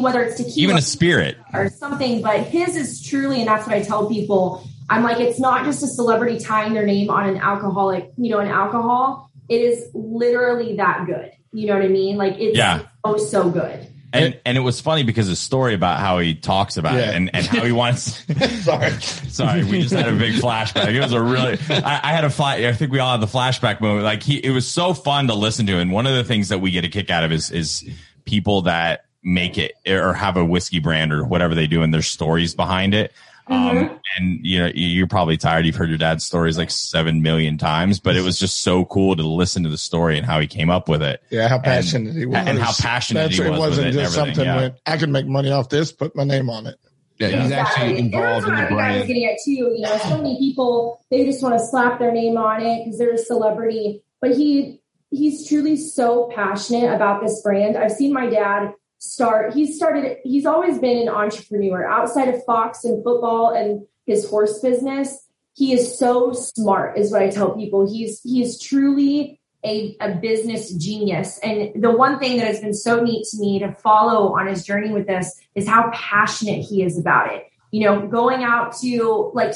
whether 0.00 0.22
it's 0.22 0.36
tequila 0.36 0.56
Even 0.56 0.76
a 0.76 0.82
spirit, 0.82 1.36
or 1.52 1.68
something, 1.70 2.22
but 2.22 2.40
his 2.40 2.76
is 2.76 3.02
truly, 3.02 3.38
and 3.40 3.48
that's 3.48 3.66
what 3.66 3.76
I 3.76 3.82
tell 3.82 4.08
people. 4.08 4.64
I'm 4.90 5.02
like, 5.02 5.20
it's 5.20 5.38
not 5.38 5.64
just 5.64 5.82
a 5.82 5.86
celebrity 5.86 6.38
tying 6.38 6.72
their 6.72 6.86
name 6.86 7.10
on 7.10 7.28
an 7.28 7.36
alcoholic, 7.38 8.10
you 8.16 8.30
know, 8.30 8.38
an 8.38 8.48
alcohol. 8.48 9.30
It 9.48 9.60
is 9.60 9.90
literally 9.94 10.76
that 10.76 11.06
good. 11.06 11.32
You 11.52 11.66
know 11.66 11.74
what 11.74 11.82
I 11.84 11.88
mean? 11.88 12.16
Like 12.16 12.34
it's 12.38 12.56
Yeah. 12.56 12.82
so 13.04 13.16
so 13.18 13.50
good. 13.50 13.86
and 14.12 14.38
and 14.46 14.56
it 14.56 14.62
was 14.62 14.80
funny 14.80 15.02
because 15.02 15.28
the 15.28 15.36
story 15.36 15.74
about 15.74 15.98
how 16.00 16.18
he 16.18 16.34
talks 16.34 16.76
about 16.78 16.96
it 16.96 17.08
and, 17.14 17.30
and 17.34 17.44
how 17.46 17.62
he 17.62 17.72
wants 17.72 18.24
Sorry. 18.64 18.90
sorry 18.92 19.64
we 19.64 19.82
just 19.82 19.92
had 19.92 20.08
a 20.08 20.16
big 20.16 20.34
flashback 20.36 20.94
it 20.94 21.00
was 21.00 21.12
a 21.12 21.20
really 21.20 21.58
I, 21.68 22.00
I 22.04 22.12
had 22.14 22.24
a 22.24 22.30
fly 22.30 22.66
i 22.66 22.72
think 22.72 22.90
we 22.90 23.00
all 23.00 23.12
had 23.12 23.20
the 23.20 23.26
flashback 23.26 23.82
moment 23.82 24.04
like 24.04 24.22
he 24.22 24.38
it 24.38 24.48
was 24.50 24.66
so 24.66 24.94
fun 24.94 25.26
to 25.28 25.34
listen 25.34 25.66
to 25.66 25.78
and 25.78 25.92
one 25.92 26.06
of 26.06 26.14
the 26.16 26.24
things 26.24 26.48
that 26.48 26.60
we 26.62 26.70
get 26.70 26.86
a 26.86 26.88
kick 26.88 27.10
out 27.10 27.22
of 27.22 27.32
is 27.32 27.50
is 27.50 27.86
people 28.24 28.62
that 28.62 29.04
make 29.22 29.58
it 29.58 29.72
or 29.86 30.12
have 30.14 30.36
a 30.36 30.44
whiskey 30.44 30.78
brand 30.78 31.12
or 31.12 31.24
whatever 31.24 31.54
they 31.54 31.66
do 31.66 31.82
and 31.82 31.92
there's 31.92 32.06
stories 32.08 32.54
behind 32.54 32.94
it 32.94 33.12
um 33.48 33.98
and 34.16 34.38
you 34.44 34.58
know 34.58 34.70
you're 34.74 35.06
probably 35.06 35.36
tired 35.36 35.64
you've 35.64 35.74
heard 35.74 35.88
your 35.88 35.98
dad's 35.98 36.24
stories 36.24 36.58
like 36.58 36.70
seven 36.70 37.22
million 37.22 37.56
times 37.58 37.98
but 37.98 38.14
it 38.14 38.20
was 38.22 38.38
just 38.38 38.60
so 38.60 38.84
cool 38.84 39.16
to 39.16 39.22
listen 39.22 39.62
to 39.62 39.68
the 39.70 39.78
story 39.78 40.16
and 40.18 40.26
how 40.26 40.38
he 40.38 40.46
came 40.46 40.68
up 40.70 40.88
with 40.88 41.02
it 41.02 41.22
Yeah, 41.30 41.48
how 41.48 41.58
passionate 41.58 42.14
he 42.14 42.26
was. 42.26 42.36
and 42.36 42.58
how 42.58 42.72
passionate 42.78 43.22
That's, 43.22 43.36
he 43.36 43.42
it 43.42 43.50
was 43.50 43.58
with 43.58 43.68
wasn't 43.70 43.86
it 43.88 43.92
just 43.92 44.18
everything, 44.18 44.34
something 44.36 44.54
yeah. 44.54 44.60
that 44.68 44.78
I 44.86 44.96
can 44.98 45.10
make 45.12 45.26
money 45.26 45.50
off 45.50 45.68
this, 45.70 45.90
put 45.92 46.14
my 46.14 46.24
name 46.24 46.50
on 46.50 46.66
it. 46.66 46.76
Yeah, 47.18 47.28
he's 47.42 47.50
actually 47.50 47.98
And 47.98 48.12
that's 48.12 48.44
involved 48.44 48.48
in 48.48 48.54
the 48.54 48.60
I 48.60 48.68
think 48.68 48.80
I 48.80 48.96
was 48.98 49.06
getting 49.06 49.24
at 49.24 49.38
too. 49.44 49.50
You 49.50 49.80
know, 49.80 49.96
so 49.98 50.16
many 50.18 50.38
people 50.38 51.04
they 51.10 51.24
just 51.24 51.42
want 51.42 51.58
to 51.58 51.66
slap 51.66 51.98
their 51.98 52.12
name 52.12 52.36
on 52.36 52.62
it 52.62 52.84
because 52.84 52.98
they're 52.98 53.14
a 53.14 53.18
celebrity. 53.18 54.02
But 54.20 54.36
he 54.36 54.80
he's 55.10 55.48
truly 55.48 55.76
so 55.76 56.30
passionate 56.34 56.94
about 56.94 57.22
this 57.22 57.40
brand. 57.42 57.76
I've 57.76 57.90
seen 57.92 58.12
my 58.12 58.26
dad 58.28 58.72
start. 58.98 59.54
He's 59.54 59.76
started. 59.76 60.18
He's 60.24 60.46
always 60.46 60.78
been 60.78 60.98
an 60.98 61.08
entrepreneur 61.08 61.86
outside 61.86 62.28
of 62.28 62.44
Fox 62.44 62.84
and 62.84 63.02
football 63.02 63.54
and 63.54 63.86
his 64.06 64.28
horse 64.28 64.58
business. 64.60 65.26
He 65.54 65.72
is 65.72 65.98
so 65.98 66.32
smart, 66.32 66.98
is 66.98 67.10
what 67.10 67.22
I 67.22 67.30
tell 67.30 67.54
people. 67.56 67.90
He's 67.90 68.20
he 68.22 68.42
is 68.42 68.60
truly 68.60 69.40
a, 69.64 69.96
a 70.00 70.14
business 70.14 70.72
genius. 70.72 71.38
And 71.42 71.82
the 71.82 71.90
one 71.90 72.18
thing 72.18 72.38
that 72.38 72.46
has 72.46 72.60
been 72.60 72.74
so 72.74 73.02
neat 73.02 73.26
to 73.30 73.38
me 73.38 73.58
to 73.58 73.72
follow 73.72 74.36
on 74.38 74.46
his 74.46 74.64
journey 74.64 74.92
with 74.92 75.06
this 75.06 75.38
is 75.54 75.66
how 75.66 75.90
passionate 75.92 76.64
he 76.64 76.82
is 76.82 76.98
about 76.98 77.34
it. 77.34 77.44
You 77.70 77.84
know, 77.84 78.06
going 78.06 78.44
out 78.44 78.76
to 78.80 79.30
like, 79.34 79.54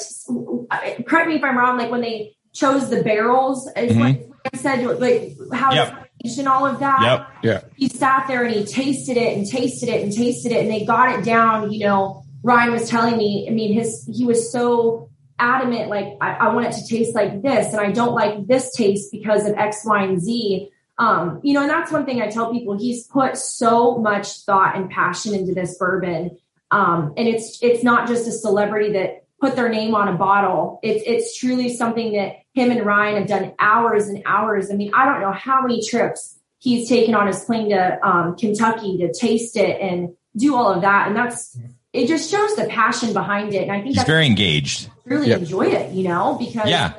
correct 1.07 1.29
me 1.29 1.35
if 1.35 1.43
I'm 1.43 1.57
wrong, 1.57 1.77
like 1.77 1.89
when 1.89 2.01
they 2.01 2.35
chose 2.51 2.89
the 2.89 3.01
barrels, 3.01 3.67
is 3.75 3.97
what 3.97 4.15
mm-hmm. 4.15 4.31
I 4.53 4.57
said, 4.57 4.99
like 4.99 5.37
how 5.51 5.73
Yep. 5.73 6.02
And 6.23 6.47
all 6.47 6.65
of 6.65 6.79
that. 6.79 7.01
Yep. 7.01 7.27
Yeah. 7.43 7.61
he 7.75 7.89
sat 7.89 8.27
there 8.27 8.43
and 8.43 8.55
he 8.55 8.63
tasted 8.63 9.17
it 9.17 9.37
and 9.37 9.45
tasted 9.45 9.89
it 9.89 10.03
and 10.03 10.11
tasted 10.11 10.51
it 10.51 10.61
and 10.61 10.69
they 10.71 10.85
got 10.85 11.19
it 11.19 11.25
down. 11.25 11.71
You 11.71 11.85
know 11.85 12.23
ryan 12.43 12.71
was 12.71 12.89
telling 12.89 13.17
me 13.17 13.47
i 13.49 13.53
mean 13.53 13.73
his 13.73 14.07
he 14.13 14.25
was 14.25 14.51
so 14.51 15.09
adamant 15.39 15.89
like 15.89 16.05
I, 16.21 16.33
I 16.33 16.53
want 16.53 16.67
it 16.67 16.73
to 16.73 16.87
taste 16.87 17.15
like 17.15 17.41
this 17.41 17.71
and 17.71 17.79
i 17.79 17.91
don't 17.91 18.13
like 18.13 18.45
this 18.45 18.75
taste 18.75 19.11
because 19.11 19.47
of 19.47 19.55
x 19.55 19.83
y 19.85 20.03
and 20.03 20.21
z. 20.21 20.69
Um 20.99 21.39
you 21.43 21.53
know 21.53 21.61
and 21.61 21.69
that's 21.69 21.91
one 21.91 22.05
thing 22.05 22.21
i 22.21 22.27
tell 22.27 22.51
people. 22.51 22.77
He's 22.77 23.07
put 23.07 23.35
so 23.35 23.97
much 23.97 24.41
thought 24.45 24.75
and 24.75 24.91
passion 24.91 25.33
into 25.33 25.53
this 25.53 25.75
bourbon. 25.79 26.37
Um 26.69 27.13
and 27.17 27.27
it's 27.27 27.57
it's 27.63 27.83
not 27.83 28.07
just 28.07 28.27
a 28.27 28.31
celebrity 28.31 28.93
that 28.93 29.25
put 29.41 29.55
their 29.55 29.69
name 29.69 29.95
on 29.95 30.07
a 30.07 30.13
bottle. 30.13 30.79
It's 30.83 31.03
it's 31.07 31.37
truly 31.37 31.75
something 31.75 32.13
that 32.13 32.42
him 32.53 32.71
and 32.71 32.85
ryan 32.85 33.17
have 33.17 33.27
done 33.27 33.53
hours 33.59 34.07
and 34.07 34.21
hours 34.25 34.69
i 34.71 34.73
mean 34.73 34.91
i 34.93 35.05
don't 35.05 35.21
know 35.21 35.31
how 35.31 35.61
many 35.61 35.81
trips 35.85 36.37
he's 36.59 36.87
taken 36.87 37.13
on 37.13 37.27
his 37.27 37.43
plane 37.43 37.69
to 37.71 38.07
um, 38.07 38.37
Kentucky 38.37 38.97
to 38.99 39.11
taste 39.11 39.57
it 39.57 39.81
and 39.81 40.15
do 40.37 40.55
all 40.55 40.71
of 40.71 40.81
that. 40.83 41.07
And 41.09 41.15
that's 41.17 41.57
it 41.91 42.07
just 42.07 42.31
shows 42.31 42.55
the 42.55 42.63
passion 42.67 43.11
behind 43.11 43.53
it. 43.53 43.63
And 43.63 43.71
I 43.73 43.75
think 43.79 43.87
he's 43.87 43.95
that's 43.97 44.07
very 44.07 44.25
engaged 44.25 44.89
really 45.03 45.27
Yep. 45.27 45.39
enjoyed 45.39 45.73
it, 45.73 45.91
you 45.91 46.07
know, 46.07 46.37
because 46.39 46.69
Yeah. 46.69 46.93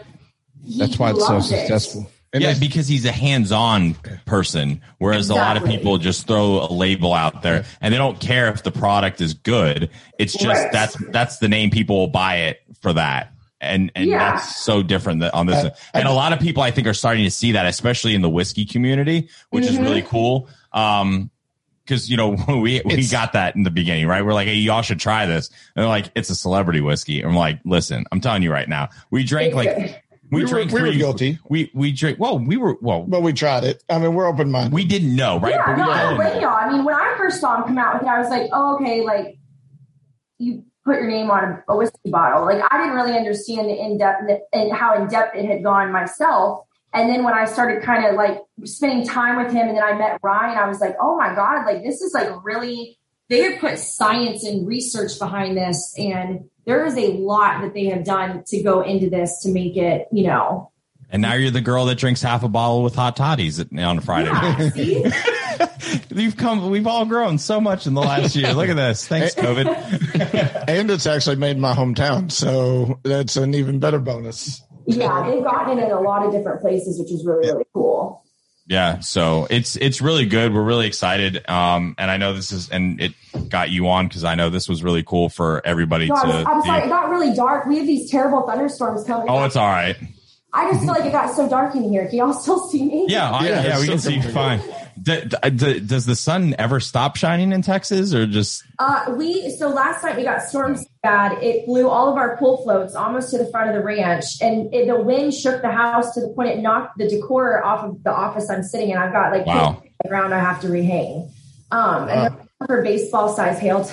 he 0.66 0.78
That's 0.80 0.98
why 0.98 1.12
it's 1.12 1.26
so 1.26 1.32
loves 1.32 1.50
it. 1.50 1.60
successful. 1.60 2.10
And 2.34 2.42
yeah, 2.42 2.52
because 2.60 2.86
he's 2.88 3.06
a 3.06 3.10
hands-on 3.12 3.94
person, 4.26 4.82
whereas 4.98 5.30
a 5.30 5.34
lot 5.34 5.56
of 5.56 5.64
people 5.64 5.96
just 5.96 6.26
throw 6.26 6.62
a 6.62 6.68
label 6.70 7.14
out 7.14 7.40
there 7.40 7.64
and 7.80 7.94
they 7.94 7.98
don't 7.98 8.20
care 8.20 8.48
if 8.50 8.64
the 8.64 8.70
product 8.70 9.22
is 9.22 9.32
good. 9.32 9.88
It's 10.18 10.34
just 10.34 10.62
Right. 10.62 10.72
that's 10.72 10.94
that's 11.10 11.38
the 11.38 11.48
name 11.48 11.70
people 11.70 11.96
will 12.00 12.08
buy 12.08 12.36
it 12.48 12.60
for 12.82 12.92
that. 12.92 13.32
And 13.60 13.90
and 13.94 14.06
Yeah. 14.06 14.18
that's 14.32 14.56
so 14.62 14.82
different 14.82 15.20
than 15.20 15.30
on 15.30 15.46
this. 15.46 15.64
I- 15.64 15.98
and 15.98 16.08
a 16.08 16.12
lot 16.12 16.32
of 16.32 16.40
people 16.40 16.62
I 16.62 16.70
think 16.70 16.86
are 16.86 16.94
starting 16.94 17.24
to 17.24 17.30
see 17.30 17.52
that, 17.52 17.66
especially 17.66 18.14
in 18.14 18.20
the 18.22 18.28
whiskey 18.28 18.64
community, 18.66 19.28
which 19.50 19.64
is 19.64 19.76
Mhm. 19.78 19.82
really 19.82 20.02
cool. 20.02 20.48
Um 20.72 21.30
because 21.86 22.10
you 22.10 22.16
know 22.16 22.30
we 22.48 22.80
we 22.84 22.92
It's- 22.94 23.10
got 23.12 23.32
that 23.34 23.56
in 23.56 23.62
the 23.62 23.70
beginning, 23.70 24.06
right? 24.06 24.24
We're 24.24 24.34
like, 24.34 24.48
hey, 24.48 24.54
y'all 24.54 24.82
should 24.82 25.00
try 25.00 25.26
this. 25.26 25.48
And 25.76 25.82
they're 25.82 25.88
like, 25.88 26.10
it's 26.14 26.30
a 26.30 26.34
celebrity 26.34 26.80
whiskey. 26.80 27.20
And 27.20 27.30
I'm 27.30 27.36
like, 27.36 27.60
listen, 27.64 28.04
I'm 28.12 28.20
telling 28.20 28.42
you 28.42 28.50
right 28.52 28.68
now, 28.68 28.88
we 29.10 29.22
drank 29.24 29.54
like 29.54 29.76
we, 29.76 30.38
We 30.38 30.42
were- 30.42 30.48
drank 30.48 30.72
we 30.72 30.80
were 30.80 30.88
three- 30.88 30.96
guilty. 30.98 31.38
We 31.48 31.70
we 31.74 31.92
drink. 31.92 32.18
Well, 32.18 32.38
we 32.38 32.56
were 32.56 32.76
well. 32.82 33.04
But 33.06 33.22
we 33.22 33.32
tried 33.32 33.64
it. 33.64 33.82
I 33.88 33.98
mean, 33.98 34.14
we're 34.14 34.26
open 34.26 34.50
minded. 34.50 34.72
We 34.72 34.84
didn't 34.84 35.14
know, 35.14 35.38
right? 35.38 35.54
Yeah, 35.54 35.62
But 35.66 35.76
we 35.76 35.82
no, 35.82 35.90
I 35.90 36.04
all 36.04 36.16
don't 36.18 36.40
know. 36.42 36.48
I 36.48 36.72
mean, 36.72 36.84
when 36.84 36.94
I 36.96 37.14
first 37.16 37.40
saw 37.40 37.56
him 37.58 37.64
come 37.64 37.78
out 37.78 37.94
with 37.94 38.02
it, 38.02 38.08
I 38.08 38.18
was 38.18 38.30
like, 38.30 38.48
oh, 38.52 38.74
okay, 38.76 39.02
like 39.02 39.38
you 40.38 40.64
put 40.84 40.96
your 40.96 41.08
name 41.08 41.30
on 41.30 41.62
a, 41.68 41.76
whiskey 41.76 42.10
bottle. 42.10 42.44
Like 42.44 42.62
I 42.70 42.78
didn't 42.78 42.94
really 42.94 43.16
understand 43.16 43.68
the 43.68 43.74
in 43.74 43.98
depth 43.98 44.22
and 44.52 44.72
how 44.72 45.00
in 45.00 45.08
depth 45.08 45.36
it 45.36 45.46
had 45.46 45.62
gone 45.62 45.92
myself. 45.92 46.66
And 46.92 47.10
then 47.10 47.24
when 47.24 47.34
I 47.34 47.44
started 47.44 47.82
kind 47.82 48.06
of 48.06 48.14
like 48.14 48.38
spending 48.64 49.06
time 49.06 49.42
with 49.42 49.52
him, 49.52 49.66
and 49.68 49.76
then 49.76 49.82
I 49.82 49.94
met 49.94 50.20
Ryan, 50.22 50.56
I 50.58 50.68
was 50.68 50.80
like, 50.80 50.94
oh 51.00 51.16
my 51.16 51.34
god, 51.34 51.66
like 51.66 51.82
this 51.82 52.00
is 52.00 52.14
like 52.14 52.28
really 52.44 52.98
they 53.28 53.42
have 53.42 53.60
put 53.60 53.78
science 53.78 54.44
and 54.44 54.66
research 54.66 55.18
behind 55.18 55.56
this, 55.56 55.94
and 55.98 56.50
there 56.66 56.84
is 56.84 56.96
a 56.96 57.12
lot 57.14 57.62
that 57.62 57.74
they 57.74 57.86
have 57.86 58.04
done 58.04 58.44
to 58.46 58.62
go 58.62 58.82
into 58.82 59.10
this 59.10 59.40
to 59.42 59.48
make 59.48 59.76
it, 59.76 60.06
you 60.12 60.26
know. 60.26 60.70
And 61.14 61.22
now 61.22 61.34
you're 61.34 61.52
the 61.52 61.60
girl 61.60 61.84
that 61.84 61.94
drinks 61.94 62.22
half 62.22 62.42
a 62.42 62.48
bottle 62.48 62.82
with 62.82 62.96
hot 62.96 63.14
toddies 63.14 63.64
on 63.78 64.00
Friday. 64.00 64.30
Yeah, 64.30 64.70
see? 64.70 66.04
You've 66.22 66.36
come. 66.36 66.68
We've 66.70 66.88
all 66.88 67.04
grown 67.04 67.38
so 67.38 67.60
much 67.60 67.86
in 67.86 67.94
the 67.94 68.00
last 68.00 68.34
year. 68.34 68.52
Look 68.52 68.68
at 68.68 68.74
this. 68.74 69.06
Thanks, 69.06 69.36
COVID. 69.36 70.64
and 70.68 70.90
it's 70.90 71.06
actually 71.06 71.36
made 71.36 71.56
my 71.56 71.72
hometown. 71.72 72.32
So 72.32 72.98
that's 73.04 73.36
an 73.36 73.54
even 73.54 73.78
better 73.78 74.00
bonus. 74.00 74.60
yeah, 74.86 75.30
they've 75.30 75.44
gotten 75.44 75.78
it 75.78 75.84
in 75.84 75.92
a 75.92 76.00
lot 76.00 76.26
of 76.26 76.32
different 76.32 76.60
places, 76.60 76.98
which 76.98 77.12
is 77.12 77.24
really 77.24 77.46
really 77.46 77.66
cool. 77.72 78.24
Yeah, 78.66 78.98
so 78.98 79.46
it's 79.50 79.76
it's 79.76 80.00
really 80.00 80.26
good. 80.26 80.52
We're 80.52 80.64
really 80.64 80.88
excited, 80.88 81.48
um, 81.48 81.94
and 81.96 82.10
I 82.10 82.16
know 82.16 82.32
this 82.32 82.50
is 82.50 82.70
and 82.70 83.00
it 83.00 83.12
got 83.50 83.70
you 83.70 83.86
on 83.88 84.08
because 84.08 84.24
I 84.24 84.34
know 84.34 84.50
this 84.50 84.68
was 84.68 84.82
really 84.82 85.04
cool 85.04 85.28
for 85.28 85.64
everybody 85.64 86.08
No, 86.08 86.16
to. 86.16 86.20
I'm, 86.22 86.46
I'm 86.48 86.62
sorry, 86.62 86.86
it 86.86 86.88
got 86.88 87.08
really 87.08 87.36
dark. 87.36 87.66
We 87.66 87.78
have 87.78 87.86
these 87.86 88.10
terrible 88.10 88.42
thunderstorms 88.48 89.04
coming. 89.04 89.28
Oh, 89.28 89.44
it's 89.44 89.54
all 89.54 89.68
right. 89.68 89.96
I 90.56 90.70
just 90.70 90.84
feel 90.84 90.92
like 90.92 91.04
it 91.04 91.10
got 91.12 91.34
so 91.34 91.48
dark 91.48 91.74
in 91.74 91.82
here. 91.90 92.06
Can 92.06 92.18
y'all 92.18 92.32
still 92.32 92.60
see 92.68 92.84
me? 92.84 93.06
Yeah, 93.08 93.28
I, 93.30 93.48
Yeah, 93.48 93.62
yeah, 93.66 93.76
we 93.78 93.82
it's 93.82 93.88
can 93.90 93.98
see 93.98 94.14
you 94.14 94.22
fine. 94.32 94.60
D- 95.02 95.22
d- 95.24 95.50
d- 95.50 95.80
does 95.80 96.06
the 96.06 96.14
sun 96.14 96.54
ever 96.58 96.78
stop 96.78 97.16
shining 97.16 97.50
in 97.52 97.60
Texas, 97.62 98.14
or 98.14 98.24
just 98.26 98.62
Uh, 98.78 99.12
we 99.18 99.50
so 99.50 99.68
last 99.68 100.04
night 100.04 100.16
we 100.16 100.22
got 100.22 100.40
storms 100.42 100.82
so 100.82 100.86
bad. 101.02 101.42
It 101.42 101.66
blew 101.66 101.88
all 101.88 102.08
of 102.08 102.16
our 102.16 102.36
pool 102.36 102.62
floats 102.62 102.94
almost 102.94 103.30
to 103.32 103.38
the 103.38 103.46
front 103.46 103.68
of 103.70 103.74
the 103.74 103.82
ranch, 103.82 104.24
and 104.40 104.72
it, 104.72 104.86
the 104.86 105.00
wind 105.00 105.34
shook 105.34 105.60
the 105.62 105.72
house 105.72 106.14
to 106.14 106.20
the 106.20 106.28
point 106.28 106.50
it 106.50 106.60
knocked 106.60 106.96
the 106.98 107.08
decor 107.08 107.62
off 107.64 107.84
of 107.84 108.02
the 108.04 108.12
office 108.14 108.48
I'm 108.48 108.62
sitting 108.62 108.90
in. 108.90 108.96
I've 108.96 109.12
got 109.12 109.32
like 109.32 109.46
Wow. 109.46 109.82
the 110.02 110.08
ground 110.08 110.32
I 110.32 110.38
have 110.38 110.60
to 110.60 110.68
rehang. 110.68 111.28
Um, 111.72 112.08
and 112.08 112.34
Wow. 112.36 112.40
for 112.66 112.82
baseball 112.82 113.34
size 113.34 113.58
hail. 113.58 113.90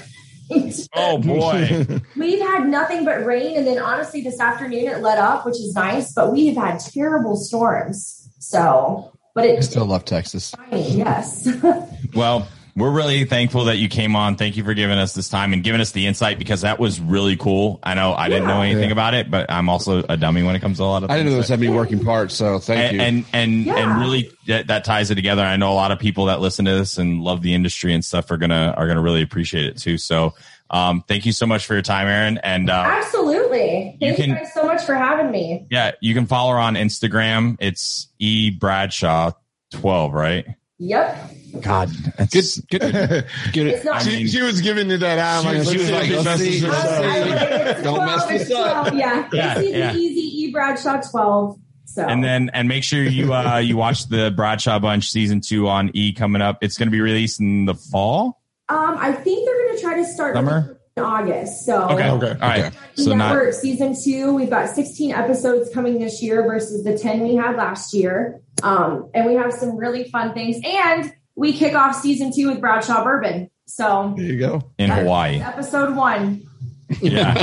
Tonight. 0.52 0.88
oh 0.95 1.18
boy, 1.18 2.02
We've 2.18 2.39
had 2.39 2.68
nothing 2.68 3.06
but 3.06 3.26
rain, 3.26 3.58
and 3.58 3.66
then 3.66 3.80
honestly, 3.80 4.22
this 4.22 4.39
afternoon 4.39 4.88
it 4.88 5.02
let 5.02 5.18
up, 5.18 5.45
which 5.45 5.56
is 5.56 5.74
nice. 5.74 6.14
But 6.14 6.32
we 6.32 6.47
have 6.47 6.58
had 6.58 6.80
terrible 6.80 7.36
storms. 7.36 8.30
So, 8.39 9.12
but 9.34 9.45
I 9.45 9.60
still 9.62 9.86
love 9.86 10.06
Texas. 10.06 10.54
shiny, 10.70 10.97
yes. 10.97 11.47
well. 12.16 12.47
We're 12.76 12.91
really 12.91 13.26
thankful 13.26 13.65
that 13.65 13.78
you 13.78 13.89
came 13.89 14.15
on. 14.15 14.38
Thank 14.38 14.55
you 14.55 14.63
for 14.63 14.74
giving 14.74 14.97
us 14.97 15.13
this 15.13 15.28
time 15.28 15.51
and 15.53 15.61
giving 15.63 15.82
us 15.82 15.91
the 15.91 16.07
insight 16.07 16.39
because 16.39 16.61
that 16.61 16.80
was 16.80 16.99
really 17.01 17.36
cool. 17.36 17.80
I 17.84 17.93
know 17.95 18.13
I 18.13 18.30
didn't 18.30 18.47
know 18.47 18.61
anything 18.61 18.86
Yeah. 18.86 18.93
about 18.93 19.13
it, 19.13 19.30
but 19.30 19.51
I'm 19.51 19.67
also 19.69 20.03
a 20.07 20.15
dummy 20.15 20.41
when 20.43 20.55
it 20.55 20.59
comes 20.61 20.78
to 20.78 20.84
a 20.84 20.86
lot 20.86 21.03
of 21.03 21.11
I 21.11 21.17
didn't 21.17 21.26
know 21.34 21.38
things. 21.41 21.47
there 21.49 21.55
was 21.57 21.59
that 21.59 21.65
many 21.65 21.76
working 21.78 22.03
parts, 22.03 22.34
so 22.34 22.59
thank 22.59 22.80
and, 22.80 22.95
you. 22.95 23.01
and 23.01 23.26
and 23.34 23.65
Yeah. 23.65 23.76
and 23.78 23.99
really 24.01 24.32
that, 24.47 24.67
that 24.67 24.86
ties 24.86 25.11
it 25.11 25.15
together. 25.15 25.41
I 25.43 25.57
know 25.57 25.72
a 25.72 25.76
lot 25.76 25.91
of 25.91 25.99
people 25.99 26.26
that 26.28 26.39
listen 26.39 26.63
to 26.65 26.72
this 26.72 26.97
and 26.97 27.22
love 27.22 27.41
the 27.41 27.53
industry 27.53 27.93
and 27.93 28.03
stuff 28.05 28.32
are 28.32 28.38
gonna 28.38 28.74
are 28.78 28.88
gonna 28.88 29.01
really 29.01 29.22
appreciate 29.22 29.65
it 29.65 29.78
too. 29.78 29.97
So, 29.97 30.34
um, 30.69 31.03
thank 31.07 31.26
you 31.26 31.34
so 31.34 31.45
much 31.45 31.65
for 31.65 31.74
your 31.74 31.82
time, 31.82 32.07
Erin. 32.07 32.38
And 32.41 32.69
uh, 32.69 32.84
Absolutely. 32.88 33.97
You 33.99 34.07
Thank 34.15 34.17
you, 34.19 34.24
can- 34.26 34.36
guys 34.36 34.53
so 34.53 34.63
much 34.65 34.84
for 34.84 34.95
having 34.95 35.30
me. 35.30 35.65
yeah, 35.69 35.91
you 35.99 36.13
can 36.13 36.26
follow 36.26 36.51
her 36.53 36.57
on 36.59 36.76
Instagram. 36.76 37.57
It's 37.59 38.07
e 38.17 38.49
Bradshaw 38.51 39.32
twelve, 39.72 40.13
right? 40.13 40.45
Yep. 40.82 41.32
God, 41.61 41.89
good, 42.32 42.45
good, 42.71 42.82
good. 43.53 43.67
It's 43.67 43.86
not. 43.86 43.95
I 43.97 43.99
she, 44.03 44.09
mean- 44.17 44.27
she 44.27 44.41
was 44.41 44.61
giving 44.61 44.89
you 44.89 44.97
that 44.97 45.19
eye. 45.19 45.39
Like, 45.43 45.63
she 45.67 45.77
was 45.77 45.91
let's 45.91 45.91
like, 45.91 46.05
see 46.05 46.07
if 46.07 46.07
he 46.07 46.15
let's 46.15 46.25
messes 46.25 46.53
see. 46.53 46.59
this 46.61 46.73
I- 46.73 47.69
up. 47.77 47.84
Don't 47.84 47.95
12, 47.95 48.05
mess 48.05 48.32
it's 48.32 48.47
this 48.49 48.57
up. 48.57 48.88
12, 48.88 48.93
Yeah. 48.99 49.29
Yeah, 49.34 49.51
It's 49.59 49.61
easy, 49.67 49.77
yeah. 49.77 49.93
easy. 49.95 50.21
E 50.47 50.51
Bradshaw 50.51 51.01
12. 51.01 51.59
So. 51.86 52.05
and 52.07 52.23
then 52.23 52.49
and 52.53 52.69
make 52.69 52.86
sure 52.86 53.03
you 53.03 53.34
uh 53.34 53.57
you 53.57 53.75
watch 53.75 54.07
the 54.07 54.32
Bradshaw 54.34 54.79
Bunch 54.79 55.11
season 55.11 55.41
two 55.41 55.67
on 55.67 55.91
E 55.93 56.13
coming 56.13 56.41
up. 56.41 56.59
It's 56.61 56.77
gonna 56.77 56.89
be 56.89 57.01
released 57.01 57.41
in 57.41 57.65
the 57.65 57.73
fall. 57.75 58.41
um, 58.69 58.95
I 58.97 59.11
think 59.11 59.45
they're 59.45 59.65
going 59.65 59.75
to 59.75 59.82
try 59.82 59.95
to 59.97 60.05
start 60.05 60.36
Summer? 60.36 60.77
in 60.95 61.03
August. 61.03 61.65
So. 61.65 61.89
Okay, 61.89 62.09
Okay. 62.09 62.27
all 62.32 62.36
right. 62.39 62.65
Okay. 62.67 62.75
So 62.95 63.13
not 63.13 63.53
season 63.55 63.93
two. 64.01 64.34
We've 64.34 64.49
got 64.49 64.69
16 64.69 65.11
episodes 65.11 65.69
coming 65.73 65.99
this 65.99 66.21
year 66.23 66.43
versus 66.43 66.84
the 66.86 66.97
10 66.97 67.21
we 67.23 67.36
had 67.36 67.57
last 67.57 67.93
year. 67.93 68.39
Um, 68.64 69.09
and 69.14 69.26
we 69.26 69.36
have 69.36 69.53
some 69.53 69.76
really 69.78 70.05
fun 70.09 70.34
things. 70.34 70.57
And 70.64 71.12
we 71.36 71.53
kick 71.53 71.76
off 71.76 71.95
season 71.95 72.32
two 72.36 72.47
with 72.49 72.59
Bradshaw 72.62 73.03
Bourbon. 73.03 73.49
So 73.66 74.14
There 74.18 74.26
you 74.26 74.39
go. 74.39 74.64
in 74.78 74.89
Hawaii. 74.89 75.39
episode 75.41 75.95
one. 75.95 76.43
yeah 77.01 77.41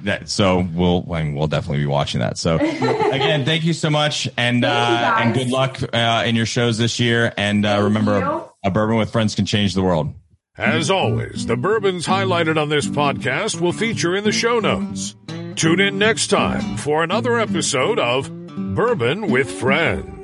that 0.00 0.28
so 0.28 0.68
we'll 0.74 1.10
I 1.10 1.22
mean, 1.22 1.34
we'll 1.34 1.46
definitely 1.46 1.78
be 1.78 1.86
watching 1.86 2.20
that 2.20 2.36
so 2.36 2.56
again 2.60 3.46
thank 3.46 3.64
you 3.64 3.72
so 3.72 3.88
much 3.88 4.28
and 4.36 4.62
uh 4.62 5.16
and 5.18 5.32
good 5.32 5.48
luck 5.50 5.78
uh 5.94 6.24
in 6.26 6.36
your 6.36 6.44
shows 6.44 6.76
this 6.76 7.00
year 7.00 7.32
and 7.38 7.64
uh 7.64 7.80
remember 7.82 8.18
a, 8.18 8.44
a 8.66 8.70
bourbon 8.70 8.96
with 8.98 9.10
friends 9.10 9.34
can 9.34 9.46
change 9.46 9.72
the 9.72 9.80
world 9.82 10.12
As 10.58 10.90
always, 10.90 11.46
the 11.46 11.56
bourbons 11.56 12.06
highlighted 12.06 12.60
on 12.60 12.68
this 12.68 12.86
podcast 12.86 13.58
will 13.58 13.72
feature 13.72 14.14
in 14.14 14.24
the 14.24 14.32
show 14.32 14.60
notes. 14.60 15.14
Tune 15.56 15.80
in 15.80 15.98
next 15.98 16.26
time 16.26 16.76
for 16.76 17.02
another 17.02 17.38
episode 17.38 17.98
of 17.98 18.30
Bourbon 18.74 19.30
with 19.30 19.50
Friends. 19.50 20.19